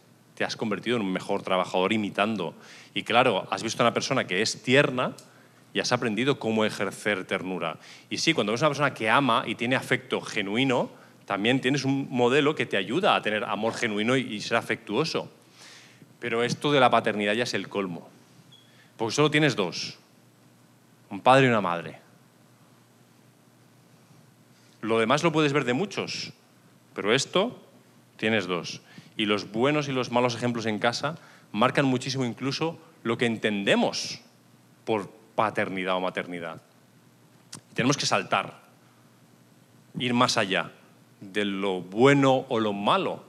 te 0.40 0.46
has 0.46 0.56
convertido 0.56 0.96
en 0.96 1.02
un 1.02 1.12
mejor 1.12 1.42
trabajador 1.42 1.92
imitando. 1.92 2.54
Y 2.94 3.02
claro, 3.02 3.46
has 3.50 3.62
visto 3.62 3.82
a 3.82 3.84
una 3.84 3.92
persona 3.92 4.26
que 4.26 4.40
es 4.40 4.62
tierna 4.62 5.12
y 5.74 5.80
has 5.80 5.92
aprendido 5.92 6.38
cómo 6.38 6.64
ejercer 6.64 7.26
ternura. 7.26 7.76
Y 8.08 8.16
sí, 8.16 8.32
cuando 8.32 8.52
ves 8.52 8.62
una 8.62 8.70
persona 8.70 8.94
que 8.94 9.10
ama 9.10 9.44
y 9.46 9.54
tiene 9.54 9.76
afecto 9.76 10.22
genuino, 10.22 10.88
también 11.26 11.60
tienes 11.60 11.84
un 11.84 12.08
modelo 12.08 12.54
que 12.54 12.64
te 12.64 12.78
ayuda 12.78 13.16
a 13.16 13.20
tener 13.20 13.44
amor 13.44 13.74
genuino 13.74 14.16
y 14.16 14.40
ser 14.40 14.56
afectuoso. 14.56 15.30
Pero 16.20 16.42
esto 16.42 16.72
de 16.72 16.80
la 16.80 16.88
paternidad 16.88 17.34
ya 17.34 17.42
es 17.42 17.52
el 17.52 17.68
colmo. 17.68 18.08
Porque 18.96 19.14
solo 19.14 19.30
tienes 19.30 19.56
dos, 19.56 19.98
un 21.10 21.20
padre 21.20 21.44
y 21.44 21.48
una 21.50 21.60
madre. 21.60 21.98
Lo 24.80 24.98
demás 24.98 25.22
lo 25.22 25.32
puedes 25.32 25.52
ver 25.52 25.66
de 25.66 25.74
muchos, 25.74 26.32
pero 26.94 27.12
esto 27.12 27.60
tienes 28.16 28.46
dos. 28.46 28.80
Y 29.20 29.26
los 29.26 29.52
buenos 29.52 29.86
y 29.86 29.92
los 29.92 30.10
malos 30.10 30.34
ejemplos 30.34 30.64
en 30.64 30.78
casa 30.78 31.18
marcan 31.52 31.84
muchísimo 31.84 32.24
incluso 32.24 32.78
lo 33.02 33.18
que 33.18 33.26
entendemos 33.26 34.22
por 34.86 35.10
paternidad 35.34 35.96
o 35.96 36.00
maternidad. 36.00 36.62
Tenemos 37.74 37.98
que 37.98 38.06
saltar, 38.06 38.62
ir 39.98 40.14
más 40.14 40.38
allá 40.38 40.72
de 41.20 41.44
lo 41.44 41.82
bueno 41.82 42.46
o 42.48 42.60
lo 42.60 42.72
malo 42.72 43.22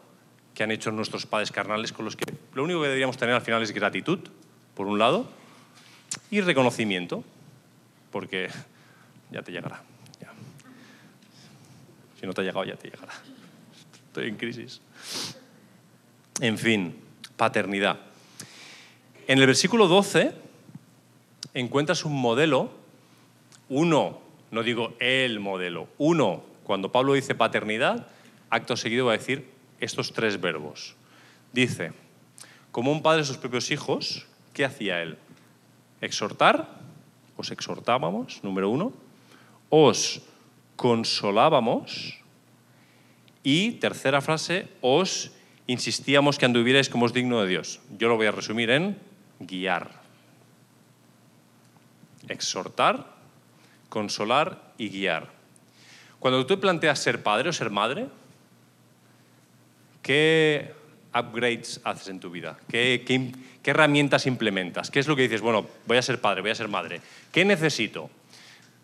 que 0.54 0.64
han 0.64 0.72
hecho 0.72 0.94
nuestros 0.94 1.26
padres 1.26 1.52
carnales 1.52 1.92
con 1.92 2.06
los 2.06 2.16
que 2.16 2.24
lo 2.54 2.64
único 2.64 2.80
que 2.80 2.88
deberíamos 2.88 3.18
tener 3.18 3.36
al 3.36 3.42
final 3.42 3.62
es 3.62 3.74
gratitud, 3.74 4.20
por 4.76 4.88
un 4.88 4.98
lado, 4.98 5.30
y 6.30 6.40
reconocimiento, 6.40 7.22
porque 8.14 8.48
ya 9.30 9.42
te 9.42 9.52
llegará. 9.52 9.84
ya. 10.22 10.32
Si 12.18 12.26
no 12.26 12.34
te 12.34 12.40
ha 12.40 12.44
llegado, 12.46 12.64
ya 12.64 12.78
te 12.78 12.90
llegará. 12.90 13.12
Estoy 14.08 14.30
en 14.30 14.38
crisis. 14.38 14.80
En 16.40 16.58
fin, 16.58 16.96
paternidad. 17.36 18.00
En 19.28 19.40
el 19.40 19.48
versículo 19.48 19.88
12 19.88 20.34
encuentras 21.54 22.06
un 22.06 22.20
modelo, 22.20 22.72
uno, 23.70 24.20
no 24.52 24.64
digo 24.64 24.94
el 25.00 25.40
modelo, 25.40 25.88
uno, 25.98 26.44
cuando 26.64 26.92
Pablo 26.92 27.14
dice 27.14 27.36
paternidad, 27.36 28.08
acto 28.50 28.78
seguido 28.78 29.06
va 29.06 29.14
a 29.14 29.18
decir 29.18 29.50
estos 29.80 30.14
tres 30.14 30.40
verbos. 30.40 30.96
Dice, 31.54 31.92
como 32.72 32.92
un 32.92 33.02
padre 33.02 33.22
de 33.22 33.28
sus 33.28 33.38
propios 33.38 33.72
hijos, 33.72 34.26
¿qué 34.54 34.66
hacía 34.66 35.02
él? 35.02 35.18
Exhortar, 36.00 36.70
os 37.38 37.52
exhortábamos, 37.52 38.44
número 38.44 38.70
uno, 38.70 38.94
os 39.70 40.22
consolábamos, 40.76 42.22
Y 43.44 43.82
tercera 43.82 44.22
frase, 44.22 44.68
os 44.82 45.32
insistíamos 45.72 46.38
que 46.38 46.46
anduvierais 46.46 46.90
como 46.90 47.06
es 47.06 47.14
digno 47.14 47.42
de 47.42 47.48
Dios. 47.48 47.80
Yo 47.98 48.10
lo 48.10 48.18
voy 48.18 48.28
a 48.28 48.32
resumir 48.32 48.70
en 48.70 48.98
guiar. 49.40 49.90
Exhortar, 52.28 53.08
consolar 53.90 54.74
y 54.78 54.90
guiar. 54.90 55.30
Cuando 56.20 56.46
tú 56.46 56.60
planteas 56.60 57.00
ser 57.00 57.24
padre 57.24 57.50
o 57.50 57.54
ser 57.54 57.70
madre, 57.70 58.08
¿qué 60.04 60.74
upgrades 61.16 61.82
haces 61.84 62.10
en 62.10 62.20
tu 62.20 62.30
vida? 62.30 62.60
¿Qué, 62.70 63.04
qué, 63.06 63.72
herramientas 63.72 64.28
implementas? 64.28 64.92
¿Qué 64.92 65.00
es 65.00 65.08
lo 65.08 65.16
que 65.16 65.24
dices? 65.24 65.42
Bueno, 65.42 65.68
voy 65.88 65.98
a 65.98 66.02
ser 66.02 66.20
padre, 66.20 66.42
voy 66.42 66.52
a 66.52 66.56
ser 66.56 66.68
madre. 66.68 67.02
¿Qué 67.32 67.46
necesito? 67.46 68.10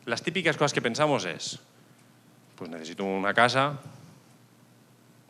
Las 0.05 0.23
típicas 0.23 0.55
cosas 0.55 0.73
que 0.73 0.81
pensamos 0.81 1.25
es, 1.25 1.59
pues 2.55 2.69
necesito 2.69 3.03
una 3.03 3.33
casa, 3.33 3.79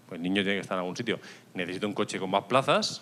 pues 0.08 0.20
el 0.20 0.24
niño 0.24 0.42
tiene 0.44 0.56
que 0.56 0.62
estar 0.62 0.76
en 0.76 0.80
algún 0.80 0.96
sitio. 0.96 1.20
Necesito 1.58 1.88
un 1.88 1.94
coche 1.94 2.20
con 2.20 2.30
más 2.30 2.44
plazas, 2.44 3.02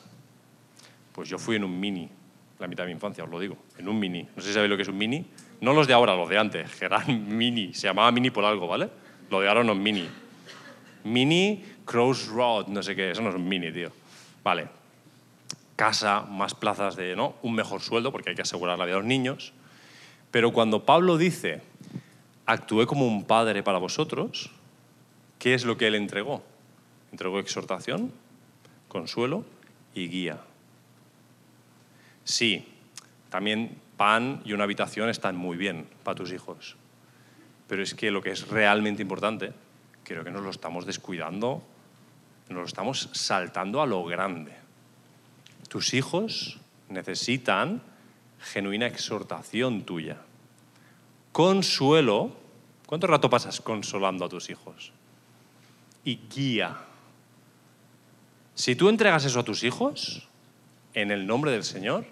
pues 1.11 1.27
yo 1.27 1.37
fui 1.37 1.57
en 1.57 1.65
un 1.65 1.77
mini, 1.77 2.09
la 2.57 2.67
mitad 2.67 2.83
de 2.83 2.87
mi 2.87 2.93
infancia, 2.93 3.25
os 3.25 3.29
lo 3.29 3.37
digo, 3.37 3.57
en 3.77 3.89
un 3.89 3.99
mini. 3.99 4.23
No 4.35 4.41
sé 4.41 4.47
si 4.47 4.53
sabéis 4.53 4.69
lo 4.69 4.77
que 4.77 4.83
es 4.83 4.87
un 4.87 4.97
mini. 4.97 5.25
No 5.59 5.73
los 5.73 5.87
de 5.87 5.93
ahora, 5.93 6.15
los 6.15 6.29
de 6.29 6.37
antes, 6.37 6.73
que 6.75 6.85
eran 6.85 7.27
mini. 7.37 7.73
Se 7.73 7.87
llamaba 7.87 8.11
mini 8.13 8.29
por 8.29 8.45
algo, 8.45 8.65
¿vale? 8.65 8.89
Lo 9.29 9.41
de 9.41 9.49
ahora 9.49 9.63
no 9.63 9.73
es 9.73 9.77
mini. 9.77 10.07
Mini 11.03 11.63
Crossroad, 11.83 12.67
no 12.67 12.81
sé 12.81 12.95
qué, 12.95 13.11
eso 13.11 13.21
no 13.21 13.29
es 13.29 13.35
un 13.35 13.47
mini, 13.47 13.71
tío. 13.71 13.91
Vale. 14.43 14.67
Casa, 15.75 16.21
más 16.21 16.55
plazas 16.55 16.95
de, 16.95 17.13
¿no? 17.15 17.35
Un 17.41 17.55
mejor 17.55 17.81
sueldo, 17.81 18.13
porque 18.13 18.29
hay 18.29 18.35
que 18.35 18.43
asegurar 18.43 18.79
la 18.79 18.85
vida 18.85 18.95
de 18.95 19.01
los 19.01 19.07
niños. 19.07 19.53
Pero 20.31 20.53
cuando 20.53 20.85
Pablo 20.85 21.17
dice, 21.17 21.61
actué 22.45 22.87
como 22.87 23.05
un 23.05 23.25
padre 23.25 23.63
para 23.63 23.79
vosotros, 23.79 24.51
¿qué 25.39 25.53
es 25.53 25.65
lo 25.65 25.77
que 25.77 25.87
él 25.87 25.95
entregó? 25.95 26.43
Entregó 27.11 27.39
exhortación, 27.39 28.11
consuelo 28.95 29.43
y 29.93 30.07
guía. 30.07 30.39
Sí, 32.23 32.65
también 33.29 33.77
pan 33.97 34.41
y 34.45 34.53
una 34.53 34.63
habitación 34.63 35.09
están 35.09 35.35
muy 35.35 35.57
bien 35.57 35.85
para 36.05 36.15
tus 36.15 36.31
hijos. 36.31 36.77
Pero 37.67 37.83
es 37.83 37.93
que 37.93 38.09
lo 38.09 38.21
que 38.21 38.31
es 38.31 38.47
realmente 38.47 39.01
importante, 39.01 39.51
creo 40.05 40.23
que 40.23 40.31
nos 40.31 40.43
lo 40.43 40.49
estamos 40.49 40.85
descuidando, 40.85 41.61
nos 42.47 42.57
lo 42.57 42.65
estamos 42.65 43.09
saltando 43.11 43.81
a 43.81 43.85
lo 43.85 44.05
grande. 44.05 44.53
Tus 45.67 45.93
hijos 45.93 46.61
necesitan 46.87 47.81
genuina 48.39 48.87
exhortación 48.87 49.83
tuya. 49.83 50.21
Consuelo, 51.33 52.31
¿cuánto 52.85 53.07
rato 53.07 53.29
pasas 53.29 53.59
consolando 53.59 54.23
a 54.23 54.29
tus 54.29 54.49
hijos? 54.49 54.93
Y 56.05 56.21
guía. 56.33 56.77
Si 58.55 58.75
tú 58.75 58.87
entregas 58.87 59.25
eso 59.25 59.41
a 59.41 59.43
tus 59.43 59.63
hijos, 59.63 60.27
en 60.93 61.11
el 61.11 61.27
nombre 61.27 61.51
del 61.51 61.65
Señor, 61.65 62.05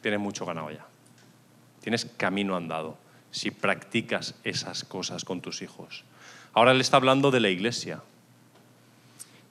tienes 0.00 0.20
mucho 0.20 0.46
ganado 0.46 0.70
ya. 0.70 0.86
Tienes 1.82 2.06
camino 2.16 2.56
andado 2.56 2.96
si 3.30 3.50
practicas 3.50 4.34
esas 4.42 4.84
cosas 4.84 5.24
con 5.24 5.42
tus 5.42 5.60
hijos. 5.60 6.04
Ahora 6.54 6.72
él 6.72 6.80
está 6.80 6.96
hablando 6.96 7.30
de 7.30 7.40
la 7.40 7.50
iglesia. 7.50 8.02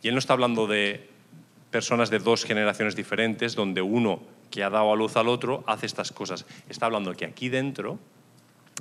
Y 0.01 0.07
él 0.07 0.15
no 0.15 0.19
está 0.19 0.33
hablando 0.33 0.65
de 0.65 1.07
personas 1.69 2.09
de 2.09 2.17
dos 2.17 2.43
generaciones 2.43 2.95
diferentes, 2.95 3.55
donde 3.55 3.83
uno 3.83 4.21
que 4.49 4.63
ha 4.63 4.71
dado 4.71 4.91
a 4.91 4.95
luz 4.95 5.15
al 5.15 5.27
otro 5.27 5.63
hace 5.67 5.85
estas 5.85 6.11
cosas. 6.11 6.45
Está 6.69 6.87
hablando 6.87 7.13
que 7.13 7.25
aquí 7.25 7.49
dentro 7.49 7.99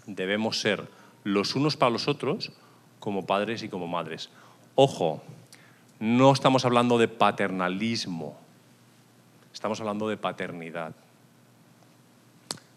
debemos 0.06 0.60
ser 0.60 0.88
los 1.24 1.54
unos 1.54 1.76
para 1.76 1.90
los 1.90 2.08
otros 2.08 2.52
como 3.00 3.26
padres 3.26 3.62
y 3.62 3.68
como 3.68 3.86
madres. 3.86 4.30
Ojo, 4.74 5.22
no 6.00 6.32
estamos 6.32 6.64
hablando 6.64 6.98
de 6.98 7.08
paternalismo, 7.08 8.36
estamos 9.52 9.80
hablando 9.80 10.08
de 10.08 10.16
paternidad 10.16 10.94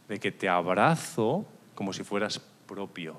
de 0.07 0.19
que 0.19 0.31
te 0.31 0.47
abrazo 0.49 1.45
como 1.75 1.93
si 1.93 2.03
fueras 2.03 2.39
propio, 2.67 3.17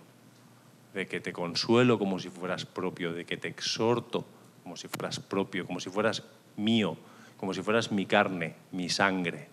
de 0.95 1.07
que 1.07 1.21
te 1.21 1.33
consuelo 1.33 1.99
como 1.99 2.19
si 2.19 2.31
fueras 2.31 2.65
propio, 2.65 3.13
de 3.13 3.25
que 3.25 3.37
te 3.37 3.49
exhorto 3.49 4.25
como 4.63 4.77
si 4.77 4.89
fueras 4.89 5.21
propio, 5.21 5.67
como 5.67 5.81
si 5.81 5.91
fueras 5.91 6.23
mío, 6.57 6.97
como 7.37 7.55
si 7.55 7.63
fueras 7.63 7.93
mi 7.93 8.07
carne, 8.07 8.55
mi 8.73 8.89
sangre. 8.89 9.49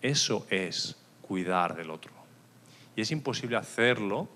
Eso 0.00 0.46
es 0.50 0.96
cuidar 1.22 1.76
del 1.76 1.90
otro. 1.90 2.12
Y 2.96 3.00
es 3.00 3.10
imposible 3.10 3.56
hacerlo 3.56 4.28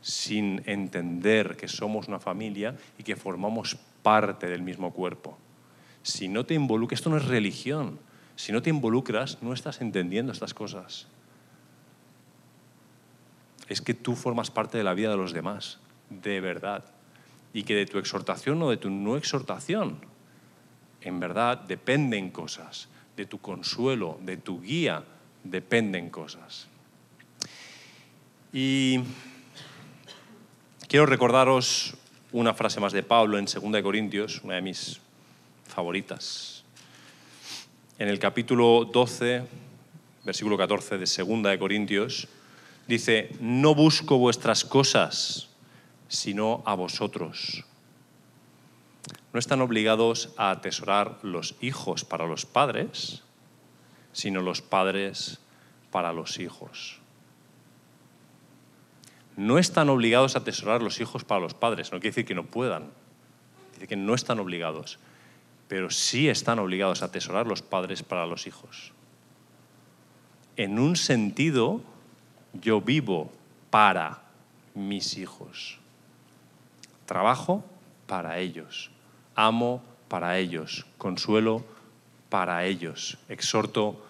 sin 0.00 0.62
entender 0.66 1.56
que 1.56 1.68
somos 1.68 2.08
una 2.08 2.20
familia 2.20 2.76
y 2.98 3.02
que 3.02 3.16
formamos 3.16 3.76
parte 4.02 4.46
del 4.46 4.62
mismo 4.62 4.92
cuerpo. 4.92 5.36
Si 6.02 6.28
no 6.28 6.44
te 6.46 6.54
involucras, 6.54 7.00
esto 7.00 7.10
no 7.10 7.16
es 7.16 7.26
religión, 7.26 7.98
si 8.36 8.52
no 8.52 8.62
te 8.62 8.70
involucras, 8.70 9.42
no 9.42 9.52
estás 9.52 9.80
entendiendo 9.80 10.32
estas 10.32 10.54
cosas. 10.54 11.08
Es 13.68 13.82
que 13.82 13.94
tú 13.94 14.14
formas 14.14 14.50
parte 14.50 14.78
de 14.78 14.84
la 14.84 14.94
vida 14.94 15.10
de 15.10 15.16
los 15.16 15.32
demás, 15.32 15.78
de 16.08 16.40
verdad. 16.40 16.84
Y 17.52 17.64
que 17.64 17.74
de 17.74 17.86
tu 17.86 17.98
exhortación 17.98 18.62
o 18.62 18.70
de 18.70 18.76
tu 18.76 18.90
no 18.90 19.16
exhortación, 19.16 19.98
en 21.00 21.18
verdad 21.18 21.58
dependen 21.58 22.30
cosas. 22.30 22.88
De 23.16 23.26
tu 23.26 23.38
consuelo, 23.38 24.18
de 24.22 24.36
tu 24.36 24.62
guía, 24.62 25.02
dependen 25.42 26.08
cosas. 26.08 26.68
Y 28.52 29.00
quiero 30.88 31.06
recordaros 31.06 31.94
una 32.32 32.54
frase 32.54 32.80
más 32.80 32.92
de 32.92 33.02
Pablo 33.02 33.38
en 33.38 33.44
2 33.44 33.82
Corintios, 33.82 34.40
una 34.42 34.54
de 34.54 34.62
mis 34.62 35.00
favoritas 35.66 36.58
en 37.98 38.08
el 38.08 38.20
capítulo 38.20 38.84
12, 38.84 39.42
versículo 40.24 40.56
14 40.56 40.98
de 40.98 41.06
Segunda 41.06 41.50
de 41.50 41.58
Corintios, 41.58 42.28
dice, 42.86 43.30
no 43.40 43.74
busco 43.74 44.18
vuestras 44.18 44.64
cosas, 44.64 45.48
sino 46.06 46.62
a 46.64 46.74
vosotros. 46.74 47.64
No 49.32 49.40
están 49.40 49.60
obligados 49.60 50.32
a 50.36 50.50
atesorar 50.50 51.18
los 51.22 51.56
hijos 51.60 52.04
para 52.04 52.26
los 52.26 52.46
padres, 52.46 53.22
sino 54.12 54.42
los 54.42 54.62
padres 54.62 55.40
para 55.90 56.12
los 56.12 56.38
hijos. 56.38 57.00
No 59.38 59.56
están 59.56 59.88
obligados 59.88 60.34
a 60.34 60.40
atesorar 60.40 60.82
los 60.82 61.00
hijos 61.00 61.22
para 61.22 61.40
los 61.40 61.54
padres, 61.54 61.92
no 61.92 62.00
quiere 62.00 62.10
decir 62.10 62.24
que 62.24 62.34
no 62.34 62.42
puedan, 62.42 62.90
dice 63.74 63.86
que 63.86 63.94
no 63.94 64.16
están 64.16 64.40
obligados, 64.40 64.98
pero 65.68 65.90
sí 65.90 66.28
están 66.28 66.58
obligados 66.58 67.02
a 67.02 67.04
atesorar 67.04 67.46
los 67.46 67.62
padres 67.62 68.02
para 68.02 68.26
los 68.26 68.48
hijos. 68.48 68.92
En 70.56 70.80
un 70.80 70.96
sentido, 70.96 71.82
yo 72.52 72.80
vivo 72.80 73.30
para 73.70 74.22
mis 74.74 75.16
hijos. 75.16 75.78
Trabajo 77.06 77.64
para 78.08 78.40
ellos. 78.40 78.90
Amo 79.36 79.84
para 80.08 80.36
ellos. 80.38 80.84
Consuelo 80.98 81.64
para 82.28 82.64
ellos. 82.64 83.18
Exhorto 83.28 84.04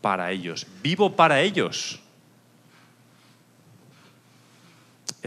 para 0.00 0.30
ellos. 0.30 0.68
Vivo 0.84 1.16
para 1.16 1.40
ellos. 1.40 2.00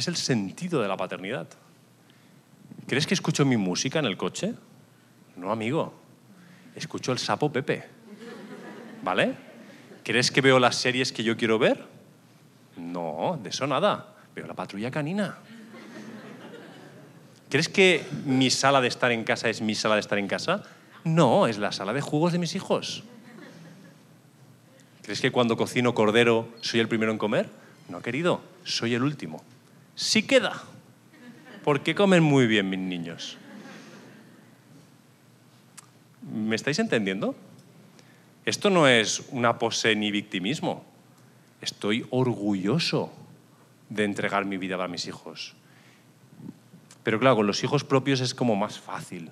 Es 0.01 0.07
el 0.07 0.15
sentido 0.15 0.81
de 0.81 0.87
la 0.87 0.97
paternidad. 0.97 1.47
¿Crees 2.87 3.05
que 3.05 3.13
escucho 3.13 3.45
mi 3.45 3.55
música 3.55 3.99
en 3.99 4.05
el 4.05 4.17
coche? 4.17 4.55
No, 5.35 5.51
amigo. 5.51 5.93
Escucho 6.75 7.11
el 7.11 7.19
sapo 7.19 7.51
Pepe. 7.51 7.83
¿Vale? 9.03 9.35
¿Crees 10.03 10.31
que 10.31 10.41
veo 10.41 10.57
las 10.57 10.77
series 10.77 11.11
que 11.11 11.23
yo 11.23 11.37
quiero 11.37 11.59
ver? 11.59 11.85
No, 12.77 13.39
de 13.43 13.49
eso 13.49 13.67
nada. 13.67 14.15
Veo 14.33 14.47
la 14.47 14.55
patrulla 14.55 14.89
canina. 14.89 15.37
¿Crees 17.51 17.69
que 17.69 18.03
mi 18.25 18.49
sala 18.49 18.81
de 18.81 18.87
estar 18.87 19.11
en 19.11 19.23
casa 19.23 19.49
es 19.49 19.61
mi 19.61 19.75
sala 19.75 19.93
de 19.93 20.01
estar 20.01 20.17
en 20.17 20.27
casa? 20.27 20.63
No, 21.03 21.45
es 21.45 21.59
la 21.59 21.71
sala 21.71 21.93
de 21.93 22.01
juegos 22.01 22.31
de 22.31 22.39
mis 22.39 22.55
hijos. 22.55 23.03
¿Crees 25.03 25.21
que 25.21 25.31
cuando 25.31 25.55
cocino 25.55 25.93
cordero 25.93 26.47
soy 26.61 26.79
el 26.79 26.87
primero 26.87 27.11
en 27.11 27.19
comer? 27.19 27.51
No, 27.87 28.01
querido, 28.01 28.41
soy 28.63 28.95
el 28.95 29.03
último. 29.03 29.43
Sí 29.95 30.23
queda. 30.23 30.61
Porque 31.63 31.93
comen 31.93 32.23
muy 32.23 32.47
bien 32.47 32.69
mis 32.69 32.79
niños. 32.79 33.37
¿Me 36.21 36.55
estáis 36.55 36.79
entendiendo? 36.79 37.35
Esto 38.45 38.69
no 38.69 38.87
es 38.87 39.23
una 39.31 39.59
pose 39.59 39.95
ni 39.95 40.11
victimismo. 40.11 40.83
Estoy 41.61 42.05
orgulloso 42.09 43.11
de 43.89 44.05
entregar 44.05 44.45
mi 44.45 44.57
vida 44.57 44.83
a 44.83 44.87
mis 44.87 45.05
hijos. 45.05 45.53
Pero 47.03 47.19
claro, 47.19 47.37
con 47.37 47.47
los 47.47 47.63
hijos 47.63 47.83
propios 47.83 48.21
es 48.21 48.33
como 48.33 48.55
más 48.55 48.79
fácil. 48.79 49.29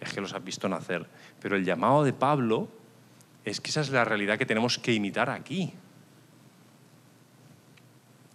Es 0.00 0.12
que 0.12 0.20
los 0.20 0.32
has 0.32 0.42
visto 0.42 0.68
nacer. 0.68 1.06
Pero 1.40 1.56
el 1.56 1.64
llamado 1.64 2.04
de 2.04 2.12
Pablo 2.12 2.68
es 3.44 3.60
que 3.60 3.70
esa 3.70 3.80
es 3.80 3.90
la 3.90 4.04
realidad 4.04 4.38
que 4.38 4.46
tenemos 4.46 4.78
que 4.78 4.92
imitar 4.92 5.30
aquí. 5.30 5.72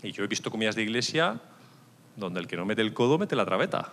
Y 0.03 0.11
yo 0.11 0.23
he 0.23 0.27
visto 0.27 0.51
comidas 0.51 0.75
de 0.75 0.83
iglesia 0.83 1.39
donde 2.15 2.39
el 2.39 2.47
que 2.47 2.57
no 2.57 2.65
mete 2.65 2.81
el 2.81 2.93
codo 2.93 3.17
mete 3.17 3.35
la 3.35 3.45
traveta. 3.45 3.91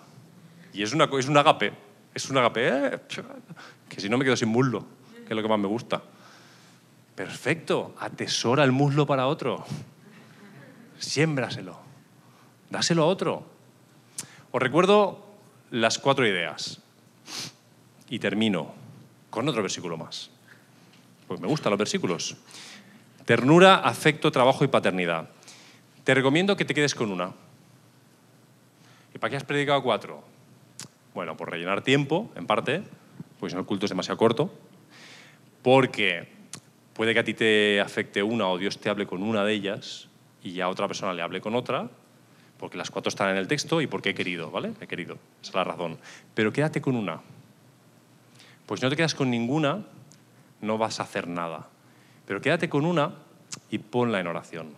Y 0.73 0.83
es, 0.83 0.93
una, 0.93 1.05
es 1.05 1.29
un 1.29 1.37
agape, 1.37 1.73
es 2.15 2.29
un 2.29 2.37
agape, 2.37 2.69
eh, 2.69 2.99
que 3.89 4.01
si 4.01 4.09
no 4.09 4.19
me 4.19 4.25
quedo 4.25 4.37
sin 4.37 4.49
muslo, 4.49 4.85
que 5.15 5.31
es 5.31 5.37
lo 5.37 5.43
que 5.43 5.49
más 5.49 5.59
me 5.59 5.69
gusta. 5.69 6.03
Perfecto, 7.15 7.95
atesora 7.99 8.65
el 8.65 8.73
muslo 8.73 9.07
para 9.07 9.27
otro. 9.27 9.65
Siémbraselo, 10.99 11.79
dáselo 12.71 13.05
a 13.05 13.07
otro. 13.07 13.45
Os 14.51 14.61
recuerdo 14.61 15.25
las 15.71 15.99
cuatro 15.99 16.27
ideas. 16.27 16.81
Y 18.09 18.19
termino 18.19 18.75
con 19.31 19.49
otro 19.49 19.63
versículo 19.63 19.97
más. 19.97 20.31
Pues 21.29 21.41
me 21.41 21.47
gustan 21.47 21.71
los 21.71 21.79
versículos. 21.79 22.37
Ternura, 23.25 23.77
afecto, 23.77 24.33
trabajo 24.33 24.65
y 24.65 24.69
paternidad. 24.69 25.31
Te 26.05 26.15
recomiendo 26.15 26.57
que 26.57 26.65
te 26.65 26.75
quedes 26.75 26.95
con 26.95 27.13
una. 27.13 27.33
¿Y 29.15 29.19
para 29.19 29.31
qué 29.31 29.37
has 29.37 29.45
predicado 29.45 29.83
cuatro? 29.83 30.23
Bueno, 31.15 31.37
por 31.37 31.51
rellenar 31.51 31.83
tiempo, 31.83 32.31
en 32.37 32.47
parte, 32.47 32.83
pues 33.39 33.53
no 33.53 33.61
el 33.61 33.67
culto 33.67 33.87
es 33.87 33.91
demasiado 33.91 34.17
corto, 34.17 34.53
porque 35.63 36.29
puede 36.95 37.13
que 37.13 37.21
a 37.21 37.25
ti 37.25 37.35
te 37.35 37.81
afecte 37.81 38.23
una 38.23 38.49
o 38.49 38.59
Dios 38.59 38.79
te 38.79 38.89
hable 38.89 39.07
con 39.07 39.23
una 39.23 39.45
de 39.45 39.53
ellas 39.53 40.09
y 40.43 40.53
ya 40.53 40.69
otra 40.69 40.87
persona 40.87 41.13
le 41.13 41.23
hable 41.23 41.41
con 41.41 41.55
otra, 41.55 41.91
porque 42.59 42.79
las 42.79 42.91
cuatro 42.91 43.09
están 43.09 43.31
en 43.31 43.37
el 43.37 43.49
texto 43.49 43.81
y 43.81 43.87
porque 43.87 44.11
he 44.11 44.15
querido, 44.15 44.51
¿vale? 44.51 44.73
He 44.81 44.87
querido, 44.87 45.15
esa 45.43 45.51
es 45.51 45.55
la 45.55 45.65
razón. 45.65 45.99
Pero 46.35 46.53
quédate 46.53 46.81
con 46.81 46.97
una. 46.97 47.21
Pues 48.67 48.81
si 48.81 48.87
no 48.87 48.91
te 48.91 48.97
quedas 48.97 49.15
con 49.15 49.31
ninguna, 49.31 49.85
no 50.61 50.79
vas 50.79 51.01
a 51.01 51.03
hacer 51.03 51.27
nada. 51.27 51.69
Pero 52.27 52.41
quédate 52.41 52.69
con 52.69 52.85
una 52.85 53.15
y 53.71 53.79
ponla 53.79 54.21
en 54.21 54.27
oración. 54.27 54.75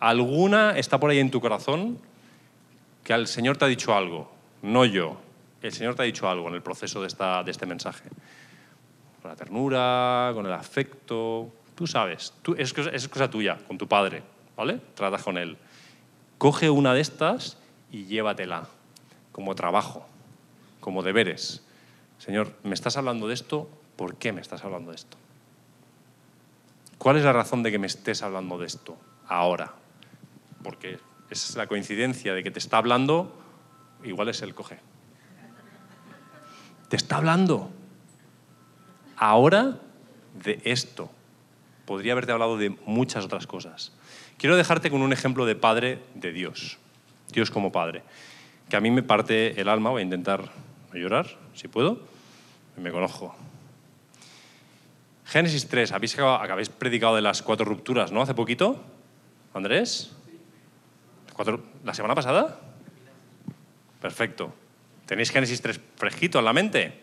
Alguna 0.00 0.76
está 0.76 0.98
por 0.98 1.10
ahí 1.10 1.18
en 1.18 1.30
tu 1.30 1.40
corazón 1.40 1.98
que 3.02 3.12
al 3.12 3.26
Señor 3.26 3.56
te 3.56 3.66
ha 3.66 3.68
dicho 3.68 3.94
algo, 3.94 4.30
no 4.62 4.84
yo. 4.84 5.18
El 5.62 5.72
Señor 5.72 5.94
te 5.94 6.02
ha 6.02 6.04
dicho 6.04 6.28
algo 6.28 6.48
en 6.48 6.54
el 6.54 6.62
proceso 6.62 7.00
de, 7.00 7.06
esta, 7.06 7.42
de 7.42 7.50
este 7.50 7.66
mensaje. 7.66 8.08
Con 9.22 9.30
la 9.30 9.36
ternura, 9.36 10.30
con 10.34 10.46
el 10.46 10.52
afecto. 10.52 11.48
Tú 11.74 11.86
sabes, 11.86 12.34
es, 12.56 12.74
es 12.76 13.08
cosa 13.08 13.30
tuya, 13.30 13.58
con 13.66 13.78
tu 13.78 13.88
padre, 13.88 14.22
¿vale? 14.56 14.80
Tratas 14.94 15.22
con 15.22 15.38
él. 15.38 15.56
Coge 16.38 16.68
una 16.70 16.92
de 16.94 17.00
estas 17.00 17.58
y 17.90 18.04
llévatela 18.04 18.68
como 19.32 19.54
trabajo, 19.54 20.06
como 20.80 21.02
deberes. 21.02 21.64
Señor, 22.18 22.52
¿me 22.62 22.74
estás 22.74 22.96
hablando 22.96 23.28
de 23.28 23.34
esto? 23.34 23.68
¿Por 23.96 24.16
qué 24.16 24.32
me 24.32 24.40
estás 24.40 24.64
hablando 24.64 24.90
de 24.90 24.96
esto? 24.96 25.16
¿Cuál 26.98 27.16
es 27.16 27.24
la 27.24 27.32
razón 27.32 27.62
de 27.62 27.70
que 27.70 27.78
me 27.78 27.86
estés 27.86 28.22
hablando 28.22 28.58
de 28.58 28.66
esto 28.66 28.96
ahora? 29.28 29.74
Porque 30.64 30.98
es 31.30 31.54
la 31.54 31.68
coincidencia 31.68 32.34
de 32.34 32.42
que 32.42 32.50
te 32.50 32.58
está 32.58 32.78
hablando, 32.78 33.40
igual 34.02 34.28
es 34.28 34.42
el 34.42 34.56
coge. 34.56 34.80
Te 36.88 36.96
está 36.96 37.18
hablando 37.18 37.70
ahora 39.16 39.78
de 40.42 40.60
esto. 40.64 41.10
Podría 41.86 42.12
haberte 42.12 42.32
hablado 42.32 42.56
de 42.56 42.70
muchas 42.86 43.24
otras 43.24 43.46
cosas. 43.46 43.92
Quiero 44.38 44.56
dejarte 44.56 44.90
con 44.90 45.02
un 45.02 45.12
ejemplo 45.12 45.46
de 45.46 45.54
padre 45.54 46.00
de 46.14 46.32
Dios. 46.32 46.78
Dios 47.30 47.50
como 47.50 47.72
padre. 47.72 48.02
Que 48.68 48.76
a 48.76 48.80
mí 48.80 48.90
me 48.90 49.02
parte 49.02 49.60
el 49.60 49.68
alma. 49.68 49.90
Voy 49.90 50.00
a 50.00 50.04
intentar 50.04 50.50
llorar, 50.92 51.26
si 51.54 51.68
puedo. 51.68 52.00
Me 52.76 52.90
conozco. 52.90 53.34
Génesis 55.26 55.68
3. 55.68 55.92
¿Habéis, 55.92 56.18
habéis 56.18 56.68
predicado 56.68 57.16
de 57.16 57.22
las 57.22 57.42
cuatro 57.42 57.64
rupturas, 57.64 58.12
¿no? 58.12 58.22
Hace 58.22 58.34
poquito. 58.34 58.82
Andrés. 59.52 60.12
¿Cuatro- 61.34 61.60
¿La 61.84 61.92
semana 61.94 62.14
pasada? 62.14 62.58
Perfecto. 64.00 64.54
¿Tenéis 65.06 65.30
Génesis 65.30 65.60
3 65.60 65.80
fresquito 65.96 66.38
en 66.38 66.44
la 66.44 66.52
mente? 66.52 67.00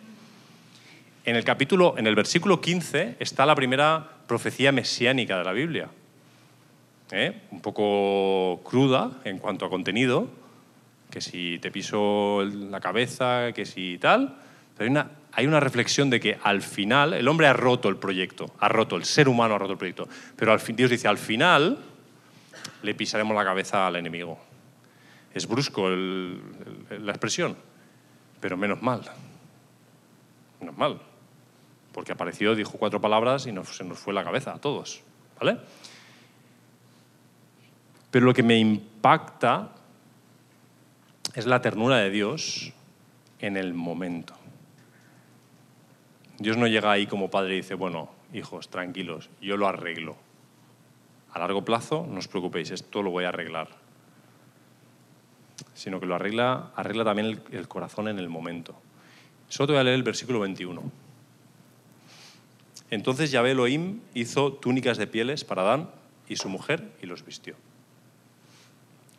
En 1.25 1.35
el 1.35 1.43
capítulo, 1.43 1.95
en 1.97 2.07
el 2.07 2.15
versículo 2.15 2.61
15 2.61 3.17
está 3.19 3.45
la 3.45 3.55
primera 3.55 4.07
profecía 4.27 4.71
mesiánica 4.71 5.37
de 5.37 5.43
la 5.43 5.51
Biblia. 5.51 5.89
¿Eh? 7.11 7.41
Un 7.51 7.61
poco 7.61 8.61
cruda 8.63 9.11
en 9.25 9.37
cuanto 9.37 9.65
a 9.65 9.69
contenido, 9.69 10.29
que 11.11 11.19
si 11.21 11.59
te 11.59 11.69
piso 11.69 12.41
la 12.43 12.79
cabeza, 12.79 13.51
que 13.53 13.65
si 13.65 13.97
tal. 13.99 14.37
Pero 14.77 14.85
hay 14.85 14.89
una, 14.91 15.11
hay 15.33 15.45
una 15.45 15.59
reflexión 15.59 16.09
de 16.09 16.19
que 16.21 16.39
al 16.41 16.61
final 16.61 17.13
el 17.13 17.27
hombre 17.27 17.47
ha 17.47 17.53
roto 17.53 17.89
el 17.89 17.97
proyecto, 17.97 18.45
ha 18.59 18.69
roto, 18.69 18.95
el 18.95 19.03
ser 19.03 19.27
humano 19.27 19.55
ha 19.55 19.57
roto 19.59 19.73
el 19.73 19.77
proyecto. 19.77 20.07
Pero 20.37 20.53
al 20.53 20.61
fin, 20.61 20.75
Dios 20.77 20.89
dice, 20.89 21.07
al 21.09 21.17
final 21.17 21.77
le 22.81 22.93
pisaremos 22.95 23.35
la 23.35 23.43
cabeza 23.43 23.87
al 23.87 23.95
enemigo. 23.95 24.39
Es 25.33 25.47
brusco 25.47 25.89
la 25.89 27.11
expresión, 27.11 27.55
pero 28.39 28.57
menos 28.57 28.81
mal. 28.81 29.01
Menos 30.59 30.77
mal. 30.77 31.01
Porque 31.93 32.11
apareció, 32.11 32.55
dijo 32.55 32.77
cuatro 32.77 33.01
palabras 33.01 33.47
y 33.47 33.53
se 33.65 33.83
nos 33.83 33.99
fue 33.99 34.13
la 34.13 34.23
cabeza 34.23 34.53
a 34.53 34.59
todos. 34.59 35.01
¿Vale? 35.39 35.57
Pero 38.11 38.25
lo 38.25 38.33
que 38.33 38.43
me 38.43 38.57
impacta 38.57 39.69
es 41.33 41.45
la 41.45 41.61
ternura 41.61 41.97
de 41.97 42.09
Dios 42.09 42.73
en 43.39 43.57
el 43.57 43.73
momento. 43.73 44.35
Dios 46.37 46.57
no 46.57 46.67
llega 46.67 46.91
ahí 46.91 47.07
como 47.07 47.29
padre 47.29 47.53
y 47.53 47.57
dice, 47.57 47.75
bueno, 47.75 48.09
hijos, 48.33 48.69
tranquilos, 48.69 49.29
yo 49.41 49.57
lo 49.57 49.67
arreglo. 49.67 50.15
A 51.33 51.39
largo 51.39 51.63
plazo, 51.63 52.05
no 52.07 52.19
os 52.19 52.27
preocupéis, 52.27 52.71
esto 52.71 53.01
lo 53.01 53.11
voy 53.11 53.23
a 53.23 53.29
arreglar. 53.29 53.69
Sino 55.73 55.99
que 55.99 56.05
lo 56.05 56.15
arregla, 56.15 56.71
arregla 56.75 57.05
también 57.05 57.41
el, 57.51 57.67
corazón 57.67 58.07
en 58.09 58.19
el 58.19 58.27
momento. 58.27 58.75
Solo 59.47 59.67
te 59.67 59.73
voy 59.73 59.79
a 59.79 59.83
leer 59.83 59.95
el 59.95 60.03
versículo 60.03 60.41
21. 60.41 60.83
Entonces 62.89 63.31
Yahvé 63.31 63.51
Elohim 63.51 64.01
hizo 64.13 64.53
túnicas 64.53 64.97
de 64.97 65.07
pieles 65.07 65.45
para 65.45 65.61
Adán 65.61 65.89
y 66.27 66.35
su 66.35 66.49
mujer 66.49 66.91
y 67.01 67.05
los 67.05 67.25
vistió. 67.25 67.55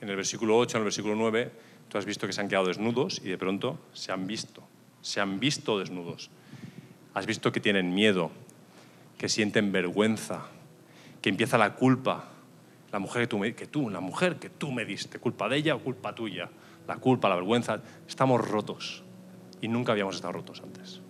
En 0.02 0.10
el 0.10 0.16
versículo 0.16 0.58
8, 0.58 0.76
en 0.76 0.80
el 0.80 0.84
versículo 0.84 1.14
9, 1.14 1.50
tú 1.88 1.96
has 1.96 2.04
visto 2.04 2.26
que 2.26 2.34
se 2.34 2.42
han 2.42 2.48
quedado 2.48 2.66
desnudos 2.66 3.22
y 3.24 3.28
de 3.28 3.38
pronto 3.38 3.78
se 3.94 4.12
han 4.12 4.26
visto, 4.26 4.62
se 5.00 5.20
han 5.20 5.40
visto 5.40 5.78
desnudos. 5.78 6.28
Has 7.14 7.24
visto 7.24 7.52
que 7.52 7.60
tienen 7.60 7.94
miedo, 7.94 8.30
que 9.16 9.28
sienten 9.28 9.72
vergüenza, 9.72 10.46
que 11.22 11.30
empieza 11.30 11.56
la 11.56 11.74
culpa. 11.74 12.24
La 12.90 12.98
mujer 12.98 13.22
que 13.22 13.66
tú, 13.66 13.82
me, 13.86 13.92
la 13.92 14.00
mujer 14.00 14.36
que 14.36 14.50
tú 14.50 14.70
me 14.70 14.84
diste, 14.84 15.18
culpa 15.18 15.48
de 15.48 15.56
ella 15.56 15.74
o 15.74 15.78
culpa 15.78 16.14
tuya. 16.14 16.50
La 16.86 16.96
culpa, 16.96 17.28
la 17.28 17.36
vergüenza, 17.36 17.80
estamos 18.06 18.46
rotos 18.46 19.02
y 19.62 19.68
nunca 19.68 19.92
habíamos 19.92 20.16
estado 20.16 20.32
rotos 20.32 20.60
antes. 20.62 21.00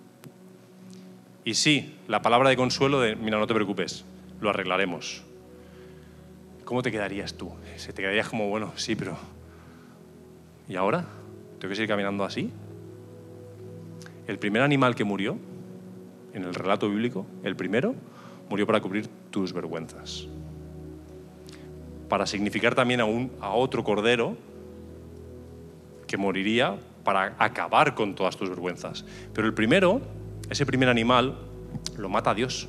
Y 1.44 1.54
sí, 1.54 1.96
la 2.06 2.22
palabra 2.22 2.50
de 2.50 2.56
consuelo 2.56 3.00
de, 3.00 3.16
mira, 3.16 3.38
no 3.38 3.48
te 3.48 3.54
preocupes, 3.54 4.04
lo 4.40 4.50
arreglaremos. 4.50 5.24
¿Cómo 6.64 6.82
te 6.82 6.92
quedarías 6.92 7.34
tú? 7.34 7.50
Se 7.76 7.92
te 7.92 8.02
quedarías 8.02 8.28
como, 8.28 8.48
bueno, 8.48 8.72
sí, 8.76 8.94
pero... 8.94 9.16
¿Y 10.68 10.76
ahora? 10.76 11.04
¿Tengo 11.58 11.70
que 11.70 11.74
seguir 11.74 11.88
caminando 11.88 12.24
así? 12.24 12.52
El 14.28 14.38
primer 14.38 14.62
animal 14.62 14.94
que 14.94 15.02
murió, 15.02 15.36
en 16.32 16.44
el 16.44 16.54
relato 16.54 16.88
bíblico, 16.88 17.26
el 17.42 17.56
primero, 17.56 17.94
murió 18.52 18.66
para 18.66 18.82
cubrir 18.82 19.08
tus 19.30 19.50
vergüenzas. 19.50 20.26
Para 22.10 22.26
significar 22.26 22.74
también 22.74 23.00
a, 23.00 23.06
un, 23.06 23.32
a 23.40 23.54
otro 23.54 23.82
cordero 23.82 24.36
que 26.06 26.18
moriría 26.18 26.76
para 27.02 27.34
acabar 27.38 27.94
con 27.94 28.14
todas 28.14 28.36
tus 28.36 28.50
vergüenzas. 28.50 29.06
Pero 29.32 29.46
el 29.46 29.54
primero, 29.54 30.02
ese 30.50 30.66
primer 30.66 30.90
animal, 30.90 31.38
lo 31.96 32.10
mata 32.10 32.34
Dios. 32.34 32.68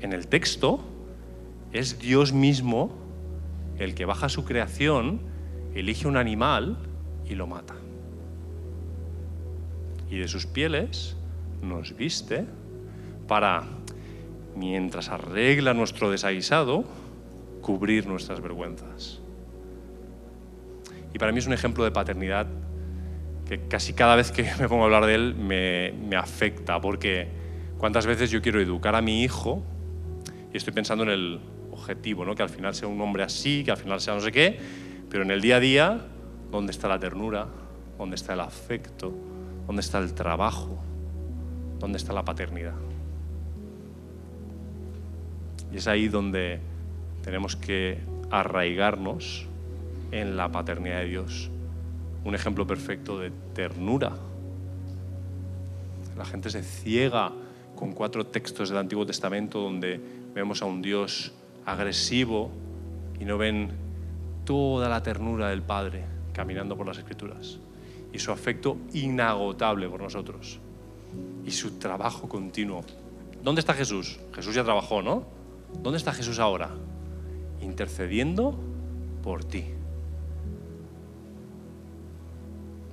En 0.00 0.14
el 0.14 0.28
texto 0.28 0.80
es 1.70 1.98
Dios 1.98 2.32
mismo 2.32 2.90
el 3.78 3.94
que 3.94 4.06
baja 4.06 4.30
su 4.30 4.46
creación, 4.46 5.20
elige 5.74 6.08
un 6.08 6.16
animal 6.16 6.78
y 7.26 7.34
lo 7.34 7.46
mata. 7.46 7.74
Y 10.10 10.16
de 10.16 10.26
sus 10.26 10.46
pieles 10.46 11.18
nos 11.60 11.94
viste 11.94 12.46
para, 13.28 13.62
mientras 14.56 15.08
arregla 15.10 15.74
nuestro 15.74 16.10
desaguisado, 16.10 16.84
cubrir 17.62 18.08
nuestras 18.08 18.40
vergüenzas. 18.40 19.20
Y 21.14 21.18
para 21.18 21.30
mí 21.30 21.38
es 21.38 21.46
un 21.46 21.52
ejemplo 21.52 21.84
de 21.84 21.92
paternidad 21.92 22.48
que 23.46 23.60
casi 23.68 23.92
cada 23.92 24.16
vez 24.16 24.32
que 24.32 24.42
me 24.58 24.68
pongo 24.68 24.82
a 24.82 24.86
hablar 24.86 25.06
de 25.06 25.14
él 25.14 25.34
me, 25.36 25.92
me 25.92 26.16
afecta, 26.16 26.80
porque 26.80 27.28
cuántas 27.78 28.06
veces 28.06 28.30
yo 28.30 28.42
quiero 28.42 28.60
educar 28.60 28.96
a 28.96 29.00
mi 29.00 29.22
hijo 29.22 29.62
y 30.52 30.56
estoy 30.56 30.72
pensando 30.72 31.04
en 31.04 31.10
el 31.10 31.40
objetivo, 31.70 32.24
¿no? 32.24 32.34
que 32.34 32.42
al 32.42 32.48
final 32.48 32.74
sea 32.74 32.88
un 32.88 33.00
hombre 33.00 33.22
así, 33.22 33.62
que 33.64 33.70
al 33.70 33.76
final 33.76 34.00
sea 34.00 34.14
no 34.14 34.20
sé 34.20 34.32
qué, 34.32 34.58
pero 35.08 35.22
en 35.22 35.30
el 35.30 35.40
día 35.40 35.56
a 35.56 35.60
día, 35.60 36.06
¿dónde 36.50 36.72
está 36.72 36.88
la 36.88 36.98
ternura? 36.98 37.46
¿Dónde 37.96 38.16
está 38.16 38.34
el 38.34 38.40
afecto? 38.40 39.12
¿Dónde 39.66 39.80
está 39.80 39.98
el 39.98 40.14
trabajo? 40.14 40.78
¿Dónde 41.78 41.98
está 41.98 42.12
la 42.12 42.24
paternidad? 42.24 42.87
Y 45.72 45.76
es 45.76 45.86
ahí 45.86 46.08
donde 46.08 46.60
tenemos 47.22 47.56
que 47.56 47.98
arraigarnos 48.30 49.46
en 50.12 50.36
la 50.36 50.50
paternidad 50.50 51.00
de 51.00 51.08
Dios. 51.08 51.50
Un 52.24 52.34
ejemplo 52.34 52.66
perfecto 52.66 53.18
de 53.18 53.30
ternura. 53.54 54.12
La 56.16 56.24
gente 56.24 56.50
se 56.50 56.62
ciega 56.62 57.32
con 57.76 57.92
cuatro 57.92 58.26
textos 58.26 58.70
del 58.70 58.78
Antiguo 58.78 59.06
Testamento 59.06 59.60
donde 59.60 60.00
vemos 60.34 60.62
a 60.62 60.64
un 60.64 60.82
Dios 60.82 61.32
agresivo 61.64 62.50
y 63.20 63.24
no 63.24 63.38
ven 63.38 63.70
toda 64.44 64.88
la 64.88 65.02
ternura 65.02 65.50
del 65.50 65.62
Padre 65.62 66.04
caminando 66.32 66.76
por 66.76 66.86
las 66.86 66.98
Escrituras 66.98 67.58
y 68.12 68.18
su 68.18 68.32
afecto 68.32 68.78
inagotable 68.94 69.88
por 69.88 70.02
nosotros 70.02 70.58
y 71.44 71.50
su 71.50 71.78
trabajo 71.78 72.28
continuo. 72.28 72.84
¿Dónde 73.42 73.60
está 73.60 73.74
Jesús? 73.74 74.18
Jesús 74.34 74.54
ya 74.54 74.64
trabajó, 74.64 75.02
¿no? 75.02 75.37
¿Dónde 75.74 75.98
está 75.98 76.12
Jesús 76.12 76.38
ahora? 76.38 76.70
Intercediendo 77.60 78.58
por 79.22 79.44
ti. 79.44 79.64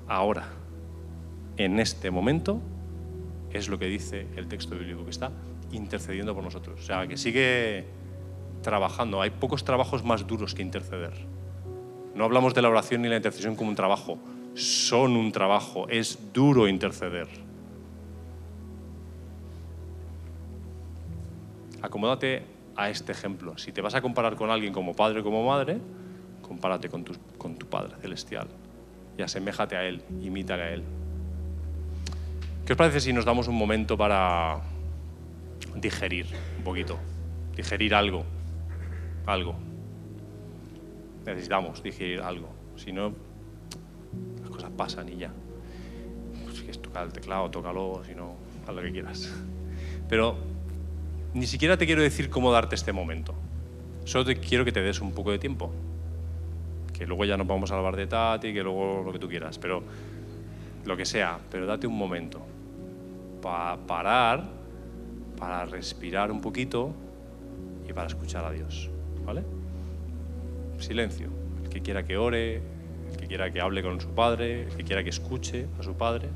Ahora, 0.07 0.47
en 1.57 1.80
este 1.80 2.11
momento, 2.11 2.61
es 3.51 3.69
lo 3.69 3.80
que 3.80 3.86
dice 3.86 4.28
el 4.36 4.47
texto 4.47 4.76
bíblico, 4.76 5.03
que 5.03 5.11
está 5.11 5.32
intercediendo 5.71 6.36
por 6.36 6.43
nosotros. 6.43 6.80
O 6.80 6.84
sea, 6.84 7.07
que 7.07 7.17
sigue 7.17 7.86
trabajando. 8.61 9.21
Hay 9.21 9.32
pocos 9.32 9.63
trabajos 9.63 10.03
más 10.03 10.28
duros 10.28 10.53
que 10.53 10.61
interceder. 10.61 11.13
No 12.13 12.23
hablamos 12.23 12.53
de 12.53 12.61
la 12.61 12.69
oración 12.69 13.01
ni 13.01 13.09
la 13.09 13.17
intercesión 13.17 13.55
como 13.55 13.69
un 13.69 13.76
trabajo. 13.76 14.17
Son 14.53 15.15
un 15.15 15.32
trabajo. 15.32 15.88
Es 15.89 16.17
duro 16.34 16.67
interceder. 16.67 17.28
Acomódate 21.82 22.55
a 22.76 22.89
este 22.89 23.11
ejemplo. 23.11 23.57
Si 23.57 23.71
te 23.71 23.82
vas 23.82 23.95
a 23.95 24.01
comparar 24.01 24.36
con 24.36 24.49
alguien 24.49 24.73
como 24.73 24.93
padre 24.93 25.21
o 25.21 25.23
como 25.23 25.45
madre, 25.45 25.80
compárate 26.41 26.89
con 26.89 27.03
tu, 27.03 27.13
con 27.38 27.55
tu 27.55 27.67
Padre 27.67 27.95
celestial 28.01 28.47
y 29.17 29.21
aseméjate 29.21 29.76
a 29.76 29.84
Él, 29.84 30.03
imítale 30.21 30.63
a 30.63 30.73
Él. 30.73 30.84
¿Qué 32.65 32.73
os 32.73 32.78
parece 32.78 32.99
si 32.99 33.13
nos 33.13 33.26
damos 33.26 33.47
un 33.47 33.55
momento 33.55 33.97
para 33.97 34.59
digerir 35.76 36.28
un 36.57 36.63
poquito? 36.63 36.97
Digerir 37.55 37.93
algo. 37.95 38.23
Algo. 39.26 39.55
Necesitamos 41.26 41.82
digerir 41.82 42.21
algo. 42.21 42.49
Si 42.76 42.91
no, 42.91 43.13
las 44.41 44.49
cosas 44.49 44.71
pasan 44.76 45.09
y 45.09 45.17
ya. 45.17 45.32
Pues 46.43 46.55
si 46.55 46.61
quieres 46.61 46.82
tocar 46.82 47.05
el 47.05 47.13
teclado, 47.13 47.49
tócalo, 47.49 48.01
si 48.05 48.13
no, 48.13 48.36
haz 48.67 48.76
lo 48.76 48.82
que 48.82 48.91
quieras. 48.91 49.32
Pero 50.09 50.38
ni 51.36 51.48
siquiera 51.48 51.78
te 51.78 51.86
quiero 51.86 52.02
decir 52.02 52.30
cómo 52.30 52.52
darte 52.52 52.76
este 52.76 52.94
momento. 52.94 53.36
Solo 54.06 54.24
te 54.24 54.38
quiero 54.38 54.64
que 54.64 54.72
te 54.72 54.82
des 54.82 55.02
un 55.02 55.12
poco 55.12 55.32
de 55.32 55.38
tiempo. 55.38 55.70
Que 56.94 57.06
luego 57.06 57.26
ya 57.26 57.36
nos 57.36 57.46
vamos 57.46 57.72
a 57.72 57.78
hablar 57.78 57.98
de 57.98 58.08
Tati, 58.08 58.54
que 58.54 58.64
luego 58.64 59.04
lo 59.06 59.12
que 59.12 59.20
tú 59.20 59.28
quieras. 59.28 59.60
Pero 59.60 59.84
lo 60.86 60.96
que 60.96 61.06
sea, 61.06 61.38
pero 61.52 61.66
date 61.66 61.88
un 61.88 61.98
momento 61.98 62.42
para 63.42 63.76
parar, 63.76 64.46
para 65.38 65.66
respirar 65.66 66.32
un 66.32 66.40
poquito 66.40 66.94
y 67.88 67.92
para 67.92 68.08
escuchar 68.08 68.46
a 68.46 68.52
Dios. 68.52 68.90
¿Vale? 69.26 69.44
Silencio. 70.80 71.28
El 71.66 71.70
que 71.70 71.82
quiera 71.82 72.06
que 72.06 72.16
ore, 72.16 72.62
el 73.12 73.18
que 73.18 73.28
quiera 73.28 73.52
que 73.52 73.60
hable 73.60 73.84
con 73.84 74.00
su 74.00 74.08
padre, 74.12 74.64
el 74.64 74.76
que 74.78 74.86
quiera 74.86 75.04
que 75.04 75.10
escuche 75.10 75.68
a 75.78 75.84
su 75.84 75.96
padre. 75.96 76.30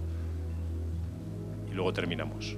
Y 1.71 1.73
luego 1.73 1.93
terminamos. 1.93 2.57